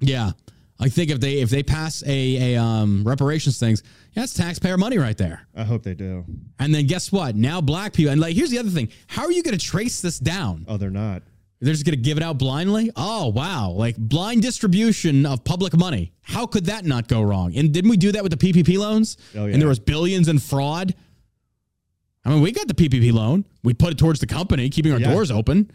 yeah, 0.00 0.32
I 0.80 0.88
think 0.88 1.10
if 1.10 1.20
they 1.20 1.34
if 1.34 1.48
they 1.48 1.62
pass 1.62 2.02
a 2.04 2.54
a 2.54 2.60
um, 2.60 3.04
reparations 3.04 3.58
things, 3.60 3.84
yeah, 4.14 4.22
that's 4.22 4.34
taxpayer 4.34 4.76
money 4.76 4.98
right 4.98 5.16
there. 5.16 5.46
I 5.54 5.62
hope 5.62 5.84
they 5.84 5.94
do. 5.94 6.24
And 6.58 6.74
then 6.74 6.88
guess 6.88 7.12
what? 7.12 7.36
Now 7.36 7.60
black 7.60 7.92
people 7.92 8.10
and 8.10 8.20
like 8.20 8.34
here's 8.34 8.50
the 8.50 8.58
other 8.58 8.70
thing: 8.70 8.88
how 9.06 9.22
are 9.22 9.32
you 9.32 9.44
going 9.44 9.56
to 9.56 9.64
trace 9.64 10.00
this 10.00 10.18
down? 10.18 10.66
Oh, 10.66 10.76
they're 10.76 10.90
not. 10.90 11.22
They're 11.60 11.72
just 11.74 11.84
going 11.84 11.96
to 11.96 12.00
give 12.02 12.16
it 12.16 12.22
out 12.22 12.38
blindly? 12.38 12.90
Oh 12.94 13.28
wow! 13.28 13.70
Like 13.70 13.96
blind 13.96 14.42
distribution 14.42 15.26
of 15.26 15.42
public 15.42 15.76
money. 15.76 16.12
How 16.22 16.46
could 16.46 16.66
that 16.66 16.84
not 16.84 17.08
go 17.08 17.20
wrong? 17.22 17.56
And 17.56 17.72
didn't 17.72 17.90
we 17.90 17.96
do 17.96 18.12
that 18.12 18.22
with 18.22 18.38
the 18.38 18.52
PPP 18.52 18.78
loans? 18.78 19.16
Oh, 19.34 19.46
yeah. 19.46 19.52
And 19.54 19.60
there 19.60 19.68
was 19.68 19.78
billions 19.80 20.28
in 20.28 20.38
fraud. 20.38 20.94
I 22.24 22.30
mean, 22.30 22.42
we 22.42 22.52
got 22.52 22.68
the 22.68 22.74
PPP 22.74 23.12
loan. 23.12 23.44
We 23.64 23.74
put 23.74 23.90
it 23.92 23.98
towards 23.98 24.20
the 24.20 24.26
company, 24.26 24.68
keeping 24.68 24.92
our 24.92 25.00
Yeah. 25.00 25.10
doors 25.12 25.30
open. 25.30 25.70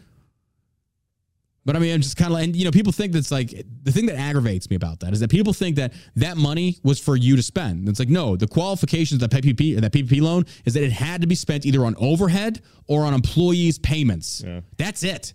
But 1.66 1.76
I 1.76 1.78
mean, 1.78 1.94
I'm 1.94 2.02
just 2.02 2.16
kind 2.18 2.28
of 2.28 2.34
like, 2.34 2.44
and 2.44 2.56
you 2.56 2.64
know, 2.66 2.70
people 2.70 2.92
think 2.92 3.12
that's 3.12 3.30
like 3.30 3.50
the 3.82 3.90
thing 3.90 4.06
that 4.06 4.16
aggravates 4.16 4.68
me 4.68 4.76
about 4.76 5.00
that 5.00 5.12
is 5.14 5.20
that 5.20 5.30
people 5.30 5.52
think 5.54 5.76
that 5.76 5.94
that 6.16 6.36
money 6.36 6.78
was 6.82 6.98
for 7.00 7.16
you 7.16 7.36
to 7.36 7.42
spend. 7.42 7.88
It's 7.88 7.98
like, 7.98 8.10
no, 8.10 8.36
the 8.36 8.46
qualifications 8.46 9.22
of 9.22 9.30
that 9.30 9.42
PPP, 9.42 9.80
that 9.80 9.90
PPP 9.92 10.20
loan 10.20 10.44
is 10.66 10.74
that 10.74 10.82
it 10.82 10.92
had 10.92 11.22
to 11.22 11.26
be 11.26 11.34
spent 11.34 11.64
either 11.64 11.84
on 11.86 11.94
overhead 11.98 12.60
or 12.86 13.04
on 13.04 13.14
employees' 13.14 13.78
payments. 13.78 14.42
Yeah. 14.46 14.60
That's 14.76 15.02
it. 15.02 15.32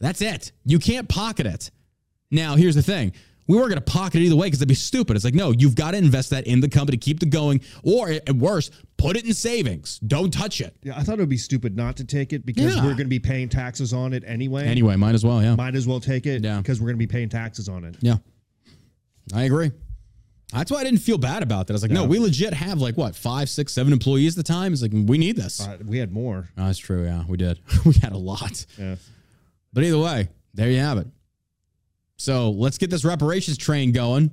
That's 0.00 0.20
it. 0.22 0.52
You 0.64 0.78
can't 0.78 1.08
pocket 1.08 1.46
it. 1.46 1.70
Now, 2.30 2.56
here's 2.56 2.74
the 2.74 2.82
thing. 2.82 3.12
We 3.46 3.56
weren't 3.56 3.70
going 3.70 3.80
to 3.82 3.90
pocket 3.90 4.20
it 4.20 4.24
either 4.26 4.36
way 4.36 4.46
because 4.48 4.58
that'd 4.58 4.68
be 4.68 4.74
stupid. 4.74 5.16
It's 5.16 5.24
like, 5.24 5.34
no, 5.34 5.52
you've 5.52 5.74
got 5.74 5.92
to 5.92 5.96
invest 5.96 6.28
that 6.30 6.46
in 6.46 6.60
the 6.60 6.68
company, 6.68 6.98
keep 6.98 7.22
it 7.22 7.30
going, 7.30 7.62
or 7.82 8.10
at 8.10 8.36
worse, 8.36 8.70
put 8.98 9.16
it 9.16 9.24
in 9.24 9.32
savings. 9.32 9.98
Don't 10.00 10.30
touch 10.30 10.60
it. 10.60 10.76
Yeah, 10.82 10.98
I 10.98 11.02
thought 11.02 11.14
it 11.14 11.20
would 11.20 11.30
be 11.30 11.38
stupid 11.38 11.74
not 11.74 11.96
to 11.96 12.04
take 12.04 12.34
it 12.34 12.44
because 12.44 12.76
Yeah. 12.76 12.82
we're 12.82 12.90
going 12.90 12.98
to 12.98 13.04
be 13.06 13.18
paying 13.18 13.48
taxes 13.48 13.94
on 13.94 14.12
it 14.12 14.22
anyway. 14.26 14.66
Anyway, 14.66 14.96
might 14.96 15.14
as 15.14 15.24
well, 15.24 15.42
yeah. 15.42 15.54
Might 15.56 15.74
as 15.76 15.86
well 15.86 15.98
take 15.98 16.26
it 16.26 16.44
Yeah. 16.44 16.58
because 16.58 16.78
we're 16.78 16.88
going 16.88 16.96
to 16.96 17.06
be 17.06 17.06
paying 17.06 17.30
taxes 17.30 17.70
on 17.70 17.84
it. 17.84 17.96
Yeah. 18.02 18.16
I 19.34 19.44
agree. 19.44 19.72
That's 20.52 20.70
why 20.70 20.78
I 20.80 20.84
didn't 20.84 21.00
feel 21.00 21.18
bad 21.18 21.42
about 21.42 21.66
that. 21.66 21.72
I 21.72 21.76
was 21.76 21.82
like, 21.82 21.90
no, 21.90 22.02
Yeah. 22.02 22.08
we 22.08 22.18
legit 22.18 22.52
have 22.54 22.80
like 22.80 22.96
what, 22.98 23.16
five, 23.16 23.48
six, 23.48 23.72
seven 23.72 23.92
employees 23.94 24.38
at 24.38 24.44
the 24.46 24.50
time. 24.52 24.74
It's 24.74 24.82
like, 24.82 24.92
we 24.94 25.16
need 25.18 25.36
this. 25.36 25.66
Uh, 25.66 25.78
we 25.86 25.98
had 25.98 26.12
more. 26.12 26.48
Oh, 26.58 26.66
that's 26.66 26.78
true. 26.78 27.04
Yeah, 27.04 27.24
we 27.26 27.36
did. 27.38 27.60
we 27.86 27.92
had 27.94 28.12
a 28.12 28.18
lot. 28.18 28.64
Yeah. 28.78 28.96
But 29.72 29.84
either 29.84 29.98
way, 29.98 30.28
there 30.54 30.70
you 30.70 30.78
have 30.80 30.98
it. 30.98 31.06
So 32.16 32.50
let's 32.50 32.78
get 32.78 32.90
this 32.90 33.04
reparations 33.04 33.58
train 33.58 33.92
going. 33.92 34.30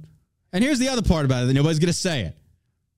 And 0.52 0.64
here's 0.64 0.80
the 0.80 0.90
other 0.90 1.02
part 1.02 1.26
about 1.26 1.44
it 1.44 1.48
that 1.48 1.54
nobody's 1.54 1.80
going 1.80 1.88
to 1.88 1.94
say 1.94 2.22
it. 2.22 2.38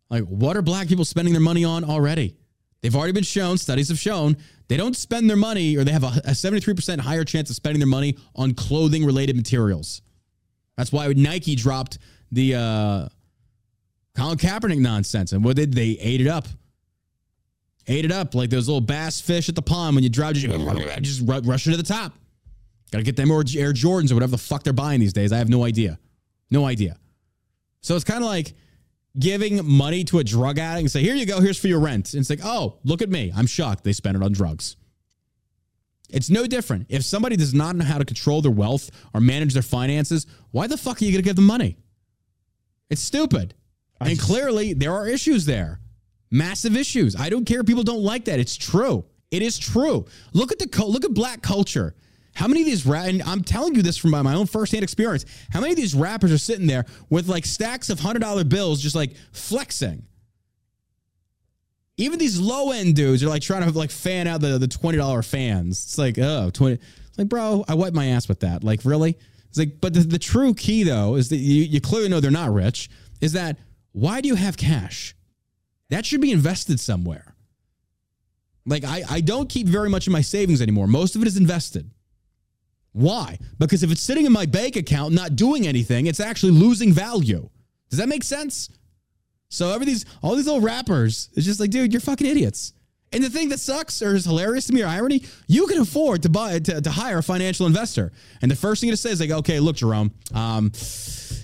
Like, 0.09 0.23
what 0.23 0.55
are 0.55 0.61
black 0.61 0.88
people 0.88 1.03
spending 1.03 1.33
their 1.33 1.41
money 1.41 1.65
on 1.65 1.83
already? 1.83 2.38
They've 2.81 2.95
already 2.95 3.11
been 3.11 3.23
shown, 3.23 3.57
studies 3.57 3.89
have 3.89 3.99
shown, 3.99 4.38
they 4.67 4.77
don't 4.77 4.95
spend 4.95 5.29
their 5.29 5.38
money 5.38 5.75
or 5.75 5.83
they 5.83 5.91
have 5.91 6.03
a, 6.03 6.21
a 6.25 6.31
73% 6.31 6.99
higher 6.99 7.23
chance 7.23 7.49
of 7.49 7.55
spending 7.55 7.79
their 7.79 7.88
money 7.88 8.15
on 8.35 8.53
clothing 8.53 9.03
related 9.03 9.35
materials. 9.35 10.01
That's 10.77 10.91
why 10.91 11.07
Nike 11.07 11.55
dropped 11.55 11.97
the 12.31 12.55
uh, 12.55 13.07
Colin 14.15 14.38
Kaepernick 14.38 14.79
nonsense. 14.79 15.31
And 15.31 15.43
what 15.43 15.55
did 15.55 15.73
they 15.73 15.95
they 15.95 15.99
ate 15.99 16.21
it 16.21 16.27
up? 16.27 16.47
Ate 17.88 18.05
it 18.05 18.11
up 18.11 18.35
like 18.35 18.49
those 18.49 18.67
little 18.67 18.81
bass 18.81 19.21
fish 19.21 19.47
at 19.47 19.55
the 19.55 19.61
pond 19.61 19.95
when 19.95 20.03
you 20.03 20.09
drive, 20.09 20.35
just, 20.35 20.47
just 21.01 21.21
ru- 21.21 21.39
rush 21.39 21.65
into 21.65 21.77
the 21.77 21.83
top. 21.83 22.13
Got 22.91 22.99
to 22.99 23.03
get 23.03 23.15
them 23.15 23.31
Air 23.31 23.39
Air 23.39 23.73
Jordans 23.73 24.11
or 24.11 24.15
whatever 24.15 24.31
the 24.31 24.38
fuck 24.38 24.63
they're 24.63 24.73
buying 24.73 24.99
these 24.99 25.13
days. 25.13 25.31
I 25.31 25.38
have 25.38 25.49
no 25.49 25.63
idea. 25.63 25.99
No 26.49 26.65
idea. 26.65 26.97
So 27.81 27.95
it's 27.95 28.05
kind 28.05 28.23
of 28.23 28.29
like 28.29 28.53
giving 29.19 29.65
money 29.67 30.03
to 30.05 30.19
a 30.19 30.23
drug 30.23 30.59
addict 30.59 30.81
and 30.81 30.91
say, 30.91 31.01
here 31.01 31.15
you 31.15 31.25
go, 31.25 31.41
here's 31.41 31.57
for 31.57 31.67
your 31.67 31.79
rent. 31.79 32.13
And 32.13 32.21
it's 32.21 32.29
like, 32.29 32.41
oh, 32.43 32.77
look 32.83 33.01
at 33.01 33.09
me. 33.09 33.31
I'm 33.35 33.47
shocked 33.47 33.83
they 33.83 33.93
spent 33.93 34.15
it 34.15 34.23
on 34.23 34.31
drugs. 34.31 34.77
It's 36.09 36.29
no 36.29 36.47
different. 36.47 36.85
If 36.89 37.03
somebody 37.03 37.35
does 37.35 37.53
not 37.53 37.75
know 37.75 37.83
how 37.83 37.97
to 37.97 38.05
control 38.05 38.41
their 38.41 38.51
wealth 38.51 38.89
or 39.13 39.19
manage 39.19 39.53
their 39.53 39.63
finances, 39.63 40.25
why 40.51 40.67
the 40.67 40.77
fuck 40.77 41.01
are 41.01 41.05
you 41.05 41.11
going 41.11 41.21
to 41.21 41.27
give 41.27 41.35
them 41.35 41.45
money? 41.45 41.77
It's 42.89 43.01
stupid. 43.01 43.53
and 43.99 44.11
just- 44.11 44.21
clearly, 44.21 44.73
there 44.73 44.93
are 44.93 45.07
issues 45.07 45.45
there. 45.45 45.81
Massive 46.31 46.75
issues. 46.77 47.15
I 47.15 47.29
don't 47.29 47.45
care 47.45 47.61
if 47.61 47.65
people 47.65 47.83
don't 47.83 48.03
like 48.03 48.25
that. 48.25 48.39
It's 48.39 48.55
true. 48.55 49.05
It 49.31 49.41
is 49.41 49.57
true. 49.57 50.05
Look 50.33 50.51
at 50.51 50.59
the 50.59 50.85
look 50.85 51.03
at 51.05 51.13
black 51.13 51.41
culture. 51.41 51.95
How 52.38 52.47
many 52.47 52.61
of 52.61 52.67
these 52.67 52.85
rap 52.85 53.07
and 53.07 53.23
I'm 53.23 53.43
telling 53.43 53.73
you 53.73 53.81
this 53.81 53.97
from 53.97 54.11
my, 54.11 54.35
own 54.35 54.45
firsthand 54.45 54.83
experience. 54.83 55.25
How 55.49 55.59
many 55.59 55.73
of 55.73 55.75
these 55.75 55.95
rappers 55.95 56.31
are 56.31 56.38
sitting 56.38 56.67
there 56.67 56.85
with 57.09 57.27
like 57.27 57.47
stacks 57.47 57.89
of 57.89 57.99
hundred 57.99 58.19
dollar 58.19 58.43
bills, 58.43 58.79
just 58.79 58.95
like 58.95 59.15
flexing? 59.31 60.05
Even 61.97 62.19
these 62.19 62.39
low 62.39 62.69
end 62.69 62.95
dudes 62.95 63.23
are 63.23 63.27
like 63.27 63.41
trying 63.41 63.67
to 63.67 63.75
like 63.75 63.89
fan 63.89 64.27
out 64.27 64.41
the 64.41 64.59
the 64.59 64.67
twenty 64.67 64.99
dollar 64.99 65.23
fans. 65.23 65.83
It's 65.83 65.97
like 65.97 66.19
oh 66.19 66.51
20 66.53 66.77
Like, 67.17 67.27
bro, 67.27 67.65
I 67.67 67.73
wipe 67.73 67.95
my 67.95 68.05
ass 68.05 68.29
with 68.29 68.41
that. 68.41 68.63
Like, 68.63 68.81
really? 68.85 69.17
It's 69.49 69.57
like, 69.57 69.81
but 69.81 69.95
the, 69.95 70.01
the 70.01 70.19
true 70.19 70.53
key 70.53 70.83
though 70.83 71.15
is 71.15 71.29
that 71.29 71.38
you, 71.38 71.63
you 71.63 71.81
clearly 71.81 72.07
know 72.07 72.19
they're 72.19 72.29
not 72.29 72.53
rich. 72.53 72.88
Is 73.19 73.33
that 73.33 73.57
why 73.93 74.21
do 74.21 74.27
you 74.27 74.35
have 74.35 74.57
cash? 74.57 75.15
That 75.89 76.05
should 76.05 76.21
be 76.21 76.31
invested 76.31 76.79
somewhere. 76.79 77.33
Like, 78.67 78.83
I, 78.83 79.01
I 79.09 79.21
don't 79.21 79.49
keep 79.49 79.65
very 79.65 79.89
much 79.89 80.05
in 80.05 80.13
my 80.13 80.21
savings 80.21 80.61
anymore. 80.61 80.85
Most 80.85 81.15
of 81.15 81.23
it 81.23 81.27
is 81.27 81.38
invested. 81.38 81.89
Why? 82.97 83.37
Because 83.59 83.83
if 83.83 83.91
it's 83.91 84.01
sitting 84.01 84.25
in 84.25 84.31
my 84.31 84.47
bank 84.47 84.75
account 84.75 85.13
not 85.13 85.35
doing 85.35 85.67
anything, 85.67 86.07
it's 86.07 86.19
actually 86.19 86.53
losing 86.53 86.91
value. 86.91 87.47
Does 87.91 87.99
that 87.99 88.09
make 88.09 88.23
sense? 88.23 88.69
So 89.49 89.71
every 89.71 89.85
these 89.85 90.03
all 90.23 90.35
these 90.35 90.47
little 90.47 90.61
rappers, 90.61 91.29
it's 91.35 91.45
just 91.45 91.59
like, 91.59 91.69
dude, 91.69 91.93
you're 91.93 92.01
fucking 92.01 92.25
idiots. 92.25 92.73
And 93.13 93.23
the 93.23 93.29
thing 93.29 93.49
that 93.49 93.59
sucks 93.59 94.01
or 94.01 94.15
is 94.15 94.25
hilarious 94.25 94.65
to 94.65 94.73
me 94.73 94.81
or 94.81 94.87
irony, 94.87 95.23
you 95.47 95.67
can 95.67 95.79
afford 95.79 96.23
to 96.23 96.29
buy 96.29 96.57
to, 96.57 96.81
to 96.81 96.89
hire 96.89 97.19
a 97.19 97.23
financial 97.23 97.67
investor. 97.67 98.11
And 98.41 98.49
the 98.49 98.55
first 98.55 98.81
thing 98.81 98.89
to 98.89 98.97
say 98.97 99.11
is 99.11 99.21
like, 99.21 99.29
okay, 99.29 99.59
look, 99.59 99.75
Jerome, 99.75 100.11
um, 100.33 100.71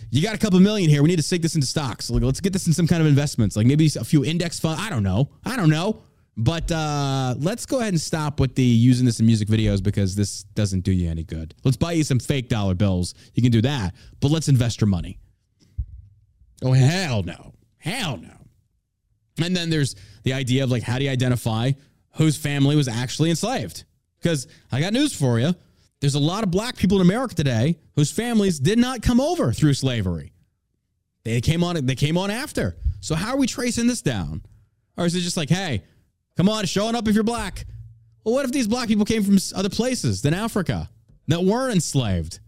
you 0.10 0.24
got 0.24 0.34
a 0.34 0.39
couple 0.39 0.60
million 0.60 0.89
here. 0.89 1.04
We 1.04 1.10
need 1.10 1.18
to 1.18 1.24
sink 1.24 1.43
this 1.43 1.54
into 1.54 1.68
stocks. 1.68 2.10
Like, 2.10 2.24
let's 2.24 2.41
get 2.41 2.51
this 2.51 2.66
in 2.66 2.74
some 2.74 2.88
kind 2.88 3.01
of 3.01 3.08
investments, 3.08 3.56
like 3.56 3.68
maybe 3.68 3.89
a 3.95 4.04
few 4.04 4.26
index 4.26 4.60
fund. 4.60 4.82
I 4.82 4.89
don't 4.89 5.04
know. 5.04 5.30
I 5.45 5.56
don't 5.56 5.70
know. 5.70 6.01
But 6.36 6.72
uh, 6.72 7.36
let's 7.38 7.66
go 7.66 7.80
ahead 7.80 7.94
and 7.94 8.02
stop 8.02 8.40
with 8.40 8.56
the 8.56 8.64
using 8.64 9.06
this 9.06 9.20
in 9.20 9.26
music 9.26 9.48
videos 9.48 9.84
because 9.84 10.16
this 10.16 10.44
doesn't 10.56 10.82
do 10.82 10.92
you 10.92 11.10
any 11.10 11.24
good. 11.24 11.54
Let's 11.64 11.78
buy 11.78 11.92
you 11.92 12.04
some 12.04 12.20
fake 12.20 12.50
dollar 12.50 12.74
bills. 12.74 13.14
You 13.36 13.44
can 13.44 13.52
do 13.52 13.62
that, 13.62 13.94
but 14.20 14.32
let's 14.32 14.48
invest 14.48 14.82
your 14.82 14.88
money. 14.88 15.20
Oh 16.64 16.72
hell 16.74 17.22
no, 17.24 17.54
hell 17.78 18.18
no. 18.18 18.34
And 19.44 19.56
then 19.56 19.70
there's 19.70 19.96
the 20.24 20.34
idea 20.34 20.64
of 20.64 20.72
like, 20.72 20.84
how 20.84 20.98
do 20.98 21.06
you 21.06 21.12
identify 21.12 21.72
whose 22.16 22.38
family 22.38 22.76
was 22.76 22.88
actually 22.88 23.30
enslaved? 23.30 23.84
Because 24.20 24.48
I 24.72 24.80
got 24.80 24.94
news 24.94 25.14
for 25.14 25.40
you. 25.40 25.54
There's 26.00 26.16
a 26.16 26.20
lot 26.20 26.44
of 26.44 26.52
black 26.52 26.76
people 26.78 27.00
in 27.00 27.02
America 27.02 27.36
today 27.36 27.80
whose 27.96 28.12
families 28.12 28.60
did 28.60 28.80
not 28.80 29.02
come 29.02 29.22
over 29.22 29.54
through 29.54 29.74
slavery. 29.74 30.34
They 31.24 31.42
came 31.42 31.64
on. 31.64 31.86
They 31.86 31.96
came 31.96 32.18
on 32.18 32.32
after. 32.32 32.76
So 33.00 33.16
how 33.16 33.34
are 33.34 33.38
we 33.38 33.48
tracing 33.48 33.88
this 33.88 34.02
down? 34.02 34.42
Or 34.98 35.06
is 35.06 35.16
it 35.16 35.22
just 35.22 35.38
like, 35.38 35.50
hey, 35.50 35.84
come 36.38 36.50
on, 36.50 36.66
showing 36.66 36.96
up 36.96 37.08
if 37.08 37.16
you're 37.16 37.24
black? 37.24 37.66
Well, 38.24 38.36
what 38.36 38.46
if 38.46 38.52
these 38.52 38.68
black 38.68 38.88
people 38.88 39.06
came 39.06 39.24
from 39.24 39.38
other 39.56 39.70
places 39.70 40.22
than 40.22 40.34
Africa 40.34 40.90
that 41.28 41.44
weren't 41.44 41.74
enslaved? 41.74 42.40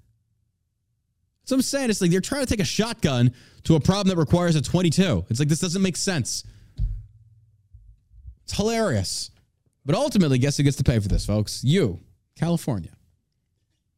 So 1.44 1.56
I'm 1.56 1.62
saying 1.62 1.90
it's 1.90 2.02
like 2.02 2.12
they're 2.12 2.22
trying 2.22 2.46
to 2.46 2.48
take 2.48 2.60
a 2.60 2.66
shotgun 2.66 3.34
to 3.66 3.76
a 3.76 3.80
problem 3.80 4.08
that 4.16 4.20
requires 4.20 4.56
a 4.56 4.62
22. 4.62 5.26
It's 5.30 5.40
like 5.40 5.50
this 5.50 5.60
doesn't 5.60 5.82
make 5.82 5.98
sense. 5.98 6.44
It's 8.44 8.56
hilarious. 8.56 9.32
But 9.86 9.96
ultimately, 9.96 10.40
guess 10.40 10.58
who 10.58 10.64
gets 10.64 10.78
to 10.78 10.84
pay 10.84 11.00
for 11.00 11.08
this, 11.08 11.26
folks? 11.26 11.64
You, 11.64 12.00
California. 12.36 12.92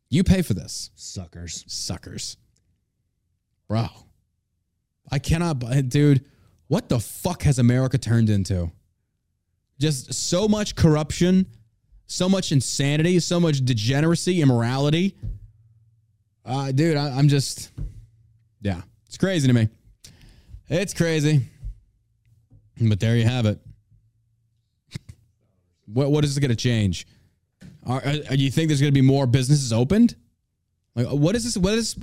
You 0.10 0.24
pay 0.24 0.42
for 0.42 0.54
this. 0.54 0.90
Suckers. 0.96 1.64
Suckers. 1.68 2.38
Bro. 3.68 3.88
I 5.10 5.20
cannot, 5.20 5.60
dude. 5.90 6.26
What 6.68 6.90
the 6.90 7.00
fuck 7.00 7.44
has 7.44 7.60
America 7.60 7.98
turned 7.98 8.30
into? 8.30 8.72
Just 9.80 10.14
so 10.14 10.48
much 10.48 10.76
corruption, 10.76 11.46
so 12.06 12.28
much 12.28 12.52
insanity, 12.52 13.20
so 13.20 13.40
much 13.40 13.64
degeneracy, 13.64 14.42
immorality. 14.42 15.16
Uh, 16.46 16.72
dude, 16.72 16.98
I, 16.98 17.10
I'm 17.10 17.28
just, 17.28 17.72
yeah, 18.62 18.82
it's 19.06 19.18
crazy 19.18 19.48
to 19.48 19.54
me. 19.54 19.70
It's 20.70 20.94
crazy. 20.94 21.42
But 22.80 23.00
there 23.00 23.16
you 23.16 23.24
have 23.24 23.46
it. 23.46 23.60
What 25.86 26.12
what 26.12 26.24
is 26.26 26.38
it 26.38 26.42
going 26.42 26.50
to 26.50 26.56
change? 26.56 27.08
Are, 27.86 28.02
are, 28.30 28.36
you 28.36 28.52
think 28.52 28.68
there's 28.68 28.82
going 28.82 28.94
to 28.94 29.00
be 29.00 29.06
more 29.06 29.26
businesses 29.26 29.72
opened? 29.72 30.16
Like, 30.94 31.08
what 31.08 31.36
is 31.36 31.46
this? 31.46 31.58
What 31.58 31.74
is? 31.74 31.96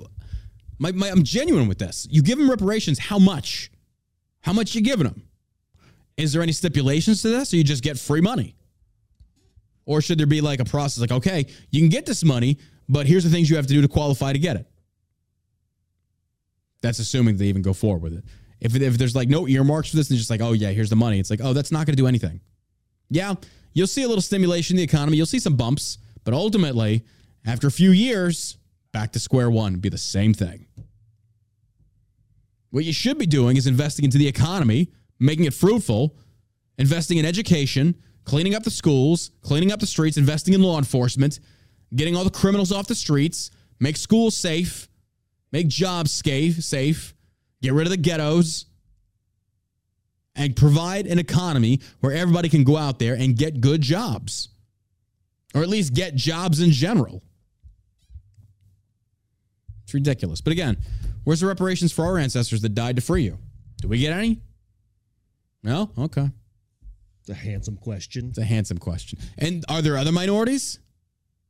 My, 0.78 0.92
my, 0.92 1.10
I'm 1.10 1.22
genuine 1.22 1.68
with 1.68 1.78
this. 1.78 2.08
You 2.10 2.22
give 2.22 2.38
them 2.38 2.48
reparations. 2.48 2.98
How 2.98 3.18
much? 3.18 3.70
How 4.40 4.52
much 4.52 4.74
you 4.74 4.80
giving 4.80 5.04
them? 5.04 5.23
Is 6.16 6.32
there 6.32 6.42
any 6.42 6.52
stipulations 6.52 7.22
to 7.22 7.28
this, 7.28 7.52
or 7.52 7.56
you 7.56 7.64
just 7.64 7.82
get 7.82 7.98
free 7.98 8.20
money? 8.20 8.56
Or 9.86 10.00
should 10.00 10.18
there 10.18 10.26
be 10.26 10.40
like 10.40 10.60
a 10.60 10.64
process? 10.64 11.00
Like, 11.00 11.12
okay, 11.12 11.46
you 11.70 11.80
can 11.80 11.88
get 11.88 12.06
this 12.06 12.24
money, 12.24 12.58
but 12.88 13.06
here's 13.06 13.24
the 13.24 13.30
things 13.30 13.50
you 13.50 13.56
have 13.56 13.66
to 13.66 13.74
do 13.74 13.82
to 13.82 13.88
qualify 13.88 14.32
to 14.32 14.38
get 14.38 14.56
it. 14.56 14.66
That's 16.82 16.98
assuming 16.98 17.36
they 17.36 17.46
even 17.46 17.62
go 17.62 17.72
forward 17.72 18.02
with 18.02 18.14
it. 18.14 18.24
If, 18.60 18.74
if 18.76 18.96
there's 18.96 19.14
like 19.14 19.28
no 19.28 19.48
earmarks 19.48 19.90
for 19.90 19.96
this, 19.96 20.08
and 20.10 20.18
just 20.18 20.30
like, 20.30 20.40
oh 20.40 20.52
yeah, 20.52 20.70
here's 20.70 20.90
the 20.90 20.96
money. 20.96 21.18
It's 21.18 21.30
like, 21.30 21.40
oh, 21.42 21.52
that's 21.52 21.72
not 21.72 21.86
going 21.86 21.96
to 21.96 22.02
do 22.02 22.06
anything. 22.06 22.40
Yeah, 23.10 23.34
you'll 23.72 23.86
see 23.86 24.02
a 24.02 24.08
little 24.08 24.22
stimulation 24.22 24.74
in 24.74 24.78
the 24.78 24.84
economy. 24.84 25.16
You'll 25.16 25.26
see 25.26 25.38
some 25.38 25.56
bumps, 25.56 25.98
but 26.24 26.32
ultimately, 26.32 27.04
after 27.44 27.66
a 27.66 27.70
few 27.70 27.90
years, 27.90 28.56
back 28.92 29.12
to 29.12 29.20
square 29.20 29.50
one, 29.50 29.76
be 29.76 29.88
the 29.88 29.98
same 29.98 30.32
thing. 30.32 30.66
What 32.70 32.84
you 32.84 32.92
should 32.92 33.18
be 33.18 33.26
doing 33.26 33.56
is 33.56 33.66
investing 33.66 34.04
into 34.04 34.18
the 34.18 34.26
economy, 34.26 34.90
making 35.18 35.44
it 35.44 35.54
fruitful, 35.54 36.16
investing 36.78 37.18
in 37.18 37.24
education, 37.24 37.94
cleaning 38.24 38.54
up 38.54 38.62
the 38.62 38.70
schools, 38.70 39.30
cleaning 39.42 39.72
up 39.72 39.80
the 39.80 39.86
streets, 39.86 40.16
investing 40.16 40.54
in 40.54 40.62
law 40.62 40.78
enforcement, 40.78 41.40
getting 41.94 42.16
all 42.16 42.24
the 42.24 42.30
criminals 42.30 42.72
off 42.72 42.86
the 42.86 42.94
streets, 42.94 43.50
make 43.80 43.96
schools 43.96 44.36
safe, 44.36 44.88
make 45.52 45.68
jobs 45.68 46.10
safe, 46.10 46.62
safe, 46.62 47.14
get 47.62 47.72
rid 47.72 47.86
of 47.86 47.90
the 47.90 47.96
ghettos, 47.96 48.66
and 50.36 50.56
provide 50.56 51.06
an 51.06 51.18
economy 51.18 51.80
where 52.00 52.12
everybody 52.12 52.48
can 52.48 52.64
go 52.64 52.76
out 52.76 52.98
there 52.98 53.14
and 53.14 53.36
get 53.36 53.60
good 53.60 53.80
jobs, 53.80 54.48
or 55.54 55.62
at 55.62 55.68
least 55.68 55.94
get 55.94 56.14
jobs 56.14 56.60
in 56.60 56.72
general. 56.72 57.22
It's 59.84 59.94
ridiculous. 59.94 60.40
But 60.40 60.52
again, 60.52 60.76
where's 61.22 61.40
the 61.40 61.46
reparations 61.46 61.92
for 61.92 62.04
our 62.04 62.18
ancestors 62.18 62.62
that 62.62 62.74
died 62.74 62.96
to 62.96 63.02
free 63.02 63.22
you? 63.22 63.38
Do 63.80 63.88
we 63.88 63.98
get 63.98 64.12
any? 64.12 64.40
No? 65.64 65.90
Okay. 65.98 66.28
It's 67.20 67.30
a 67.30 67.34
handsome 67.34 67.76
question. 67.76 68.28
It's 68.28 68.38
a 68.38 68.44
handsome 68.44 68.78
question. 68.78 69.18
And 69.38 69.64
are 69.68 69.80
there 69.82 69.96
other 69.96 70.12
minorities? 70.12 70.78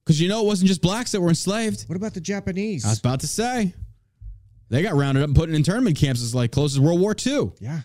Because 0.04 0.20
you 0.20 0.28
know 0.28 0.40
it 0.42 0.46
wasn't 0.46 0.68
just 0.68 0.80
blacks 0.80 1.12
that 1.12 1.20
were 1.20 1.28
enslaved. 1.30 1.82
What 1.88 1.96
about 1.96 2.14
the 2.14 2.20
Japanese? 2.20 2.84
I 2.84 2.90
was 2.90 3.00
about 3.00 3.20
to 3.20 3.26
say. 3.26 3.74
They 4.70 4.82
got 4.82 4.94
rounded 4.94 5.22
up 5.22 5.28
and 5.28 5.36
put 5.36 5.48
in 5.48 5.54
internment 5.54 5.96
camps 5.96 6.22
as 6.22 6.34
like 6.34 6.52
close 6.52 6.74
as 6.74 6.80
World 6.80 7.00
War 7.00 7.14
II. 7.26 7.52
yeah. 7.60 7.80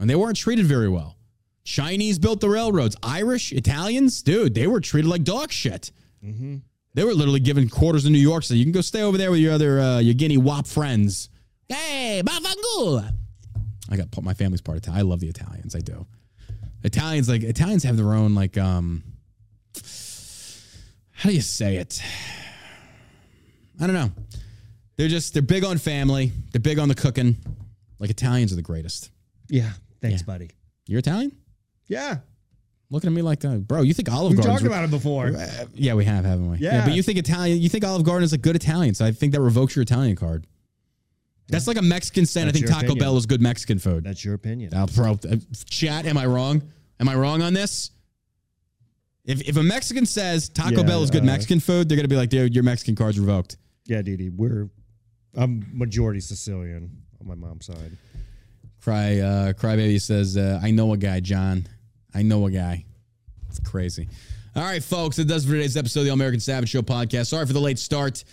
And 0.00 0.08
they 0.10 0.14
weren't 0.16 0.36
treated 0.36 0.66
very 0.66 0.88
well. 0.88 1.16
Chinese 1.64 2.18
built 2.18 2.40
the 2.40 2.48
railroads. 2.48 2.94
Irish, 3.02 3.52
Italians, 3.52 4.22
dude, 4.22 4.54
they 4.54 4.66
were 4.66 4.80
treated 4.80 5.08
like 5.08 5.24
dog 5.24 5.50
shit. 5.50 5.90
They 6.22 7.04
were 7.04 7.14
literally 7.14 7.40
given 7.40 7.68
quarters 7.68 8.04
in 8.06 8.12
New 8.12 8.18
York, 8.18 8.44
so 8.44 8.54
you 8.54 8.64
can 8.64 8.72
go 8.72 8.80
stay 8.80 9.02
over 9.02 9.16
there 9.18 9.30
with 9.30 9.40
your 9.40 9.52
other 9.52 9.80
uh, 9.80 9.98
your 9.98 10.14
Guinea 10.14 10.36
Wop 10.36 10.66
friends. 10.66 11.28
Hey, 11.68 12.22
bafangula. 12.24 13.12
I 13.90 13.96
got 13.96 14.22
my 14.22 14.34
family's 14.34 14.60
part 14.60 14.78
Italian. 14.78 14.98
I 15.00 15.02
love 15.02 15.20
the 15.20 15.28
Italians. 15.28 15.74
I 15.74 15.80
do. 15.80 16.06
Italians 16.82 17.28
like 17.28 17.42
Italians 17.42 17.82
have 17.84 17.96
their 17.96 18.12
own 18.14 18.34
like 18.34 18.56
um. 18.58 19.02
How 21.12 21.28
do 21.30 21.34
you 21.34 21.42
say 21.42 21.76
it? 21.76 22.02
I 23.80 23.86
don't 23.86 23.94
know. 23.94 24.10
They're 24.96 25.08
just 25.08 25.32
they're 25.32 25.42
big 25.42 25.64
on 25.64 25.78
family. 25.78 26.32
They're 26.52 26.60
big 26.60 26.78
on 26.78 26.88
the 26.88 26.94
cooking. 26.94 27.36
Like 27.98 28.10
Italians 28.10 28.52
are 28.52 28.56
the 28.56 28.62
greatest. 28.62 29.10
Yeah. 29.48 29.70
Thanks, 30.00 30.22
Yeah. 30.22 30.26
buddy. 30.26 30.50
You're 30.86 30.98
Italian? 30.98 31.32
Yeah. 31.88 32.18
Looking 32.90 33.08
at 33.08 33.14
me 33.14 33.22
like 33.22 33.40
that, 33.40 33.66
bro. 33.66 33.82
You 33.82 33.94
think 33.94 34.10
Olive 34.12 34.34
Garden? 34.36 34.52
We've 34.52 34.60
talked 34.60 34.66
about 34.66 34.84
it 34.84 34.90
before. 34.90 35.28
Uh, 35.28 35.66
yeah, 35.74 35.94
we 35.94 36.04
have, 36.04 36.24
haven't 36.24 36.50
we? 36.50 36.58
Yeah. 36.58 36.84
But 36.84 36.94
you 36.94 37.02
think 37.02 37.18
Italian? 37.18 37.58
You 37.60 37.68
think 37.68 37.84
Olive 37.84 38.04
Garden 38.04 38.24
is 38.24 38.32
a 38.32 38.38
good 38.38 38.54
Italian? 38.56 38.94
So 38.94 39.04
I 39.06 39.12
think 39.12 39.32
that 39.32 39.40
revokes 39.40 39.74
your 39.74 39.82
Italian 39.82 40.16
card. 40.16 40.46
That's 41.48 41.66
like 41.66 41.76
a 41.76 41.82
Mexican 41.82 42.26
saying. 42.26 42.48
I 42.48 42.52
think 42.52 42.66
Taco 42.66 42.78
opinion. 42.78 42.98
Bell 42.98 43.16
is 43.16 43.26
good 43.26 43.40
Mexican 43.40 43.78
food. 43.78 44.04
That's 44.04 44.24
your 44.24 44.34
opinion. 44.34 44.70
Bro, 44.94 45.18
uh, 45.30 45.36
chat. 45.68 46.06
Am 46.06 46.16
I 46.16 46.26
wrong? 46.26 46.62
Am 47.00 47.08
I 47.08 47.14
wrong 47.14 47.42
on 47.42 47.52
this? 47.52 47.90
If 49.24 49.42
if 49.48 49.56
a 49.56 49.62
Mexican 49.62 50.06
says 50.06 50.48
Taco 50.48 50.80
Yeah, 50.80 50.82
Bell 50.86 51.02
is 51.02 51.10
good 51.10 51.22
uh, 51.22 51.26
Mexican 51.26 51.60
food, 51.60 51.88
they're 51.88 51.96
gonna 51.96 52.08
be 52.08 52.16
like, 52.16 52.30
dude, 52.30 52.54
your 52.54 52.64
Mexican 52.64 52.94
card's 52.94 53.18
revoked. 53.18 53.56
Yeah, 53.86 54.02
Didi. 54.02 54.30
We're 54.30 54.68
I'm 55.36 55.66
majority 55.72 56.20
Sicilian 56.20 57.02
on 57.20 57.26
my 57.26 57.34
mom's 57.34 57.66
side. 57.66 57.96
Cry, 58.80 59.18
uh, 59.20 59.52
Crybaby 59.54 60.00
says, 60.00 60.36
uh, 60.36 60.60
I 60.62 60.70
know 60.70 60.92
a 60.92 60.96
guy, 60.98 61.20
John. 61.20 61.66
I 62.14 62.22
know 62.22 62.46
a 62.46 62.50
guy. 62.50 62.84
It's 63.48 63.58
crazy. 63.58 64.08
All 64.54 64.62
right, 64.62 64.82
folks, 64.82 65.16
that 65.16 65.24
does 65.24 65.44
for 65.46 65.52
today's 65.52 65.76
episode 65.76 66.00
of 66.00 66.06
the 66.06 66.10
All 66.10 66.14
American 66.14 66.38
Savage 66.38 66.68
Show 66.68 66.82
podcast. 66.82 67.26
Sorry 67.28 67.46
for 67.46 67.54
the 67.54 67.60
late 67.60 67.78
start, 67.78 68.24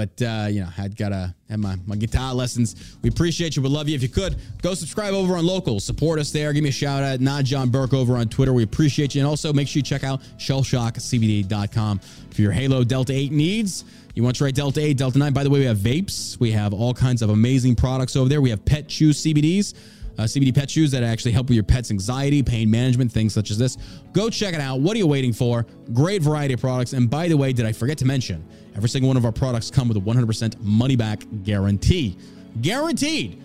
but 0.00 0.22
uh, 0.22 0.46
you 0.48 0.62
know, 0.62 0.68
I'd 0.78 0.96
gotta 0.96 1.34
have 1.50 1.58
my, 1.58 1.76
my 1.86 1.94
guitar 1.94 2.32
lessons. 2.32 2.96
We 3.02 3.10
appreciate 3.10 3.54
you. 3.54 3.60
We 3.60 3.68
love 3.68 3.86
you. 3.86 3.94
If 3.94 4.02
you 4.02 4.08
could, 4.08 4.36
go 4.62 4.72
subscribe 4.72 5.12
over 5.12 5.36
on 5.36 5.44
Local. 5.44 5.78
Support 5.78 6.18
us 6.18 6.30
there. 6.30 6.54
Give 6.54 6.62
me 6.62 6.70
a 6.70 6.72
shout 6.72 7.02
out. 7.02 7.20
Not 7.20 7.44
John 7.44 7.68
Burk 7.68 7.92
over 7.92 8.16
on 8.16 8.26
Twitter. 8.28 8.54
We 8.54 8.62
appreciate 8.62 9.14
you. 9.14 9.20
And 9.20 9.28
also 9.28 9.52
make 9.52 9.68
sure 9.68 9.80
you 9.80 9.82
check 9.82 10.02
out 10.02 10.22
shellshockcbd.com 10.38 11.98
for 12.30 12.40
your 12.40 12.52
Halo 12.52 12.82
Delta 12.82 13.12
8 13.12 13.30
needs. 13.30 13.84
You 14.14 14.22
want 14.22 14.36
to 14.36 14.38
try 14.38 14.50
Delta 14.50 14.80
8, 14.80 14.96
Delta 14.96 15.18
9. 15.18 15.34
By 15.34 15.44
the 15.44 15.50
way, 15.50 15.58
we 15.58 15.66
have 15.66 15.76
vapes. 15.76 16.40
We 16.40 16.50
have 16.52 16.72
all 16.72 16.94
kinds 16.94 17.20
of 17.20 17.28
amazing 17.28 17.76
products 17.76 18.16
over 18.16 18.30
there. 18.30 18.40
We 18.40 18.48
have 18.48 18.64
pet 18.64 18.88
chew 18.88 19.10
CBDs. 19.10 19.74
uh, 20.18 20.22
CBD 20.24 20.54
pet 20.54 20.70
shoes 20.70 20.90
that 20.92 21.02
actually 21.02 21.32
help 21.32 21.48
with 21.48 21.54
your 21.56 21.64
pet's 21.64 21.90
anxiety, 21.90 22.42
pain 22.42 22.70
management, 22.70 23.12
things 23.12 23.32
such 23.34 23.50
as 23.50 23.58
this. 23.58 23.76
Go 24.12 24.30
check 24.30 24.54
it 24.54 24.60
out. 24.60 24.80
What 24.80 24.94
are 24.94 24.98
you 24.98 25.06
waiting 25.06 25.32
for? 25.32 25.66
Great 25.92 26.22
variety 26.22 26.54
of 26.54 26.60
products. 26.60 26.92
And 26.94 27.08
by 27.08 27.28
the 27.28 27.36
way, 27.36 27.52
did 27.52 27.66
I 27.66 27.72
forget 27.72 27.98
to 27.98 28.04
mention, 28.04 28.46
every 28.76 28.88
single 28.88 29.08
one 29.08 29.16
of 29.16 29.24
our 29.24 29.32
products 29.32 29.70
come 29.70 29.88
with 29.88 29.96
a 29.96 30.00
100% 30.00 30.60
money 30.60 30.96
back 30.96 31.22
guarantee. 31.44 32.16
Guaranteed. 32.60 33.42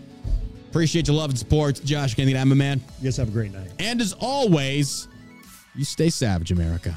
Appreciate 0.70 1.08
your 1.08 1.16
love 1.16 1.30
and 1.30 1.40
support. 1.40 1.82
Josh 1.84 2.16
Kennedy, 2.16 2.38
I'm 2.38 2.52
a 2.52 2.56
man. 2.56 2.82
You 3.00 3.06
guys 3.06 3.18
have 3.18 3.30
a 3.30 3.32
great 3.32 3.54
night. 3.54 3.72
And 3.80 4.02
as 4.02 4.14
always, 4.20 5.08
you 5.74 5.86
stay 5.86 6.10
savage, 6.10 6.52
America. 6.52 6.96